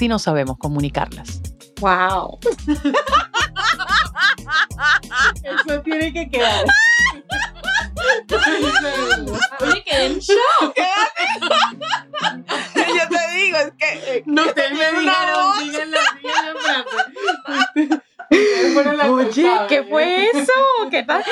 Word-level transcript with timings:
si 0.00 0.08
no 0.08 0.18
sabemos 0.18 0.56
comunicarlas. 0.56 1.42
¡Wow! 1.78 2.38
Eso 5.44 5.82
tiene 5.82 6.10
que 6.10 6.30
quedar. 6.30 6.64
Oye, 9.60 9.84
quedé 9.84 10.06
en 10.06 10.18
shock. 10.20 10.74
Yo 12.74 13.08
te 13.10 13.34
digo, 13.34 13.58
es 13.58 13.72
que. 13.78 14.16
eh, 14.16 14.22
No 14.24 14.46
te 14.54 14.70
me 14.70 14.90
díganlo, 15.00 15.52
díganlo 15.60 15.98
Oye. 19.12 19.50
¿qué 19.68 19.82
fue 19.82 20.30
eso? 20.32 20.52
¿Qué 20.90 21.02
tal? 21.02 21.22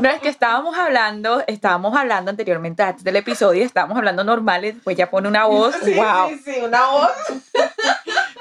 No, 0.00 0.08
es 0.10 0.20
que 0.20 0.28
estábamos 0.28 0.76
hablando, 0.76 1.42
estábamos 1.46 1.96
hablando 1.96 2.30
anteriormente 2.30 2.82
antes 2.82 3.04
del 3.04 3.16
episodio, 3.16 3.64
estábamos 3.64 3.96
hablando 3.96 4.24
normales, 4.24 4.74
pues 4.84 4.96
ya 4.96 5.08
pone 5.08 5.28
una 5.28 5.44
voz, 5.46 5.74
Sí, 5.82 5.94
wow. 5.94 6.28
sí, 6.28 6.38
sí, 6.44 6.60
una 6.62 6.86
voz. 6.90 7.10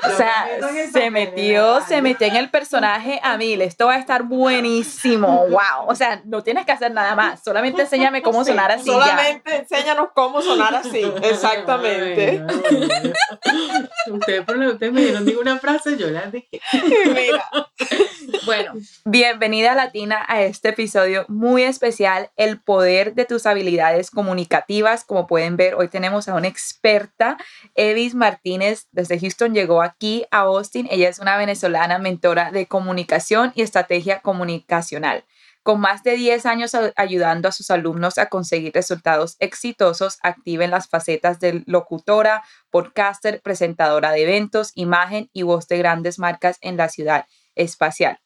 O 0.08 0.18
sea, 0.18 0.48
se 0.92 1.10
metió, 1.12 1.82
se 1.82 2.02
metió 2.02 2.28
en 2.28 2.36
el 2.36 2.50
personaje 2.50 3.20
a 3.24 3.38
mil. 3.38 3.62
Esto 3.62 3.88
va 3.88 3.96
a 3.96 4.00
estar 4.00 4.24
buenísimo. 4.24 5.46
Wow. 5.58 5.88
O 5.88 5.96
sea, 5.96 6.22
no 6.26 6.44
tienes 6.44 6.66
que 6.66 6.72
hacer 6.72 6.92
nada 6.92 7.16
más. 7.16 7.44
Solamente 7.44 7.82
enséñame 7.82 8.22
cómo 8.22 8.44
sonar 8.44 8.72
así. 8.72 8.88
ya. 8.90 8.94
Solamente 8.94 9.56
enséñanos 9.56 10.10
cómo 10.14 10.42
sonar 10.42 10.76
así. 10.76 11.02
Exactamente. 11.24 12.44
Ustedes, 14.12 14.46
ustedes 14.48 14.94
me 14.94 15.02
dieron 15.02 15.26
ninguna 15.26 15.58
frase, 15.58 15.98
yo 15.98 16.08
la 16.08 16.28
dije. 16.28 16.60
Mira, 17.08 17.44
Bueno, 18.46 18.74
bienvenida 19.06 19.74
Latina 19.74 20.26
a 20.28 20.42
este 20.42 20.70
episodio 20.70 21.26
muy 21.30 21.64
especial, 21.64 22.30
el 22.36 22.60
poder 22.60 23.14
de 23.14 23.24
tus 23.24 23.46
habilidades 23.46 24.12
comunicativas. 24.12 25.06
Como 25.06 25.28
pueden 25.28 25.56
ver, 25.56 25.76
hoy 25.76 25.88
tenemos 25.88 26.28
a 26.28 26.36
una 26.36 26.48
experta, 26.48 27.38
Evis 27.76 28.16
Martínez, 28.16 28.88
desde 28.92 29.20
Houston 29.20 29.54
llegó 29.54 29.82
aquí 29.82 30.26
a 30.32 30.40
Austin. 30.40 30.88
Ella 30.92 31.08
es 31.08 31.20
una 31.20 31.38
venezolana 31.38 32.00
mentora 32.00 32.52
de 32.52 32.66
comunicación 32.66 33.54
y 33.56 33.62
estrategia 33.62 34.20
comunicacional. 34.20 35.24
Con 35.64 35.80
más 35.80 36.04
de 36.04 36.16
10 36.16 36.46
años 36.46 36.72
ayudando 36.96 37.48
a 37.48 37.52
sus 37.52 37.72
alumnos 37.72 38.18
a 38.18 38.28
conseguir 38.28 38.74
resultados 38.74 39.36
exitosos, 39.40 40.18
activa 40.22 40.66
en 40.66 40.72
las 40.72 40.88
facetas 40.88 41.40
de 41.40 41.64
locutora, 41.66 42.44
podcaster, 42.72 43.42
presentadora 43.42 44.12
de 44.12 44.24
eventos, 44.24 44.72
imagen 44.76 45.30
y 45.34 45.44
voz 45.44 45.68
de 45.68 45.78
grandes 45.78 46.20
marcas 46.20 46.58
en 46.62 46.78
la 46.78 46.90
ciudad 46.90 47.26
espacial. 47.58 48.20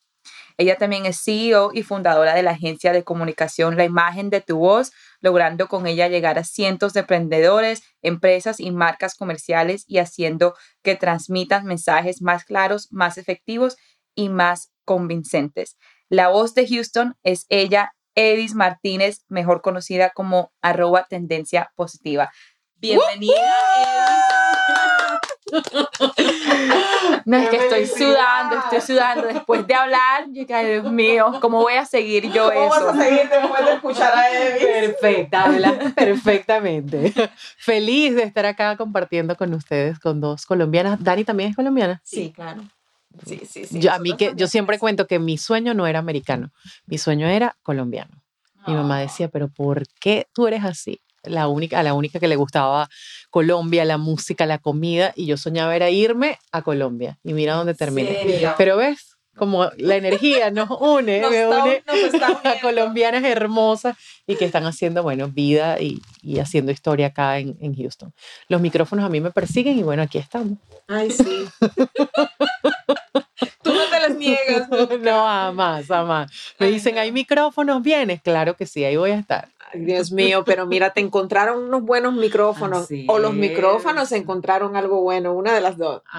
Ella 0.57 0.77
también 0.77 1.05
es 1.05 1.21
CEO 1.23 1.71
y 1.73 1.83
fundadora 1.83 2.35
de 2.35 2.43
la 2.43 2.51
agencia 2.51 2.93
de 2.93 3.03
comunicación 3.03 3.77
La 3.77 3.85
Imagen 3.85 4.29
de 4.29 4.41
tu 4.41 4.59
Voz, 4.59 4.91
logrando 5.19 5.67
con 5.67 5.87
ella 5.87 6.07
llegar 6.07 6.37
a 6.37 6.43
cientos 6.43 6.93
de 6.93 7.01
emprendedores, 7.01 7.81
empresas 8.01 8.59
y 8.59 8.71
marcas 8.71 9.15
comerciales 9.15 9.85
y 9.87 9.97
haciendo 9.97 10.55
que 10.83 10.95
transmitan 10.95 11.65
mensajes 11.65 12.21
más 12.21 12.45
claros, 12.45 12.87
más 12.91 13.17
efectivos 13.17 13.77
y 14.13 14.29
más 14.29 14.71
convincentes. 14.85 15.77
La 16.09 16.27
voz 16.27 16.53
de 16.53 16.67
Houston 16.67 17.15
es 17.23 17.45
ella, 17.49 17.93
Edis 18.15 18.53
Martínez, 18.53 19.23
mejor 19.29 19.61
conocida 19.61 20.11
como 20.11 20.51
arroba 20.61 21.07
tendencia 21.09 21.71
positiva. 21.75 22.29
Bienvenida, 22.75 23.33
Edis. 23.77 24.90
No, 27.25 27.37
es 27.37 27.49
que 27.49 27.57
¡Qué 27.57 27.63
estoy 27.63 27.85
sudando, 27.87 28.57
estoy 28.57 28.81
sudando. 28.81 29.27
Después 29.27 29.67
de 29.67 29.73
hablar, 29.73 30.25
yo 30.27 30.41
dije, 30.41 30.53
"Ay, 30.53 30.71
Dios 30.73 30.91
mío, 30.91 31.33
¿cómo 31.39 31.59
voy 31.61 31.73
a 31.73 31.85
seguir 31.85 32.31
yo 32.31 32.51
¿cómo 32.51 32.69
vas 32.69 32.81
eso? 32.81 32.89
a 32.89 32.95
seguir 32.95 33.29
después 33.29 33.65
de 33.65 33.73
escuchar 33.73 34.13
a 34.15 34.29
Evi? 34.31 34.65
Perfecta, 34.65 35.43
hablas 35.45 35.93
perfectamente. 35.93 37.13
Feliz 37.57 38.15
de 38.15 38.23
estar 38.23 38.45
acá 38.45 38.75
compartiendo 38.77 39.35
con 39.35 39.53
ustedes, 39.53 39.99
con 39.99 40.19
dos 40.21 40.45
colombianas. 40.45 41.03
Dani 41.03 41.23
también 41.23 41.51
es 41.51 41.55
colombiana. 41.55 42.01
Sí, 42.03 42.31
claro. 42.35 42.63
Sí, 43.25 43.41
sí, 43.47 43.65
sí. 43.65 43.79
Yo, 43.79 43.91
a 43.91 43.99
mí 43.99 44.15
que 44.15 44.33
yo 44.35 44.47
siempre 44.47 44.79
cuento 44.79 45.05
que 45.05 45.19
mi 45.19 45.37
sueño 45.37 45.73
no 45.73 45.85
era 45.85 45.99
americano, 45.99 46.51
mi 46.85 46.97
sueño 46.97 47.27
era 47.27 47.57
colombiano. 47.61 48.21
Mi 48.67 48.73
mamá 48.73 48.99
decía, 48.99 49.27
pero 49.27 49.47
¿por 49.49 49.83
qué 49.99 50.27
tú 50.33 50.47
eres 50.47 50.63
así? 50.63 51.01
La 51.23 51.47
única, 51.47 51.79
a 51.79 51.83
la 51.83 51.93
única 51.93 52.19
que 52.19 52.27
le 52.27 52.35
gustaba 52.35 52.89
Colombia, 53.29 53.85
la 53.85 53.97
música, 53.97 54.45
la 54.45 54.57
comida, 54.57 55.13
y 55.15 55.25
yo 55.27 55.37
soñaba 55.37 55.75
era 55.75 55.89
irme 55.89 56.37
a 56.51 56.61
Colombia. 56.63 57.17
Y 57.23 57.33
mira 57.33 57.53
dónde 57.55 57.73
terminé. 57.75 58.13
¿Serio? 58.13 58.53
Pero 58.57 58.77
ves, 58.77 59.17
como 59.35 59.69
la 59.77 59.95
energía 59.95 60.51
nos 60.51 60.69
une, 60.79 61.21
Nos 61.21 61.31
me 61.31 61.41
está- 61.43 61.63
une 61.63 61.83
nos 61.87 62.21
a 62.45 62.59
colombianas 62.61 63.23
hermosas 63.23 63.95
y 64.27 64.35
que 64.35 64.45
están 64.45 64.65
haciendo, 64.65 65.03
bueno, 65.03 65.27
vida 65.29 65.79
y, 65.79 66.01
y 66.21 66.39
haciendo 66.39 66.71
historia 66.71 67.07
acá 67.07 67.37
en, 67.39 67.55
en 67.61 67.75
Houston. 67.75 68.13
Los 68.49 68.59
micrófonos 68.61 69.05
a 69.05 69.09
mí 69.09 69.21
me 69.21 69.31
persiguen 69.31 69.77
y 69.79 69.83
bueno, 69.83 70.01
aquí 70.03 70.17
estamos. 70.17 70.57
Ay, 70.87 71.11
sí. 71.11 71.45
Tú 73.63 73.73
no 73.73 73.85
te 73.89 73.99
las 73.99 74.15
niegas. 74.17 74.67
No, 75.01 75.23
jamás, 75.25 75.85
jamás. 75.87 76.31
Me 76.59 76.67
dicen. 76.67 76.97
¿hay 76.97 77.11
micrófonos? 77.11 77.81
¿Vienes? 77.81 78.21
Claro 78.21 78.55
que 78.55 78.65
sí, 78.65 78.83
ahí 78.83 78.97
voy 78.97 79.11
a 79.11 79.19
estar. 79.19 79.47
Dios 79.73 80.11
mío, 80.11 80.43
pero 80.45 80.65
mira, 80.65 80.91
te 80.93 80.99
encontraron 81.01 81.63
unos 81.65 81.83
buenos 81.83 82.13
micrófonos. 82.13 82.83
Así 82.83 83.05
o 83.09 83.19
los 83.19 83.33
micrófonos 83.33 84.11
encontraron 84.11 84.75
algo 84.75 85.01
bueno, 85.01 85.33
una 85.33 85.53
de 85.53 85.61
las 85.61 85.77
dos. 85.77 86.01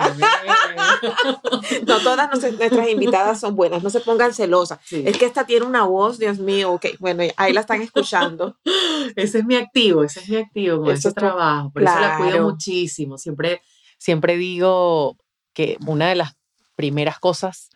No 1.86 1.98
todas 2.00 2.30
nos- 2.30 2.52
nuestras 2.58 2.88
invitadas 2.88 3.40
son 3.40 3.54
buenas, 3.56 3.82
no 3.82 3.90
se 3.90 4.00
pongan 4.00 4.32
celosas. 4.34 4.78
Sí. 4.84 5.02
Es 5.06 5.16
que 5.18 5.24
esta 5.26 5.44
tiene 5.46 5.66
una 5.66 5.84
voz, 5.84 6.18
Dios 6.18 6.38
mío, 6.38 6.72
ok, 6.72 6.86
bueno, 6.98 7.24
ahí 7.36 7.52
la 7.52 7.60
están 7.60 7.82
escuchando. 7.82 8.56
Ese 9.16 9.38
es 9.38 9.44
mi 9.44 9.56
activo, 9.56 10.04
ese 10.04 10.20
es 10.20 10.28
mi 10.28 10.36
activo 10.36 10.78
con 10.78 10.86
Eso 10.90 10.98
ese 10.98 11.08
es 11.08 11.14
tu- 11.14 11.20
trabajo. 11.20 11.70
Por 11.72 11.82
eso 11.82 11.98
la 12.00 12.16
cuido 12.16 12.30
claro. 12.30 12.50
muchísimo. 12.50 13.18
Siempre, 13.18 13.62
siempre 13.98 14.36
digo 14.36 15.16
que 15.52 15.76
una 15.86 16.08
de 16.08 16.14
las 16.16 16.34
primeras 16.76 17.18
cosas 17.18 17.68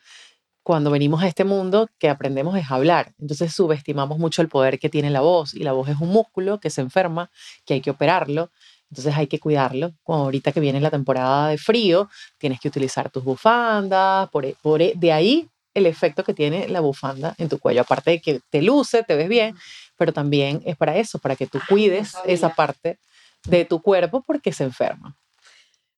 cuando 0.66 0.90
venimos 0.90 1.22
a 1.22 1.28
este 1.28 1.44
mundo 1.44 1.88
que 1.96 2.08
aprendemos 2.08 2.58
es 2.58 2.68
hablar. 2.72 3.14
Entonces 3.20 3.54
subestimamos 3.54 4.18
mucho 4.18 4.42
el 4.42 4.48
poder 4.48 4.80
que 4.80 4.88
tiene 4.88 5.10
la 5.10 5.20
voz 5.20 5.54
y 5.54 5.60
la 5.60 5.70
voz 5.70 5.88
es 5.88 6.00
un 6.00 6.08
músculo 6.08 6.58
que 6.58 6.70
se 6.70 6.80
enferma, 6.80 7.30
que 7.64 7.74
hay 7.74 7.80
que 7.80 7.90
operarlo. 7.90 8.50
Entonces 8.90 9.14
hay 9.16 9.28
que 9.28 9.38
cuidarlo. 9.38 9.92
Como 10.02 10.24
ahorita 10.24 10.50
que 10.50 10.58
viene 10.58 10.80
la 10.80 10.90
temporada 10.90 11.46
de 11.50 11.56
frío, 11.56 12.10
tienes 12.36 12.58
que 12.58 12.66
utilizar 12.66 13.10
tus 13.10 13.22
bufandas. 13.22 14.28
Por, 14.30 14.44
e- 14.44 14.56
por 14.60 14.82
e- 14.82 14.94
de 14.96 15.12
ahí 15.12 15.48
el 15.72 15.86
efecto 15.86 16.24
que 16.24 16.34
tiene 16.34 16.66
la 16.66 16.80
bufanda 16.80 17.36
en 17.38 17.48
tu 17.48 17.60
cuello. 17.60 17.82
Aparte 17.82 18.10
de 18.10 18.20
que 18.20 18.40
te 18.50 18.60
luce, 18.60 19.04
te 19.04 19.14
ves 19.14 19.28
bien, 19.28 19.54
pero 19.96 20.12
también 20.12 20.62
es 20.66 20.76
para 20.76 20.96
eso, 20.96 21.20
para 21.20 21.36
que 21.36 21.46
tú 21.46 21.60
cuides 21.68 22.16
esa 22.26 22.52
parte 22.56 22.98
de 23.44 23.66
tu 23.66 23.80
cuerpo 23.80 24.24
porque 24.26 24.52
se 24.52 24.64
enferma. 24.64 25.16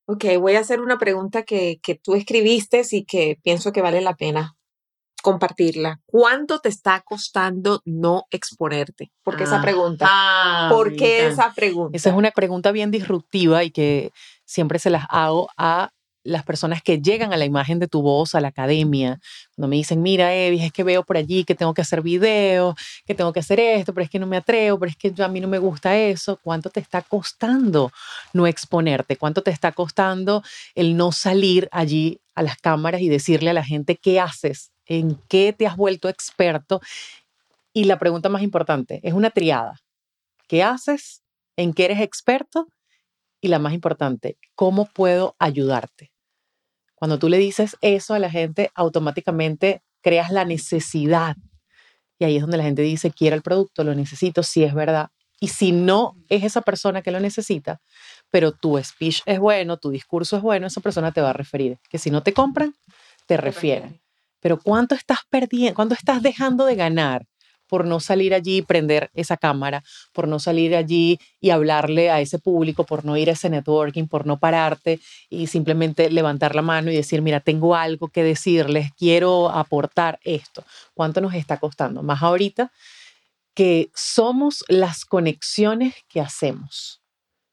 Ok, 0.05 0.25
voy 0.39 0.57
a 0.57 0.59
hacer 0.59 0.79
una 0.79 0.99
pregunta 0.99 1.41
que, 1.41 1.79
que 1.81 1.95
tú 1.95 2.13
escribiste 2.13 2.83
y 2.91 3.03
que 3.05 3.39
pienso 3.41 3.71
que 3.71 3.81
vale 3.81 4.01
la 4.01 4.15
pena 4.15 4.55
compartirla. 5.21 5.99
¿Cuánto 6.05 6.59
te 6.59 6.69
está 6.69 7.01
costando 7.01 7.81
no 7.85 8.25
exponerte? 8.31 9.11
¿Por 9.23 9.37
qué 9.37 9.43
esa 9.43 9.61
pregunta? 9.61 10.05
Ah, 10.09 10.69
¿Por 10.71 10.95
qué 10.95 11.27
esa 11.27 11.53
pregunta? 11.53 11.95
Esa 11.95 12.09
es 12.09 12.15
una 12.15 12.31
pregunta 12.31 12.71
bien 12.71 12.91
disruptiva 12.91 13.63
y 13.63 13.71
que 13.71 14.11
siempre 14.45 14.79
se 14.79 14.89
las 14.89 15.05
hago 15.09 15.49
a 15.57 15.91
las 16.23 16.43
personas 16.43 16.81
que 16.81 16.99
llegan 16.99 17.33
a 17.33 17.37
la 17.37 17.45
imagen 17.45 17.79
de 17.79 17.87
tu 17.87 18.01
voz, 18.01 18.35
a 18.35 18.41
la 18.41 18.49
academia, 18.49 19.19
cuando 19.55 19.69
me 19.69 19.77
dicen, 19.77 20.01
mira, 20.01 20.33
Evi, 20.35 20.61
es 20.61 20.71
que 20.71 20.83
veo 20.83 21.03
por 21.03 21.17
allí 21.17 21.43
que 21.43 21.55
tengo 21.55 21.73
que 21.73 21.81
hacer 21.81 22.01
videos, 22.01 22.75
que 23.05 23.15
tengo 23.15 23.33
que 23.33 23.39
hacer 23.39 23.59
esto, 23.59 23.93
pero 23.93 24.03
es 24.03 24.09
que 24.09 24.19
no 24.19 24.27
me 24.27 24.37
atrevo, 24.37 24.79
pero 24.79 24.89
es 24.89 24.97
que 24.97 25.11
yo, 25.11 25.23
a 25.25 25.29
mí 25.29 25.39
no 25.39 25.47
me 25.47 25.59
gusta 25.59 25.97
eso. 25.97 26.39
¿Cuánto 26.43 26.69
te 26.69 26.79
está 26.79 27.01
costando 27.01 27.91
no 28.33 28.47
exponerte? 28.47 29.15
¿Cuánto 29.15 29.41
te 29.41 29.51
está 29.51 29.71
costando 29.71 30.43
el 30.75 30.97
no 30.97 31.11
salir 31.11 31.69
allí 31.71 32.19
a 32.35 32.43
las 32.43 32.57
cámaras 32.57 33.01
y 33.01 33.09
decirle 33.09 33.49
a 33.49 33.53
la 33.53 33.63
gente 33.63 33.97
qué 33.97 34.19
haces, 34.19 34.71
en 34.89 35.15
qué 35.29 35.53
te 35.53 35.65
has 35.65 35.77
vuelto 35.77 36.09
experto? 36.09 36.81
Y 37.71 37.85
la 37.85 37.97
pregunta 37.97 38.27
más 38.27 38.41
importante, 38.41 38.99
es 39.03 39.13
una 39.13 39.29
triada. 39.29 39.79
¿Qué 40.47 40.63
haces? 40.63 41.23
¿En 41.55 41.73
qué 41.73 41.85
eres 41.85 42.01
experto? 42.01 42.67
Y 43.39 43.47
la 43.47 43.59
más 43.59 43.73
importante, 43.73 44.37
¿cómo 44.55 44.85
puedo 44.85 45.35
ayudarte? 45.39 46.11
Cuando 46.95 47.17
tú 47.19 47.29
le 47.29 47.37
dices 47.37 47.77
eso 47.79 48.13
a 48.13 48.19
la 48.19 48.29
gente, 48.29 48.71
automáticamente 48.75 49.81
creas 50.01 50.31
la 50.31 50.43
necesidad. 50.43 51.37
Y 52.17 52.25
ahí 52.25 52.35
es 52.35 52.41
donde 52.41 52.57
la 52.57 52.63
gente 52.63 52.81
dice, 52.81 53.11
quiero 53.11 53.37
el 53.37 53.41
producto, 53.41 53.85
lo 53.85 53.95
necesito, 53.95 54.43
si 54.43 54.63
es 54.63 54.73
verdad. 54.73 55.09
Y 55.39 55.47
si 55.47 55.71
no 55.71 56.17
es 56.27 56.43
esa 56.43 56.61
persona 56.61 57.01
que 57.01 57.11
lo 57.11 57.21
necesita, 57.21 57.79
pero 58.29 58.51
tu 58.51 58.77
speech 58.83 59.21
es 59.25 59.39
bueno, 59.39 59.77
tu 59.77 59.89
discurso 59.89 60.35
es 60.35 60.41
bueno, 60.41 60.67
esa 60.67 60.81
persona 60.81 61.13
te 61.13 61.21
va 61.21 61.29
a 61.29 61.33
referir. 61.33 61.77
Que 61.89 61.97
si 61.97 62.11
no 62.11 62.23
te 62.23 62.33
compran, 62.33 62.75
te 63.25 63.37
refieren. 63.37 64.01
Pero 64.39 64.59
¿cuánto 64.59 64.95
estás 64.95 65.19
perdiendo? 65.29 65.75
¿Cuánto 65.75 65.95
estás 65.95 66.21
dejando 66.21 66.65
de 66.65 66.75
ganar? 66.75 67.25
por 67.69 67.85
no 67.85 67.99
salir 68.01 68.33
allí 68.33 68.57
y 68.57 68.61
prender 68.63 69.11
esa 69.13 69.37
cámara, 69.37 69.83
por 70.11 70.27
no 70.27 70.39
salir 70.39 70.75
allí 70.75 71.19
y 71.39 71.51
hablarle 71.51 72.09
a 72.09 72.19
ese 72.19 72.39
público, 72.39 72.83
por 72.83 73.05
no 73.05 73.15
ir 73.15 73.29
a 73.29 73.33
ese 73.33 73.49
networking, 73.49 74.07
por 74.07 74.25
no 74.25 74.39
pararte 74.39 74.99
y 75.29 75.47
simplemente 75.47 76.09
levantar 76.09 76.55
la 76.55 76.63
mano 76.63 76.91
y 76.91 76.95
decir, 76.95 77.21
mira, 77.21 77.39
tengo 77.39 77.75
algo 77.75 78.09
que 78.09 78.23
decirles, 78.23 78.89
quiero 78.97 79.49
aportar 79.51 80.19
esto. 80.23 80.65
¿Cuánto 80.95 81.21
nos 81.21 81.35
está 81.35 81.57
costando? 81.57 82.01
Más 82.01 82.23
ahorita 82.23 82.71
que 83.53 83.91
somos 83.93 84.65
las 84.67 85.05
conexiones 85.05 85.93
que 86.07 86.21
hacemos. 86.21 86.98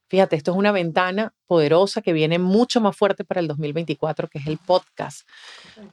Fíjate, 0.09 0.37
esto 0.37 0.53
es 0.53 0.57
una 0.57 0.71
ventana 0.71 1.35
poderosa 1.47 2.01
que 2.01 2.13
viene 2.13 2.39
mucho 2.39 2.81
más 2.81 2.97
fuerte 2.97 3.25
para 3.25 3.41
el 3.41 3.49
2024, 3.49 4.29
que 4.29 4.39
es 4.39 4.47
el 4.47 4.59
podcast. 4.59 5.29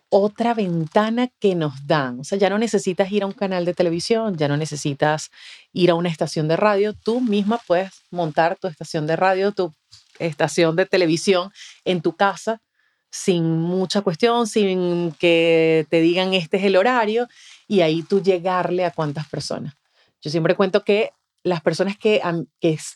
Otra 0.10 0.54
ventana 0.54 1.30
que 1.40 1.56
nos 1.56 1.88
dan. 1.88 2.20
O 2.20 2.24
sea, 2.24 2.38
ya 2.38 2.50
no 2.50 2.60
necesitas 2.60 3.12
ir 3.12 3.24
a 3.24 3.26
un 3.26 3.34
canal 3.34 3.66
de 3.66 3.74
televisión, 3.74 4.38
ya 4.38 4.48
no 4.48 4.56
necesitas 4.56 5.32
ir 5.72 5.90
a 5.90 5.96
una 5.96 6.10
estación 6.10 6.48
de 6.48 6.58
radio. 6.58 6.94
Tú 6.94 7.22
misma 7.22 7.60
puedes 7.66 7.92
montar 8.12 8.56
tu 8.58 8.68
estación 8.68 9.08
de 9.08 9.16
radio, 9.16 9.52
tu 9.52 9.74
estación 10.20 10.76
de 10.76 10.86
televisión 10.86 11.52
en 11.84 12.02
tu 12.02 12.16
casa 12.16 12.62
sin 13.10 13.60
mucha 13.60 14.02
cuestión, 14.02 14.48
sin 14.48 15.12
que 15.20 15.86
te 15.90 16.02
digan 16.02 16.34
este 16.34 16.58
es 16.58 16.64
el 16.64 16.76
horario 16.76 17.28
y 17.68 17.82
ahí 17.82 18.02
tú 18.02 18.24
llegarle 18.24 18.86
a 18.86 18.92
cuántas 18.92 19.28
personas. 19.28 19.76
Yo 20.20 20.32
siempre 20.32 20.56
cuento 20.56 20.84
que 20.84 21.12
las 21.44 21.62
personas 21.62 21.98
que, 21.98 22.22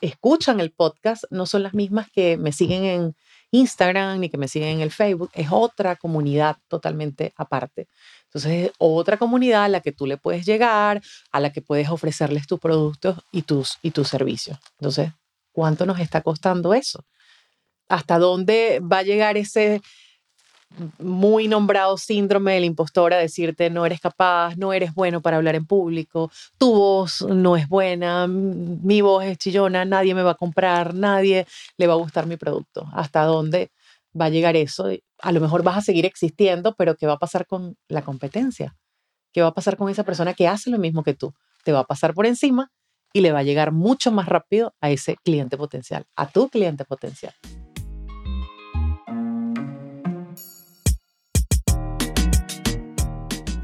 escuchan 0.01 0.59
el 0.59 0.71
podcast 0.71 1.25
no 1.29 1.45
son 1.45 1.63
las 1.63 1.73
mismas 1.73 2.09
que 2.09 2.37
me 2.37 2.51
siguen 2.51 2.85
en 2.85 3.15
Instagram 3.51 4.19
ni 4.19 4.29
que 4.29 4.37
me 4.37 4.47
siguen 4.47 4.69
en 4.69 4.81
el 4.81 4.91
Facebook. 4.91 5.29
Es 5.33 5.49
otra 5.51 5.97
comunidad 5.97 6.57
totalmente 6.67 7.33
aparte. 7.35 7.87
Entonces, 8.25 8.67
es 8.67 8.71
otra 8.77 9.17
comunidad 9.17 9.65
a 9.65 9.69
la 9.69 9.81
que 9.81 9.91
tú 9.91 10.05
le 10.05 10.17
puedes 10.17 10.45
llegar, 10.45 11.01
a 11.31 11.39
la 11.39 11.51
que 11.51 11.61
puedes 11.61 11.89
ofrecerles 11.89 12.47
tus 12.47 12.59
productos 12.59 13.19
y 13.31 13.41
tus, 13.41 13.77
y 13.81 13.91
tus 13.91 14.07
servicios. 14.07 14.57
Entonces, 14.79 15.11
¿cuánto 15.51 15.85
nos 15.85 15.99
está 15.99 16.21
costando 16.21 16.73
eso? 16.73 17.05
¿Hasta 17.89 18.17
dónde 18.17 18.81
va 18.81 18.99
a 18.99 19.03
llegar 19.03 19.37
ese, 19.37 19.81
muy 20.99 21.47
nombrado 21.47 21.97
síndrome 21.97 22.53
del 22.53 22.65
impostor 22.65 23.13
a 23.13 23.17
decirte 23.17 23.69
no 23.69 23.85
eres 23.85 23.99
capaz, 23.99 24.55
no 24.57 24.73
eres 24.73 24.93
bueno 24.93 25.21
para 25.21 25.37
hablar 25.37 25.55
en 25.55 25.65
público, 25.65 26.31
tu 26.57 26.73
voz 26.73 27.21
no 27.21 27.57
es 27.57 27.67
buena, 27.67 28.27
mi 28.27 29.01
voz 29.01 29.25
es 29.25 29.37
chillona, 29.37 29.85
nadie 29.85 30.13
me 30.13 30.23
va 30.23 30.31
a 30.31 30.35
comprar, 30.35 30.93
nadie 30.93 31.47
le 31.77 31.87
va 31.87 31.93
a 31.93 31.97
gustar 31.97 32.27
mi 32.27 32.37
producto. 32.37 32.87
¿Hasta 32.93 33.23
dónde 33.23 33.71
va 34.19 34.25
a 34.25 34.29
llegar 34.29 34.55
eso? 34.55 34.89
A 35.19 35.31
lo 35.31 35.41
mejor 35.41 35.63
vas 35.63 35.77
a 35.77 35.81
seguir 35.81 36.05
existiendo, 36.05 36.75
pero 36.75 36.95
¿qué 36.95 37.07
va 37.07 37.13
a 37.13 37.19
pasar 37.19 37.47
con 37.47 37.75
la 37.87 38.03
competencia? 38.03 38.75
¿Qué 39.33 39.41
va 39.41 39.47
a 39.49 39.53
pasar 39.53 39.77
con 39.77 39.89
esa 39.89 40.03
persona 40.03 40.33
que 40.33 40.47
hace 40.47 40.69
lo 40.69 40.77
mismo 40.77 41.03
que 41.03 41.13
tú? 41.13 41.33
Te 41.63 41.71
va 41.71 41.79
a 41.79 41.83
pasar 41.85 42.13
por 42.13 42.25
encima 42.25 42.71
y 43.13 43.21
le 43.21 43.31
va 43.31 43.39
a 43.39 43.43
llegar 43.43 43.71
mucho 43.71 44.11
más 44.11 44.27
rápido 44.27 44.73
a 44.81 44.89
ese 44.89 45.15
cliente 45.23 45.57
potencial, 45.57 46.05
a 46.15 46.27
tu 46.29 46.49
cliente 46.49 46.85
potencial. 46.85 47.33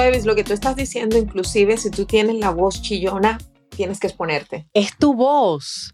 Evis, 0.00 0.24
lo 0.24 0.34
que 0.34 0.44
tú 0.44 0.54
estás 0.54 0.74
diciendo, 0.74 1.18
inclusive 1.18 1.76
si 1.76 1.90
tú 1.90 2.06
tienes 2.06 2.36
la 2.36 2.50
voz 2.50 2.80
chillona, 2.80 3.38
tienes 3.68 4.00
que 4.00 4.06
exponerte. 4.06 4.66
Es 4.72 4.96
tu 4.96 5.14
voz, 5.14 5.92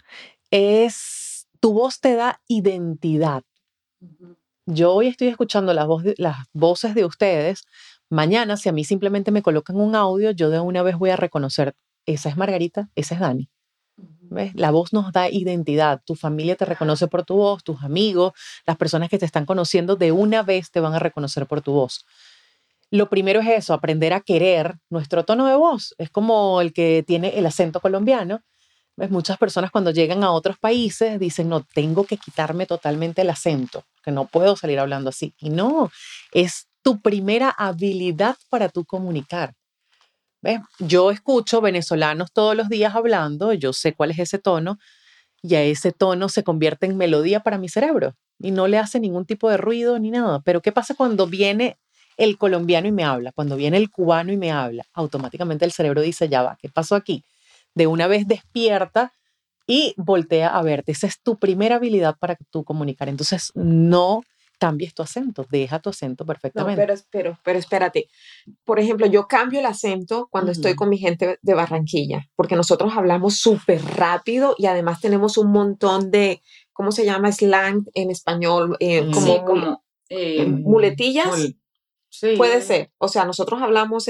es 0.50 1.48
tu 1.58 1.72
voz 1.72 2.00
te 2.00 2.14
da 2.14 2.40
identidad. 2.46 3.42
Yo 4.66 4.92
hoy 4.92 5.08
estoy 5.08 5.28
escuchando 5.28 5.74
las, 5.74 5.88
las 6.16 6.36
voces 6.52 6.94
de 6.94 7.04
ustedes. 7.04 7.64
Mañana, 8.08 8.56
si 8.56 8.68
a 8.68 8.72
mí 8.72 8.84
simplemente 8.84 9.32
me 9.32 9.42
colocan 9.42 9.76
un 9.76 9.96
audio, 9.96 10.30
yo 10.30 10.50
de 10.50 10.60
una 10.60 10.82
vez 10.82 10.96
voy 10.96 11.10
a 11.10 11.16
reconocer, 11.16 11.74
esa 12.06 12.28
es 12.28 12.36
Margarita, 12.36 12.90
esa 12.94 13.14
es 13.14 13.20
Dani. 13.20 13.48
¿Ves? 14.30 14.52
La 14.54 14.70
voz 14.70 14.92
nos 14.92 15.12
da 15.12 15.28
identidad. 15.28 16.02
Tu 16.04 16.14
familia 16.14 16.54
te 16.54 16.66
reconoce 16.66 17.08
por 17.08 17.24
tu 17.24 17.36
voz, 17.36 17.64
tus 17.64 17.82
amigos, 17.82 18.32
las 18.66 18.76
personas 18.76 19.08
que 19.08 19.18
te 19.18 19.24
están 19.24 19.46
conociendo 19.46 19.96
de 19.96 20.12
una 20.12 20.42
vez 20.42 20.70
te 20.70 20.80
van 20.80 20.94
a 20.94 20.98
reconocer 20.98 21.46
por 21.46 21.62
tu 21.62 21.72
voz 21.72 22.04
lo 22.90 23.08
primero 23.08 23.40
es 23.40 23.48
eso, 23.48 23.74
aprender 23.74 24.12
a 24.12 24.20
querer 24.20 24.76
nuestro 24.90 25.24
tono 25.24 25.46
de 25.46 25.56
voz. 25.56 25.94
Es 25.98 26.10
como 26.10 26.60
el 26.60 26.72
que 26.72 27.04
tiene 27.06 27.38
el 27.38 27.46
acento 27.46 27.80
colombiano. 27.80 28.40
Muchas 29.10 29.38
personas 29.38 29.70
cuando 29.70 29.90
llegan 29.92 30.24
a 30.24 30.32
otros 30.32 30.58
países 30.58 31.20
dicen, 31.20 31.48
no, 31.48 31.64
tengo 31.72 32.04
que 32.04 32.16
quitarme 32.16 32.66
totalmente 32.66 33.22
el 33.22 33.30
acento, 33.30 33.84
que 34.02 34.10
no 34.10 34.26
puedo 34.26 34.56
salir 34.56 34.80
hablando 34.80 35.10
así. 35.10 35.34
Y 35.38 35.50
no, 35.50 35.90
es 36.32 36.66
tu 36.82 37.00
primera 37.00 37.50
habilidad 37.50 38.36
para 38.50 38.68
tú 38.68 38.84
comunicar. 38.84 39.54
¿Ves? 40.40 40.60
Yo 40.78 41.10
escucho 41.10 41.60
venezolanos 41.60 42.32
todos 42.32 42.56
los 42.56 42.68
días 42.68 42.94
hablando, 42.94 43.52
yo 43.52 43.72
sé 43.72 43.92
cuál 43.92 44.12
es 44.12 44.18
ese 44.18 44.38
tono, 44.38 44.78
y 45.42 45.54
a 45.54 45.62
ese 45.62 45.92
tono 45.92 46.28
se 46.28 46.42
convierte 46.42 46.86
en 46.86 46.96
melodía 46.96 47.40
para 47.40 47.58
mi 47.58 47.68
cerebro 47.68 48.14
y 48.38 48.50
no 48.50 48.68
le 48.68 48.78
hace 48.78 49.00
ningún 49.00 49.26
tipo 49.26 49.50
de 49.50 49.56
ruido 49.56 49.98
ni 49.98 50.10
nada. 50.10 50.40
Pero 50.44 50.60
¿qué 50.62 50.72
pasa 50.72 50.94
cuando 50.94 51.26
viene 51.26 51.78
el 52.18 52.36
colombiano 52.36 52.88
y 52.88 52.92
me 52.92 53.04
habla, 53.04 53.32
cuando 53.32 53.56
viene 53.56 53.78
el 53.78 53.90
cubano 53.90 54.32
y 54.32 54.36
me 54.36 54.50
habla, 54.52 54.84
automáticamente 54.92 55.64
el 55.64 55.72
cerebro 55.72 56.02
dice, 56.02 56.28
ya 56.28 56.42
va, 56.42 56.58
¿qué 56.60 56.68
pasó 56.68 56.96
aquí? 56.96 57.24
De 57.74 57.86
una 57.86 58.08
vez 58.08 58.26
despierta 58.26 59.12
y 59.66 59.94
voltea 59.96 60.48
a 60.48 60.62
verte. 60.62 60.92
Esa 60.92 61.06
es 61.06 61.20
tu 61.22 61.38
primera 61.38 61.76
habilidad 61.76 62.16
para 62.18 62.36
tú 62.50 62.64
comunicar. 62.64 63.08
Entonces, 63.08 63.52
no 63.54 64.22
cambies 64.58 64.92
tu 64.94 65.02
acento, 65.02 65.46
deja 65.48 65.78
tu 65.78 65.90
acento 65.90 66.26
perfectamente. 66.26 66.84
pero, 66.84 67.00
pero, 67.10 67.38
pero 67.44 67.58
espérate. 67.60 68.08
Por 68.64 68.80
ejemplo, 68.80 69.06
yo 69.06 69.28
cambio 69.28 69.60
el 69.60 69.66
acento 69.66 70.26
cuando 70.30 70.50
estoy 70.50 70.74
con 70.74 70.88
mi 70.88 70.98
gente 70.98 71.38
de 71.40 71.54
Barranquilla, 71.54 72.28
porque 72.34 72.56
nosotros 72.56 72.92
hablamos 72.96 73.36
súper 73.38 73.80
rápido 73.84 74.56
y 74.58 74.66
además 74.66 75.00
tenemos 75.00 75.38
un 75.38 75.52
montón 75.52 76.10
de, 76.10 76.42
¿cómo 76.72 76.90
se 76.90 77.04
llama? 77.04 77.30
Slang 77.30 77.84
en 77.94 78.10
español, 78.10 78.76
eh, 78.80 79.08
como, 79.12 79.44
como 79.44 79.84
eh, 80.08 80.46
muletillas. 80.46 81.54
Puede 82.36 82.60
ser. 82.62 82.90
O 82.98 83.08
sea, 83.08 83.24
nosotros 83.24 83.60
hablamos 83.62 84.06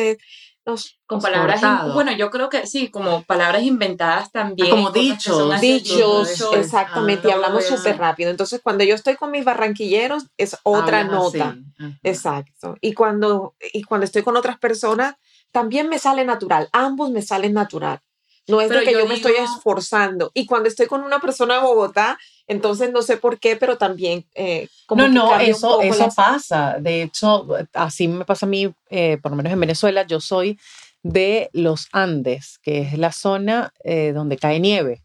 con 1.06 1.20
palabras, 1.20 1.62
bueno, 1.94 2.12
yo 2.12 2.30
creo 2.30 2.48
que 2.48 2.66
sí, 2.66 2.88
como 2.88 3.22
palabras 3.22 3.62
inventadas 3.62 4.30
también. 4.30 4.68
como 4.68 4.90
dichos. 4.90 5.60
Dichos, 5.60 6.46
exactamente, 6.52 7.28
y 7.28 7.30
hablamos 7.30 7.64
súper 7.64 7.96
rápido. 7.96 8.30
Entonces, 8.30 8.60
cuando 8.62 8.84
yo 8.84 8.94
estoy 8.94 9.16
con 9.16 9.30
mis 9.30 9.44
barranquilleros, 9.44 10.26
es 10.36 10.56
otra 10.62 11.04
nota. 11.04 11.56
Exacto. 12.02 12.76
Y 12.80 12.92
cuando, 12.92 13.54
y 13.72 13.82
cuando 13.82 14.04
estoy 14.04 14.22
con 14.22 14.36
otras 14.36 14.58
personas, 14.58 15.14
también 15.50 15.88
me 15.88 15.98
sale 15.98 16.24
natural. 16.24 16.68
Ambos 16.72 17.10
me 17.10 17.22
salen 17.22 17.54
natural. 17.54 18.00
No 18.46 18.60
es 18.62 18.70
de 18.70 18.82
que 18.82 18.92
yo, 18.92 19.06
me 19.06 19.14
estoy 19.14 19.34
esforzando. 19.34 20.30
Y 20.34 20.46
cuando 20.46 20.68
estoy 20.68 20.86
con 20.86 21.02
una 21.02 21.20
persona 21.20 21.54
de 21.54 21.60
Bogotá, 21.60 22.18
entonces 22.48 22.90
no 22.90 23.02
sé 23.02 23.18
por 23.18 23.38
qué, 23.38 23.56
pero 23.56 23.76
también... 23.76 24.26
Eh, 24.34 24.68
como 24.86 25.02
no, 25.02 25.08
no, 25.08 25.38
eso, 25.38 25.82
eso 25.82 26.08
pasa. 26.16 26.78
De 26.80 27.02
hecho, 27.02 27.46
así 27.74 28.08
me 28.08 28.24
pasa 28.24 28.46
a 28.46 28.48
mí, 28.48 28.72
eh, 28.88 29.18
por 29.22 29.30
lo 29.30 29.36
menos 29.36 29.52
en 29.52 29.60
Venezuela, 29.60 30.06
yo 30.06 30.18
soy 30.18 30.58
de 31.02 31.50
los 31.52 31.88
Andes, 31.92 32.58
que 32.62 32.80
es 32.80 32.98
la 32.98 33.12
zona 33.12 33.72
eh, 33.84 34.12
donde 34.14 34.38
cae 34.38 34.60
nieve. 34.60 35.04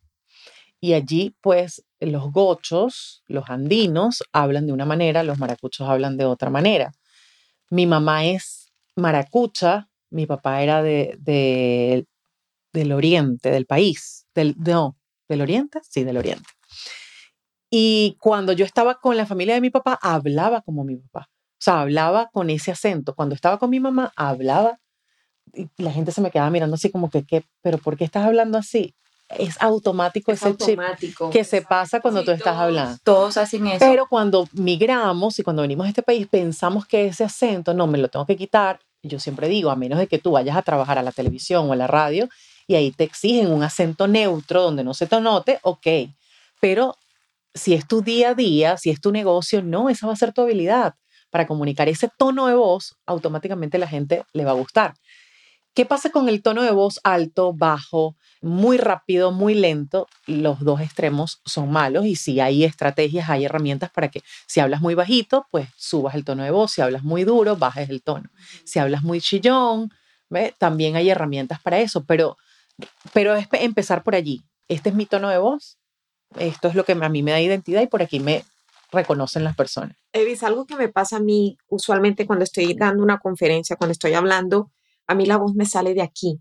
Y 0.80 0.94
allí, 0.94 1.36
pues, 1.42 1.84
los 2.00 2.32
gochos, 2.32 3.24
los 3.28 3.50
andinos, 3.50 4.24
hablan 4.32 4.66
de 4.66 4.74
una 4.74 4.86
manera, 4.86 5.24
los 5.24 5.38
maracuchos 5.38 5.88
hablan 5.88 6.18
de 6.18 6.26
otra 6.26 6.50
manera. 6.50 6.94
Mi 7.70 7.86
mamá 7.86 8.26
es 8.26 8.72
maracucha, 8.96 9.90
mi 10.10 10.26
papá 10.26 10.62
era 10.62 10.82
de, 10.82 12.06
del 12.72 12.92
oriente 12.92 13.52
del 13.52 13.66
país, 13.66 14.28
del, 14.34 14.56
no, 14.58 14.98
del 15.28 15.42
oriente, 15.42 15.80
sí, 15.90 16.04
del 16.04 16.18
oriente. 16.18 16.50
Y 17.76 18.18
cuando 18.20 18.54
yo 18.54 18.66
estaba 18.66 19.00
con 19.00 19.18
la 19.18 19.26
familia 19.26 19.56
de 19.56 19.62
mi 19.62 19.72
papá, 19.72 19.98
hablaba 20.00 20.62
como 20.62 20.84
mi 20.84 20.96
papá. 20.96 21.28
O 21.32 21.58
sea, 21.58 21.82
hablaba 21.82 22.30
con 22.32 22.52
ese 22.52 22.70
acento. 22.70 23.16
Cuando 23.16 23.34
estaba 23.34 23.58
con 23.58 23.72
mi 23.72 23.80
mamá, 23.80 24.14
hablaba 24.16 24.78
y 25.56 25.68
la 25.78 25.92
gente 25.92 26.12
se 26.12 26.22
me 26.22 26.30
quedaba 26.30 26.52
mirando 26.52 26.76
así 26.76 26.92
como 26.92 27.10
que, 27.10 27.26
¿qué? 27.26 27.44
¿Pero 27.64 27.80
por 27.80 27.98
qué 27.98 28.04
estás 28.06 28.28
hablando 28.28 28.60
así? 28.60 28.94
Es 29.28 29.60
automático 29.60 30.32
ese 30.32 30.50
automático. 30.50 31.26
chip 31.26 31.34
que 31.34 31.44
se 31.44 31.64
pasa 31.64 32.00
cuando 32.00 32.24
tú 32.24 32.30
estás 32.30 32.56
hablando. 32.56 33.00
Todos 33.04 33.38
hacen 33.38 33.66
eso. 33.66 33.80
Pero 33.80 34.06
cuando 34.08 34.48
migramos 34.52 35.40
y 35.40 35.42
cuando 35.42 35.64
venimos 35.64 35.88
a 35.88 35.90
este 35.90 36.04
país 36.04 36.28
pensamos 36.28 36.86
que 36.86 37.08
ese 37.08 37.24
acento, 37.24 37.74
no, 37.74 37.88
me 37.88 37.98
lo 37.98 38.08
tengo 38.08 38.28
que 38.28 38.38
quitar. 38.38 38.82
Yo 39.02 39.20
siempre 39.20 39.48
digo, 39.48 39.72
a 39.72 39.76
menos 39.76 39.98
de 39.98 40.06
que 40.06 40.20
tú 40.20 40.34
vayas 40.34 40.56
a 40.56 40.62
trabajar 40.62 41.00
a 41.00 41.02
la 41.02 41.12
televisión 41.12 41.68
o 41.68 41.74
a 41.74 41.76
la 41.76 41.88
radio 41.88 42.30
y 42.68 42.76
ahí 42.76 42.92
te 42.92 43.04
exigen 43.04 43.52
un 43.52 43.64
acento 43.64 44.08
neutro 44.08 44.62
donde 44.62 44.84
no 44.84 44.94
se 44.94 45.08
te 45.08 45.20
note, 45.20 45.58
ok. 45.64 45.88
Pero 46.62 46.98
si 47.54 47.74
es 47.74 47.88
tu 47.88 48.02
día 48.02 48.30
a 48.30 48.34
día, 48.36 48.78
si 48.78 48.90
es 48.90 49.00
tu 49.00 49.12
negocio, 49.12 49.62
no, 49.62 49.90
esa 49.90 50.08
va 50.08 50.14
a 50.14 50.18
ser 50.18 50.34
tu 50.34 50.42
habilidad 50.42 50.96
para 51.30 51.48
comunicar 51.48 51.90
ese 51.90 52.10
tono 52.18 52.48
de 52.48 52.54
voz, 52.54 52.96
automáticamente 53.06 53.80
la 53.80 53.88
gente 53.88 54.24
le 54.34 54.46
va 54.46 54.52
a 54.52 54.56
gustar. 54.56 54.94
¿Qué 55.74 55.84
pasa 55.88 56.12
con 56.12 56.30
el 56.30 56.44
tono 56.44 56.62
de 56.62 56.70
voz 56.70 57.00
alto, 57.04 57.52
bajo, 57.52 58.16
muy 58.44 58.78
rápido, 58.78 59.32
muy 59.32 59.56
lento? 59.56 60.08
Los 60.28 60.60
dos 60.60 60.82
extremos 60.82 61.42
son 61.46 61.72
malos 61.72 62.06
y 62.06 62.16
si 62.16 62.40
hay 62.40 62.64
estrategias, 62.64 63.28
hay 63.32 63.46
herramientas 63.46 63.90
para 63.90 64.10
que 64.10 64.22
si 64.46 64.60
hablas 64.60 64.82
muy 64.82 64.94
bajito, 64.94 65.48
pues 65.50 65.68
subas 65.76 66.14
el 66.14 66.24
tono 66.24 66.44
de 66.44 66.52
voz, 66.52 66.74
si 66.74 66.82
hablas 66.84 67.02
muy 67.02 67.24
duro, 67.24 67.58
bajes 67.58 67.90
el 67.90 68.04
tono. 68.04 68.30
Si 68.64 68.78
hablas 68.78 69.02
muy 69.02 69.20
chillón, 69.20 69.90
también 70.60 70.96
hay 70.96 71.10
herramientas 71.10 71.60
para 71.60 71.80
eso, 71.80 72.06
pero, 72.06 72.38
pero 73.12 73.36
es 73.36 73.48
empezar 73.54 74.04
por 74.04 74.14
allí. 74.14 74.44
Este 74.68 74.90
es 74.90 74.96
mi 74.96 75.08
tono 75.08 75.30
de 75.30 75.40
voz, 75.40 75.80
esto 76.38 76.68
es 76.68 76.76
lo 76.76 76.84
que 76.86 76.94
a 76.94 77.10
mí 77.10 77.24
me 77.24 77.32
da 77.32 77.42
identidad 77.42 77.82
y 77.82 77.88
por 77.88 78.02
aquí 78.02 78.20
me 78.20 78.44
reconocen 78.92 79.44
las 79.44 79.56
personas. 79.56 79.98
Evis, 80.14 80.44
algo 80.44 80.66
que 80.66 80.76
me 80.76 80.88
pasa 80.88 81.18
a 81.18 81.20
mí 81.20 81.58
usualmente 81.68 82.26
cuando 82.26 82.44
estoy 82.44 82.74
dando 82.74 83.04
una 83.04 83.20
conferencia, 83.20 83.76
cuando 83.76 83.92
estoy 83.92 84.14
hablando, 84.14 84.72
a 85.08 85.16
mí 85.16 85.26
la 85.26 85.38
voz 85.38 85.56
me 85.56 85.66
sale 85.66 85.94
de 85.94 86.02
aquí. 86.02 86.40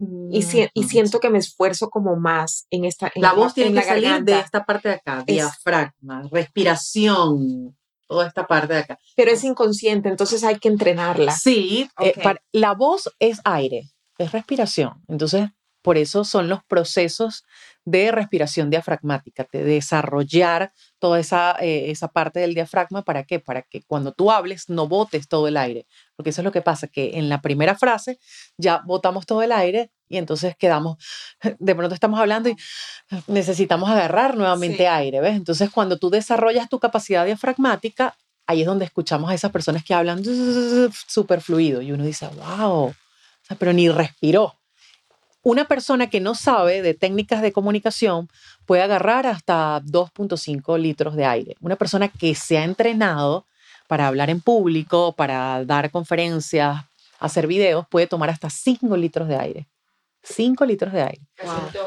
Y, 0.00 0.44
y, 0.74 0.84
mm, 0.84 0.88
siento 0.88 1.18
que 1.18 1.28
me 1.28 1.38
esfuerzo 1.38 1.90
como 1.90 2.14
más 2.14 2.66
en 2.70 2.84
esta. 2.84 3.10
la 3.16 3.32
voz 3.32 3.54
tiene 3.54 3.80
que 3.80 3.86
salir 3.86 4.22
de 4.22 4.38
esta 4.38 4.64
parte 4.64 4.90
de 4.90 4.94
acá, 4.94 5.24
diafragma, 5.26 6.22
respiración, 6.30 7.76
toda 8.06 8.28
esta 8.28 8.46
parte 8.46 8.74
de 8.74 8.80
acá. 8.80 8.98
Pero 9.16 9.32
es 9.32 9.42
inconsciente, 9.42 10.08
entonces 10.08 10.44
hay 10.44 10.60
que 10.60 10.68
entrenarla. 10.68 11.32
Sí, 11.32 11.90
eh, 12.00 12.14
la 12.52 12.74
voz 12.74 13.12
es 13.18 13.40
aire, 13.42 13.90
es 14.18 14.30
respiración. 14.30 15.02
Entonces, 15.08 15.50
por 15.82 15.96
eso 15.96 16.24
son 16.24 16.48
los 16.48 16.64
procesos 16.64 17.44
de 17.84 18.10
respiración 18.10 18.68
diafragmática, 18.68 19.46
de 19.50 19.64
desarrollar 19.64 20.72
toda 20.98 21.18
esa, 21.18 21.56
eh, 21.60 21.90
esa 21.90 22.08
parte 22.08 22.40
del 22.40 22.52
diafragma. 22.52 23.02
¿Para 23.02 23.24
qué? 23.24 23.40
Para 23.40 23.62
que 23.62 23.82
cuando 23.82 24.12
tú 24.12 24.30
hables 24.30 24.68
no 24.68 24.86
botes 24.88 25.26
todo 25.26 25.48
el 25.48 25.56
aire. 25.56 25.86
Porque 26.14 26.30
eso 26.30 26.42
es 26.42 26.44
lo 26.44 26.52
que 26.52 26.60
pasa, 26.60 26.88
que 26.88 27.18
en 27.18 27.30
la 27.30 27.40
primera 27.40 27.76
frase 27.76 28.18
ya 28.58 28.82
botamos 28.84 29.24
todo 29.24 29.42
el 29.42 29.52
aire 29.52 29.90
y 30.08 30.18
entonces 30.18 30.54
quedamos, 30.58 30.98
de 31.58 31.74
pronto 31.74 31.94
estamos 31.94 32.20
hablando 32.20 32.50
y 32.50 32.56
necesitamos 33.26 33.88
agarrar 33.88 34.36
nuevamente 34.36 34.86
aire, 34.86 35.20
¿ves? 35.20 35.36
Entonces 35.36 35.70
cuando 35.70 35.98
tú 35.98 36.10
desarrollas 36.10 36.68
tu 36.68 36.78
capacidad 36.78 37.24
diafragmática, 37.24 38.16
ahí 38.46 38.62
es 38.62 38.66
donde 38.66 38.84
escuchamos 38.84 39.30
a 39.30 39.34
esas 39.34 39.50
personas 39.50 39.82
que 39.84 39.94
hablan 39.94 40.22
súper 41.06 41.40
fluido 41.40 41.80
y 41.80 41.92
uno 41.92 42.04
dice, 42.04 42.28
wow, 42.28 42.94
pero 43.58 43.72
ni 43.72 43.88
respiró 43.88 44.57
una 45.42 45.66
persona 45.66 46.08
que 46.08 46.20
no 46.20 46.34
sabe 46.34 46.82
de 46.82 46.94
técnicas 46.94 47.42
de 47.42 47.52
comunicación 47.52 48.28
puede 48.66 48.82
agarrar 48.82 49.26
hasta 49.26 49.80
2.5 49.82 50.78
litros 50.78 51.16
de 51.16 51.24
aire. 51.24 51.56
Una 51.60 51.76
persona 51.76 52.08
que 52.08 52.34
se 52.34 52.58
ha 52.58 52.64
entrenado 52.64 53.46
para 53.86 54.06
hablar 54.06 54.30
en 54.30 54.40
público, 54.40 55.14
para 55.16 55.64
dar 55.64 55.90
conferencias, 55.90 56.84
hacer 57.18 57.46
videos, 57.46 57.86
puede 57.88 58.06
tomar 58.06 58.30
hasta 58.30 58.50
5 58.50 58.96
litros 58.96 59.28
de 59.28 59.36
aire. 59.36 59.68
5 60.24 60.66
litros 60.66 60.92
de 60.92 61.02
aire. 61.02 61.22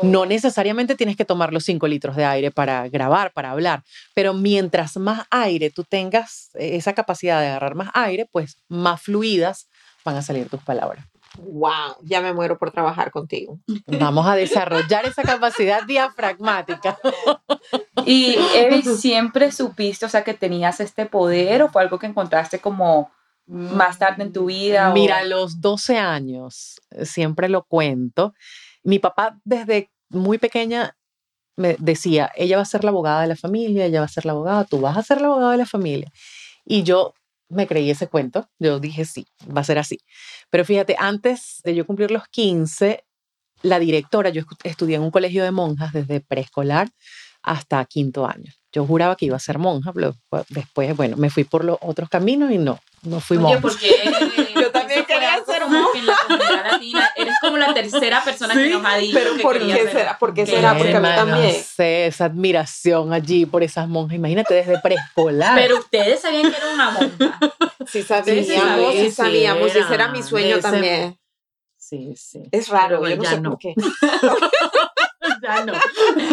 No 0.01 0.25
necesariamente 0.25 0.95
tienes 0.95 1.15
que 1.15 1.25
tomar 1.25 1.53
los 1.53 1.63
5 1.65 1.87
litros 1.87 2.15
de 2.15 2.25
aire 2.25 2.49
para 2.49 2.87
grabar, 2.87 3.31
para 3.33 3.51
hablar, 3.51 3.83
pero 4.15 4.33
mientras 4.33 4.97
más 4.97 5.27
aire 5.29 5.69
tú 5.69 5.83
tengas, 5.83 6.49
eh, 6.55 6.77
esa 6.77 6.93
capacidad 6.93 7.39
de 7.39 7.47
agarrar 7.47 7.75
más 7.75 7.89
aire, 7.93 8.27
pues 8.31 8.57
más 8.67 9.01
fluidas 9.01 9.67
van 10.03 10.15
a 10.15 10.21
salir 10.21 10.49
tus 10.49 10.63
palabras 10.63 11.05
wow, 11.39 11.95
ya 12.03 12.21
me 12.21 12.33
muero 12.33 12.57
por 12.57 12.71
trabajar 12.71 13.11
contigo. 13.11 13.59
Vamos 13.87 14.27
a 14.27 14.35
desarrollar 14.35 15.05
esa 15.05 15.23
capacidad 15.23 15.83
diafragmática. 15.83 16.97
Y 18.05 18.35
Evi, 18.55 18.81
¿siempre 18.81 19.51
supiste, 19.51 20.05
o 20.05 20.09
sea, 20.09 20.23
que 20.23 20.33
tenías 20.33 20.79
este 20.79 21.05
poder 21.05 21.63
o 21.63 21.69
fue 21.69 21.81
algo 21.81 21.99
que 21.99 22.07
encontraste 22.07 22.59
como 22.59 23.11
más 23.47 23.99
tarde 23.99 24.23
en 24.23 24.33
tu 24.33 24.45
vida? 24.45 24.91
Mira, 24.93 25.19
a 25.19 25.23
los 25.23 25.61
12 25.61 25.97
años, 25.97 26.81
eh, 26.91 27.05
siempre 27.05 27.49
lo 27.49 27.63
cuento, 27.63 28.33
mi 28.83 28.99
papá 28.99 29.37
desde 29.43 29.91
muy 30.09 30.37
pequeña 30.37 30.95
me 31.55 31.75
decía, 31.79 32.31
ella 32.35 32.57
va 32.57 32.63
a 32.63 32.65
ser 32.65 32.83
la 32.83 32.89
abogada 32.89 33.21
de 33.21 33.27
la 33.27 33.35
familia, 33.35 33.85
ella 33.85 33.99
va 33.99 34.05
a 34.05 34.09
ser 34.09 34.25
la 34.25 34.31
abogada, 34.31 34.63
tú 34.65 34.79
vas 34.79 34.97
a 34.97 35.03
ser 35.03 35.21
la 35.21 35.27
abogada 35.27 35.51
de 35.51 35.57
la 35.57 35.65
familia. 35.65 36.11
Y 36.65 36.83
yo 36.83 37.13
me 37.51 37.67
creí 37.67 37.89
ese 37.89 38.07
cuento, 38.07 38.49
yo 38.59 38.79
dije 38.79 39.05
sí, 39.05 39.27
va 39.55 39.61
a 39.61 39.65
ser 39.65 39.77
así. 39.77 39.99
Pero 40.49 40.65
fíjate, 40.65 40.95
antes 40.97 41.61
de 41.63 41.75
yo 41.75 41.85
cumplir 41.85 42.11
los 42.11 42.27
15, 42.27 43.03
la 43.61 43.79
directora, 43.79 44.29
yo 44.29 44.43
estudié 44.63 44.95
en 44.95 45.03
un 45.03 45.11
colegio 45.11 45.43
de 45.43 45.51
monjas 45.51 45.93
desde 45.93 46.21
preescolar 46.21 46.89
hasta 47.43 47.83
quinto 47.85 48.25
año. 48.25 48.51
Yo 48.71 48.85
juraba 48.85 49.15
que 49.15 49.25
iba 49.25 49.35
a 49.35 49.39
ser 49.39 49.57
monja, 49.57 49.91
pero 49.91 50.15
después, 50.49 50.95
bueno, 50.95 51.17
me 51.17 51.29
fui 51.29 51.43
por 51.43 51.63
los 51.65 51.77
otros 51.81 52.09
caminos 52.09 52.51
y 52.51 52.57
no, 52.57 52.79
no 53.03 53.19
fui 53.19 53.37
monja. 53.37 53.59
porque 53.59 53.89
yo 55.19 55.43
también 55.45 55.85
quería 55.93 56.15
ser 56.27 56.63
latina, 56.65 57.09
eres 57.15 57.35
como 57.41 57.57
la 57.57 57.73
tercera 57.73 58.23
persona 58.23 58.53
que 58.53 58.69
nos 58.69 58.85
ha 58.85 58.97
dicho 58.97 59.17
Pero 59.17 59.41
¿por 59.41 59.59
qué 59.59 59.89
será? 59.91 60.17
¿Por 60.17 60.33
qué 60.33 60.45
será? 60.45 60.77
Porque 60.77 60.95
a 60.95 60.99
mí 60.99 61.07
también. 61.15 61.55
No 61.57 61.63
sé, 61.63 62.07
esa 62.07 62.25
admiración 62.25 63.13
allí 63.13 63.45
por 63.45 63.63
esas 63.63 63.87
monjas. 63.87 64.15
Imagínate 64.15 64.53
desde 64.53 64.79
preescolar. 64.79 65.55
Pero 65.55 65.79
ustedes 65.79 66.21
sabían 66.21 66.51
que 66.51 66.57
era 66.57 66.73
una 66.73 66.91
monja. 66.91 67.39
Sí 67.87 68.03
sabíamos, 68.03 68.93
sí, 68.93 69.11
sabíamos. 69.11 69.75
ese 69.75 69.93
era 69.93 70.09
mi 70.09 70.23
sueño 70.23 70.59
también. 70.59 71.17
Sí, 71.77 72.13
sí. 72.15 72.43
Es 72.51 72.69
raro, 72.69 73.05
yo 73.07 73.17
no 73.17 73.23
sé 73.25 73.41
por 73.41 73.57
qué. 73.57 73.73
ya 75.41 75.65
no. 75.65 75.73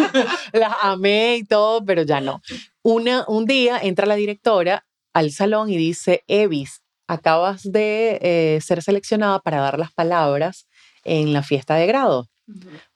Las 0.53 0.73
amé 0.81 1.37
y 1.37 1.43
todo, 1.43 1.83
pero 1.83 2.03
ya 2.03 2.21
no. 2.21 2.41
Una, 2.81 3.25
un 3.27 3.45
día 3.45 3.79
entra 3.81 4.05
la 4.05 4.15
directora 4.15 4.85
al 5.13 5.31
salón 5.31 5.69
y 5.69 5.77
dice, 5.77 6.23
Evis, 6.27 6.81
acabas 7.09 7.63
de 7.63 8.19
eh, 8.21 8.61
ser 8.61 8.83
seleccionada 8.83 9.39
para 9.39 9.59
dar 9.59 9.79
las 9.79 9.91
palabras 9.91 10.67
en 11.03 11.33
la 11.33 11.41
fiesta 11.41 11.73
de 11.73 11.87
grado, 11.87 12.27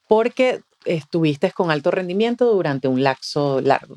porque 0.06 0.60
estuviste 0.84 1.50
con 1.50 1.72
alto 1.72 1.90
rendimiento 1.90 2.46
durante 2.46 2.86
un 2.86 3.02
lapso 3.02 3.60
largo. 3.60 3.96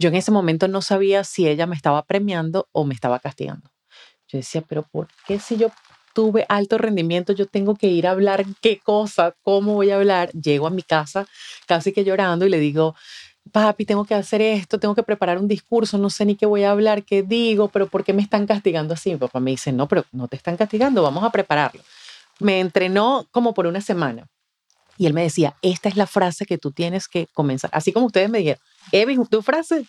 Yo 0.00 0.08
en 0.08 0.16
ese 0.16 0.32
momento 0.32 0.66
no 0.66 0.82
sabía 0.82 1.22
si 1.22 1.46
ella 1.46 1.66
me 1.66 1.76
estaba 1.76 2.02
premiando 2.02 2.68
o 2.72 2.84
me 2.84 2.94
estaba 2.94 3.20
castigando. 3.20 3.70
Yo 4.26 4.38
decía, 4.38 4.60
pero 4.68 4.82
¿por 4.82 5.06
qué 5.24 5.38
si 5.38 5.56
yo 5.56 5.70
tuve 6.14 6.46
alto 6.48 6.76
rendimiento, 6.76 7.32
yo 7.32 7.46
tengo 7.46 7.76
que 7.76 7.86
ir 7.86 8.08
a 8.08 8.10
hablar 8.10 8.44
qué 8.60 8.80
cosa, 8.80 9.36
cómo 9.42 9.74
voy 9.74 9.90
a 9.90 9.96
hablar? 9.96 10.32
Llego 10.32 10.66
a 10.66 10.70
mi 10.70 10.82
casa 10.82 11.28
casi 11.66 11.92
que 11.92 12.02
llorando 12.02 12.44
y 12.44 12.50
le 12.50 12.58
digo, 12.58 12.96
papi, 13.52 13.84
tengo 13.84 14.04
que 14.04 14.14
hacer 14.14 14.40
esto, 14.40 14.78
tengo 14.78 14.94
que 14.94 15.02
preparar 15.02 15.38
un 15.38 15.48
discurso, 15.48 15.98
no 15.98 16.10
sé 16.10 16.24
ni 16.24 16.34
qué 16.34 16.46
voy 16.46 16.64
a 16.64 16.70
hablar, 16.70 17.04
qué 17.04 17.22
digo, 17.22 17.68
pero 17.68 17.86
¿por 17.86 18.04
qué 18.04 18.12
me 18.12 18.22
están 18.22 18.46
castigando 18.46 18.94
así? 18.94 19.10
Mi 19.10 19.16
papá 19.16 19.40
me 19.40 19.50
dice, 19.52 19.72
no, 19.72 19.86
pero 19.88 20.04
no 20.12 20.28
te 20.28 20.36
están 20.36 20.56
castigando, 20.56 21.02
vamos 21.02 21.24
a 21.24 21.30
prepararlo. 21.30 21.82
Me 22.40 22.60
entrenó 22.60 23.26
como 23.30 23.54
por 23.54 23.66
una 23.66 23.80
semana. 23.80 24.26
Y 24.96 25.06
él 25.06 25.12
me 25.12 25.22
decía, 25.22 25.56
esta 25.62 25.88
es 25.88 25.96
la 25.96 26.06
frase 26.06 26.46
que 26.46 26.58
tú 26.58 26.70
tienes 26.70 27.08
que 27.08 27.26
comenzar. 27.32 27.70
Así 27.72 27.92
como 27.92 28.06
ustedes 28.06 28.30
me 28.30 28.38
dijeron, 28.38 28.60
Evi, 28.92 29.18
tu 29.28 29.42
frase, 29.42 29.86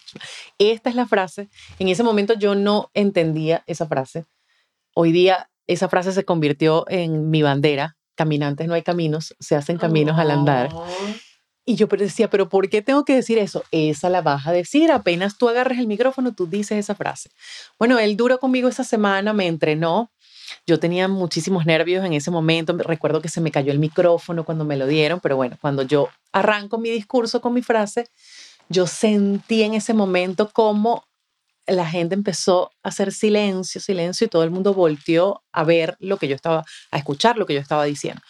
esta 0.57 0.89
es 0.89 0.95
la 0.95 1.05
frase. 1.05 1.47
En 1.77 1.89
ese 1.89 2.03
momento 2.03 2.33
yo 2.33 2.55
no 2.55 2.89
entendía 2.93 3.63
esa 3.67 3.85
frase. 3.85 4.25
Hoy 4.95 5.11
día 5.11 5.49
esa 5.67 5.89
frase 5.89 6.11
se 6.11 6.25
convirtió 6.25 6.85
en 6.89 7.29
mi 7.29 7.41
bandera. 7.41 7.97
Caminantes 8.15 8.67
no 8.67 8.73
hay 8.73 8.81
caminos, 8.81 9.35
se 9.39 9.55
hacen 9.55 9.77
caminos 9.77 10.17
al 10.17 10.31
andar. 10.31 10.69
Y 11.67 11.75
yo 11.75 11.87
decía, 11.87 12.29
pero 12.29 12.47
¿por 12.47 12.69
qué 12.69 12.83
tengo 12.83 13.03
que 13.05 13.15
decir 13.15 13.39
eso? 13.39 13.63
Esa 13.71 14.09
la 14.09 14.21
vas 14.21 14.45
a 14.45 14.51
decir, 14.51 14.91
apenas 14.91 15.37
tú 15.37 15.49
agarres 15.49 15.79
el 15.79 15.87
micrófono, 15.87 16.33
tú 16.35 16.45
dices 16.45 16.77
esa 16.77 16.93
frase. 16.93 17.31
Bueno, 17.79 17.97
él 17.97 18.15
duró 18.15 18.39
conmigo 18.39 18.69
esa 18.69 18.83
semana, 18.83 19.33
me 19.33 19.47
entrenó. 19.47 20.11
Yo 20.67 20.79
tenía 20.79 21.07
muchísimos 21.07 21.65
nervios 21.65 22.05
en 22.05 22.13
ese 22.13 22.29
momento. 22.29 22.77
Recuerdo 22.77 23.19
que 23.19 23.29
se 23.29 23.41
me 23.41 23.49
cayó 23.49 23.71
el 23.71 23.79
micrófono 23.79 24.45
cuando 24.45 24.63
me 24.63 24.77
lo 24.77 24.85
dieron, 24.85 25.19
pero 25.19 25.37
bueno, 25.37 25.57
cuando 25.59 25.81
yo 25.81 26.09
arranco 26.31 26.77
mi 26.77 26.91
discurso 26.91 27.41
con 27.41 27.53
mi 27.53 27.63
frase, 27.63 28.09
yo 28.69 28.85
sentí 28.85 29.63
en 29.63 29.73
ese 29.73 29.95
momento 29.95 30.51
como 30.51 31.03
la 31.65 31.87
gente 31.87 32.13
empezó 32.13 32.71
a 32.83 32.89
hacer 32.89 33.11
silencio, 33.11 33.81
silencio 33.81 34.25
y 34.25 34.29
todo 34.29 34.43
el 34.43 34.51
mundo 34.51 34.75
volteó 34.75 35.43
a 35.51 35.63
ver 35.63 35.97
lo 35.99 36.17
que 36.17 36.27
yo 36.27 36.35
estaba, 36.35 36.63
a 36.91 36.97
escuchar 36.97 37.37
lo 37.37 37.47
que 37.47 37.55
yo 37.55 37.59
estaba 37.59 37.85
diciendo. 37.85 38.21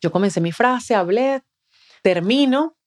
Yo 0.00 0.10
comencé 0.10 0.40
mi 0.40 0.52
frase, 0.52 0.94
hablé, 0.94 1.42
termino 2.02 2.77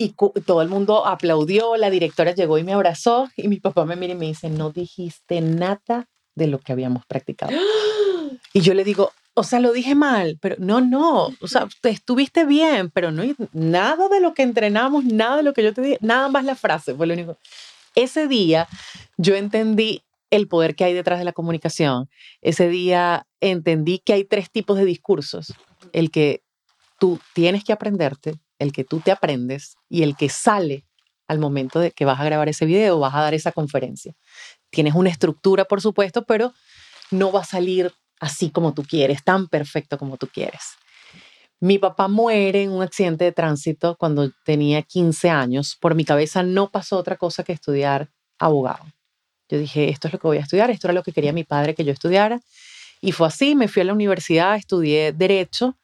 y 0.00 0.14
todo 0.14 0.62
el 0.62 0.70
mundo 0.70 1.06
aplaudió, 1.06 1.76
la 1.76 1.90
directora 1.90 2.34
llegó 2.34 2.56
y 2.56 2.64
me 2.64 2.72
abrazó 2.72 3.28
y 3.36 3.48
mi 3.48 3.60
papá 3.60 3.84
me 3.84 3.96
mira 3.96 4.14
y 4.14 4.16
me 4.16 4.24
dice, 4.24 4.48
no 4.48 4.70
dijiste 4.70 5.42
nada 5.42 6.08
de 6.34 6.46
lo 6.46 6.58
que 6.58 6.72
habíamos 6.72 7.04
practicado. 7.04 7.52
Y 8.52 8.62
yo 8.62 8.74
le 8.74 8.82
digo, 8.82 9.12
o 9.34 9.44
sea, 9.44 9.60
lo 9.60 9.72
dije 9.72 9.94
mal, 9.94 10.38
pero 10.40 10.56
no, 10.58 10.80
no, 10.80 11.26
o 11.26 11.46
sea, 11.46 11.68
estuviste 11.82 12.44
bien, 12.46 12.90
pero 12.90 13.12
no 13.12 13.22
nada 13.52 14.08
de 14.08 14.20
lo 14.20 14.34
que 14.34 14.42
entrenamos, 14.42 15.04
nada 15.04 15.36
de 15.36 15.42
lo 15.42 15.52
que 15.52 15.62
yo 15.62 15.74
te 15.74 15.82
dije, 15.82 15.98
nada 16.00 16.28
más 16.28 16.44
la 16.44 16.56
frase, 16.56 16.94
fue 16.94 17.06
lo 17.06 17.14
único. 17.14 17.36
Ese 17.94 18.26
día 18.26 18.66
yo 19.18 19.36
entendí 19.36 20.02
el 20.30 20.48
poder 20.48 20.74
que 20.74 20.84
hay 20.84 20.94
detrás 20.94 21.18
de 21.18 21.24
la 21.24 21.32
comunicación. 21.32 22.08
Ese 22.40 22.68
día 22.68 23.26
entendí 23.40 23.98
que 23.98 24.14
hay 24.14 24.24
tres 24.24 24.50
tipos 24.50 24.78
de 24.78 24.84
discursos. 24.84 25.52
El 25.92 26.10
que 26.10 26.42
tú 26.98 27.20
tienes 27.34 27.62
que 27.62 27.72
aprenderte, 27.72 28.34
el 28.60 28.72
que 28.72 28.84
tú 28.84 29.00
te 29.00 29.10
aprendes 29.10 29.76
y 29.88 30.04
el 30.04 30.16
que 30.16 30.28
sale 30.28 30.84
al 31.26 31.38
momento 31.40 31.80
de 31.80 31.90
que 31.90 32.04
vas 32.04 32.20
a 32.20 32.24
grabar 32.24 32.48
ese 32.48 32.66
video 32.66 32.98
vas 32.98 33.14
a 33.14 33.22
dar 33.22 33.34
esa 33.34 33.52
conferencia. 33.52 34.14
Tienes 34.70 34.94
una 34.94 35.10
estructura, 35.10 35.64
por 35.64 35.80
supuesto, 35.80 36.24
pero 36.24 36.52
no 37.10 37.32
va 37.32 37.40
a 37.40 37.44
salir 37.44 37.92
así 38.20 38.50
como 38.50 38.74
tú 38.74 38.82
quieres, 38.82 39.24
tan 39.24 39.48
perfecto 39.48 39.98
como 39.98 40.16
tú 40.16 40.28
quieres. 40.28 40.60
Mi 41.58 41.78
papá 41.78 42.08
muere 42.08 42.62
en 42.62 42.70
un 42.70 42.82
accidente 42.82 43.24
de 43.24 43.32
tránsito 43.32 43.96
cuando 43.96 44.30
tenía 44.44 44.82
15 44.82 45.30
años. 45.30 45.76
Por 45.80 45.94
mi 45.94 46.04
cabeza 46.04 46.42
no 46.42 46.70
pasó 46.70 46.96
otra 46.96 47.16
cosa 47.16 47.44
que 47.44 47.52
estudiar 47.52 48.10
abogado. 48.38 48.84
Yo 49.48 49.58
dije, 49.58 49.88
esto 49.88 50.08
es 50.08 50.12
lo 50.14 50.18
que 50.18 50.26
voy 50.26 50.38
a 50.38 50.42
estudiar, 50.42 50.70
esto 50.70 50.86
era 50.86 50.94
lo 50.94 51.02
que 51.02 51.12
quería 51.12 51.32
mi 51.32 51.44
padre 51.44 51.74
que 51.74 51.84
yo 51.84 51.92
estudiara. 51.92 52.40
Y 53.00 53.12
fue 53.12 53.26
así, 53.26 53.54
me 53.54 53.68
fui 53.68 53.82
a 53.82 53.84
la 53.84 53.92
universidad, 53.92 54.56
estudié 54.56 55.12
derecho, 55.12 55.76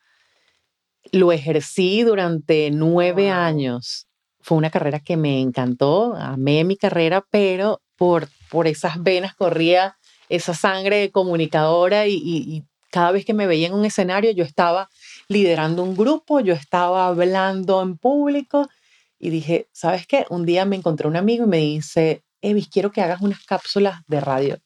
lo 1.12 1.32
ejercí 1.32 2.02
durante 2.02 2.70
nueve 2.70 3.30
años. 3.30 4.06
Fue 4.40 4.58
una 4.58 4.70
carrera 4.70 5.00
que 5.00 5.16
me 5.16 5.40
encantó, 5.40 6.14
amé 6.16 6.64
mi 6.64 6.76
carrera, 6.76 7.26
pero 7.30 7.82
por, 7.96 8.28
por 8.50 8.66
esas 8.66 9.02
venas 9.02 9.34
corría 9.34 9.96
esa 10.28 10.54
sangre 10.54 11.10
comunicadora 11.10 12.06
y, 12.06 12.64
cada 12.88 13.10
vez 13.10 13.26
que 13.26 13.34
me 13.34 13.46
veía 13.46 13.66
en 13.66 13.74
un 13.74 13.84
escenario 13.84 14.30
yo 14.30 14.42
estaba 14.42 14.88
liderando 15.28 15.82
un 15.82 15.94
grupo, 15.94 16.40
yo 16.40 16.54
estaba 16.54 17.08
hablando 17.08 17.82
en 17.82 17.98
público 17.98 18.70
y 19.18 19.28
dije, 19.28 19.68
¿sabes 19.72 20.06
qué? 20.06 20.24
Un 20.30 20.46
día 20.46 20.64
me 20.64 20.76
encontré 20.76 21.06
un 21.06 21.16
amigo 21.16 21.44
y 21.44 21.48
me 21.48 21.58
dice, 21.58 22.22
Evis, 22.40 22.68
quiero 22.68 22.92
que 22.92 23.02
hagas 23.02 23.20
unas 23.20 23.44
cápsulas 23.44 24.00
de 24.06 24.20
radio 24.20 24.58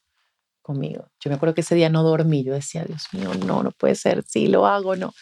conmigo. 0.63 1.09
Yo 1.19 1.31
me 1.31 1.37
acuerdo 1.37 1.55
que 1.55 1.63
ese 1.63 1.75
día 1.75 1.89
no 1.89 2.05
dormí, 2.05 2.45
yo 2.45 2.53
decía, 2.53 2.85
Dios 2.85 3.09
mío, 3.13 3.33
no, 3.35 3.65
no 3.65 3.73
puede 3.73 3.97
ser, 3.97 4.23
sí, 4.25 4.47
lo 4.47 4.67
hago, 4.67 4.95
no. 4.95 5.13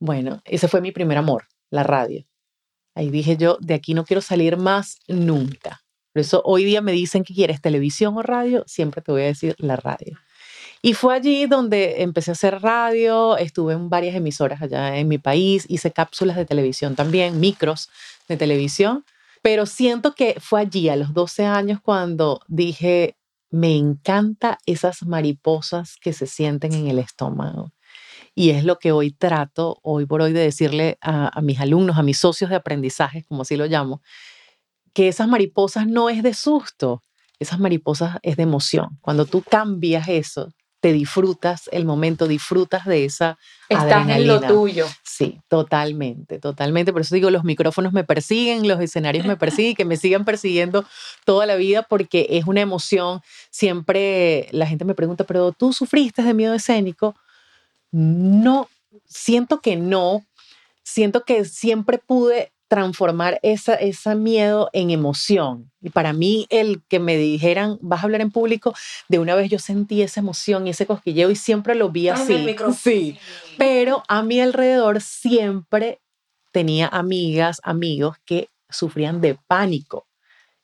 Bueno, 0.00 0.40
ese 0.44 0.66
fue 0.66 0.80
mi 0.80 0.92
primer 0.92 1.18
amor, 1.18 1.44
la 1.70 1.82
radio. 1.82 2.24
Ahí 2.94 3.10
dije 3.10 3.36
yo, 3.36 3.58
de 3.60 3.74
aquí 3.74 3.94
no 3.94 4.04
quiero 4.04 4.22
salir 4.22 4.56
más 4.56 4.98
nunca. 5.06 5.82
Por 6.12 6.20
eso 6.22 6.42
hoy 6.44 6.64
día 6.64 6.80
me 6.80 6.92
dicen 6.92 7.22
que 7.22 7.34
quieres 7.34 7.60
televisión 7.60 8.16
o 8.16 8.22
radio, 8.22 8.64
siempre 8.66 9.02
te 9.02 9.12
voy 9.12 9.22
a 9.22 9.26
decir 9.26 9.54
la 9.58 9.76
radio. 9.76 10.18
Y 10.82 10.94
fue 10.94 11.14
allí 11.14 11.46
donde 11.46 12.02
empecé 12.02 12.30
a 12.30 12.32
hacer 12.32 12.62
radio, 12.62 13.36
estuve 13.36 13.74
en 13.74 13.90
varias 13.90 14.16
emisoras 14.16 14.62
allá 14.62 14.96
en 14.96 15.06
mi 15.06 15.18
país, 15.18 15.66
hice 15.68 15.92
cápsulas 15.92 16.36
de 16.36 16.46
televisión 16.46 16.96
también, 16.96 17.38
micros 17.38 17.90
de 18.26 18.38
televisión, 18.38 19.04
pero 19.42 19.66
siento 19.66 20.14
que 20.14 20.36
fue 20.40 20.60
allí 20.60 20.88
a 20.88 20.96
los 20.96 21.12
12 21.12 21.44
años 21.44 21.80
cuando 21.82 22.40
dije, 22.48 23.16
me 23.50 23.76
encanta 23.76 24.58
esas 24.64 25.04
mariposas 25.04 25.96
que 26.00 26.14
se 26.14 26.26
sienten 26.26 26.72
en 26.72 26.88
el 26.88 26.98
estómago. 26.98 27.72
Y 28.34 28.50
es 28.50 28.64
lo 28.64 28.78
que 28.78 28.92
hoy 28.92 29.10
trato, 29.10 29.78
hoy 29.82 30.06
por 30.06 30.22
hoy, 30.22 30.32
de 30.32 30.40
decirle 30.40 30.98
a, 31.00 31.36
a 31.36 31.42
mis 31.42 31.60
alumnos, 31.60 31.98
a 31.98 32.02
mis 32.02 32.18
socios 32.18 32.50
de 32.50 32.56
aprendizaje, 32.56 33.24
como 33.24 33.42
así 33.42 33.56
lo 33.56 33.66
llamo, 33.66 34.02
que 34.92 35.08
esas 35.08 35.28
mariposas 35.28 35.86
no 35.86 36.08
es 36.08 36.22
de 36.22 36.34
susto, 36.34 37.02
esas 37.38 37.58
mariposas 37.58 38.18
es 38.22 38.36
de 38.36 38.42
emoción. 38.42 38.98
Cuando 39.00 39.24
tú 39.26 39.42
cambias 39.42 40.08
eso, 40.08 40.52
te 40.80 40.92
disfrutas 40.92 41.68
el 41.72 41.84
momento, 41.84 42.26
disfrutas 42.26 42.86
de 42.86 43.04
esa 43.04 43.38
Estás 43.68 44.08
en 44.08 44.26
lo 44.26 44.40
tuyo. 44.40 44.86
Sí, 45.04 45.40
totalmente, 45.48 46.38
totalmente. 46.38 46.92
Por 46.92 47.02
eso 47.02 47.14
digo, 47.14 47.30
los 47.30 47.44
micrófonos 47.44 47.92
me 47.92 48.02
persiguen, 48.02 48.66
los 48.66 48.80
escenarios 48.80 49.26
me 49.26 49.36
persiguen, 49.36 49.76
que 49.76 49.84
me 49.84 49.96
sigan 49.96 50.24
persiguiendo 50.24 50.84
toda 51.24 51.46
la 51.46 51.56
vida 51.56 51.82
porque 51.82 52.26
es 52.30 52.46
una 52.46 52.62
emoción. 52.62 53.20
Siempre 53.50 54.48
la 54.52 54.66
gente 54.66 54.84
me 54.84 54.94
pregunta, 54.94 55.24
pero 55.24 55.52
tú 55.52 55.72
sufriste 55.72 56.22
de 56.22 56.34
miedo 56.34 56.54
escénico. 56.54 57.14
No, 57.92 58.68
siento 59.06 59.60
que 59.60 59.76
no. 59.76 60.24
Siento 60.82 61.24
que 61.24 61.44
siempre 61.44 61.98
pude 61.98 62.52
transformar 62.70 63.40
esa, 63.42 63.74
ese 63.74 64.14
miedo 64.14 64.70
en 64.72 64.90
emoción. 64.90 65.72
Y 65.82 65.90
para 65.90 66.12
mí, 66.12 66.46
el 66.50 66.82
que 66.88 67.00
me 67.00 67.16
dijeran, 67.16 67.78
vas 67.80 68.00
a 68.00 68.04
hablar 68.04 68.20
en 68.20 68.30
público, 68.30 68.74
de 69.08 69.18
una 69.18 69.34
vez 69.34 69.50
yo 69.50 69.58
sentí 69.58 70.02
esa 70.02 70.20
emoción 70.20 70.66
y 70.66 70.70
ese 70.70 70.86
cosquilleo 70.86 71.32
y 71.32 71.36
siempre 71.36 71.74
lo 71.74 71.90
vi 71.90 72.08
así. 72.08 72.32
Sí, 72.72 73.18
pero 73.58 74.04
a 74.06 74.22
mi 74.22 74.40
alrededor 74.40 75.00
siempre 75.00 76.00
tenía 76.52 76.86
amigas, 76.86 77.60
amigos 77.64 78.18
que 78.24 78.48
sufrían 78.68 79.20
de 79.20 79.36
pánico. 79.48 80.06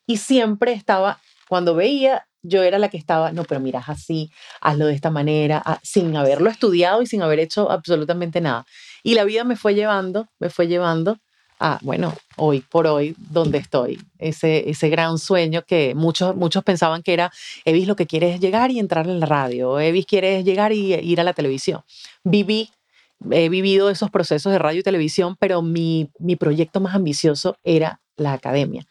Y 0.06 0.18
siempre 0.18 0.74
estaba, 0.74 1.20
cuando 1.48 1.74
veía, 1.74 2.28
yo 2.46 2.62
era 2.62 2.78
la 2.78 2.88
que 2.88 2.96
estaba, 2.96 3.32
no, 3.32 3.44
pero 3.44 3.60
miras 3.60 3.88
así, 3.88 4.30
hazlo 4.60 4.86
de 4.86 4.94
esta 4.94 5.10
manera, 5.10 5.62
sin 5.82 6.16
haberlo 6.16 6.50
estudiado 6.50 7.02
y 7.02 7.06
sin 7.06 7.22
haber 7.22 7.40
hecho 7.40 7.70
absolutamente 7.70 8.40
nada. 8.40 8.66
Y 9.02 9.14
la 9.14 9.24
vida 9.24 9.44
me 9.44 9.56
fue 9.56 9.74
llevando, 9.74 10.28
me 10.38 10.50
fue 10.50 10.66
llevando 10.66 11.18
Ah, 11.58 11.78
bueno, 11.80 12.14
hoy 12.36 12.60
por 12.60 12.86
hoy, 12.86 13.16
donde 13.16 13.56
estoy, 13.56 13.98
ese, 14.18 14.68
ese 14.68 14.90
gran 14.90 15.16
sueño 15.16 15.62
que 15.62 15.94
muchos, 15.94 16.36
muchos 16.36 16.62
pensaban 16.62 17.02
que 17.02 17.14
era, 17.14 17.32
Evis 17.64 17.88
lo 17.88 17.96
que 17.96 18.06
quiere 18.06 18.34
es 18.34 18.40
llegar 18.40 18.70
y 18.70 18.78
entrar 18.78 19.08
en 19.08 19.20
la 19.20 19.26
radio, 19.26 19.80
Evis 19.80 20.04
quiere 20.04 20.44
llegar 20.44 20.72
y 20.72 20.92
ir 20.92 21.18
a 21.18 21.24
la 21.24 21.32
televisión. 21.32 21.80
Viví, 22.24 22.70
he 23.30 23.48
vivido 23.48 23.88
esos 23.88 24.10
procesos 24.10 24.52
de 24.52 24.58
radio 24.58 24.80
y 24.80 24.82
televisión, 24.82 25.34
pero 25.38 25.62
mi, 25.62 26.10
mi 26.18 26.36
proyecto 26.36 26.80
más 26.80 26.94
ambicioso 26.94 27.56
era 27.64 28.00
la 28.16 28.34
academia, 28.34 28.84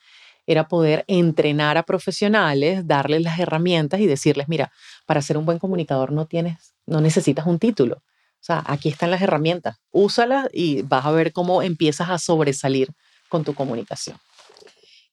era 0.47 0.67
poder 0.67 1.05
entrenar 1.08 1.77
a 1.77 1.84
profesionales, 1.84 2.88
darles 2.88 3.21
las 3.21 3.39
herramientas 3.39 3.99
y 3.99 4.08
decirles, 4.08 4.47
mira, 4.47 4.71
para 5.05 5.21
ser 5.21 5.38
un 5.38 5.45
buen 5.45 5.60
comunicador 5.60 6.12
no 6.12 6.25
tienes, 6.25 6.73
no 6.86 7.01
necesitas 7.01 7.45
un 7.45 7.60
título 7.60 8.03
o 8.36 8.45
sea, 8.45 8.63
aquí 8.67 8.89
están 8.89 9.10
las 9.10 9.23
herramientas, 9.23 9.77
úsalas 9.89 10.47
y 10.53 10.84
vas 10.84 11.03
a 11.03 11.10
ver 11.10 11.34
cómo 11.34 11.63
empiezas 11.63 12.12
a 12.12 12.19
sobresalir 12.19 12.89
con 13.27 13.43
tu 13.43 13.55
comunicación. 13.55 14.19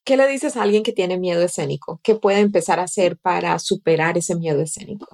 ¿Qué 0.04 0.18
le 0.18 0.28
dices 0.28 0.54
a 0.54 0.62
alguien 0.62 0.82
que 0.82 0.92
tiene 0.92 1.16
miedo 1.16 1.40
escénico? 1.40 1.98
¿Qué 2.02 2.14
puede 2.14 2.40
empezar 2.40 2.78
a 2.78 2.82
hacer 2.82 3.16
para 3.16 3.58
superar 3.58 4.18
ese 4.18 4.36
miedo 4.36 4.60
escénico? 4.60 5.06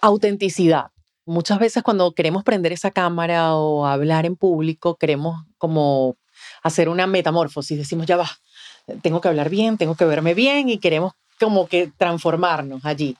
Autenticidad. 0.00 0.92
Muchas 1.26 1.58
veces 1.58 1.82
cuando 1.82 2.14
queremos 2.14 2.44
prender 2.44 2.70
esa 2.70 2.92
cámara 2.92 3.56
o 3.56 3.86
hablar 3.86 4.24
en 4.24 4.36
público, 4.36 4.94
queremos 4.94 5.44
como 5.58 6.16
hacer 6.62 6.88
una 6.88 7.08
metamorfosis. 7.08 7.76
Decimos, 7.76 8.06
ya 8.06 8.16
va, 8.16 8.30
tengo 9.02 9.20
que 9.20 9.28
hablar 9.28 9.50
bien, 9.50 9.78
tengo 9.78 9.94
que 9.94 10.04
verme 10.04 10.34
bien 10.34 10.68
y 10.68 10.78
queremos 10.78 11.12
como 11.40 11.66
que 11.66 11.90
transformarnos 11.96 12.84
allí. 12.84 13.16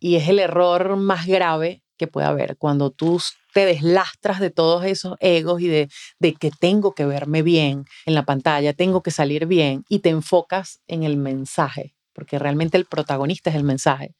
Y 0.00 0.16
es 0.16 0.28
el 0.28 0.38
error 0.38 0.96
más 0.96 1.26
grave 1.26 1.82
que 1.96 2.06
puede 2.06 2.26
haber 2.26 2.56
cuando 2.56 2.90
tú 2.90 3.20
te 3.52 3.66
deslastras 3.66 4.40
de 4.40 4.50
todos 4.50 4.84
esos 4.84 5.16
egos 5.20 5.60
y 5.60 5.68
de, 5.68 5.88
de 6.20 6.34
que 6.34 6.50
tengo 6.50 6.94
que 6.94 7.04
verme 7.04 7.42
bien 7.42 7.84
en 8.06 8.14
la 8.14 8.24
pantalla, 8.24 8.72
tengo 8.72 9.02
que 9.02 9.10
salir 9.10 9.46
bien 9.46 9.84
y 9.88 9.98
te 9.98 10.10
enfocas 10.10 10.80
en 10.86 11.02
el 11.02 11.16
mensaje, 11.16 11.94
porque 12.12 12.38
realmente 12.38 12.76
el 12.76 12.84
protagonista 12.84 13.50
es 13.50 13.56
el 13.56 13.64
mensaje. 13.64 14.14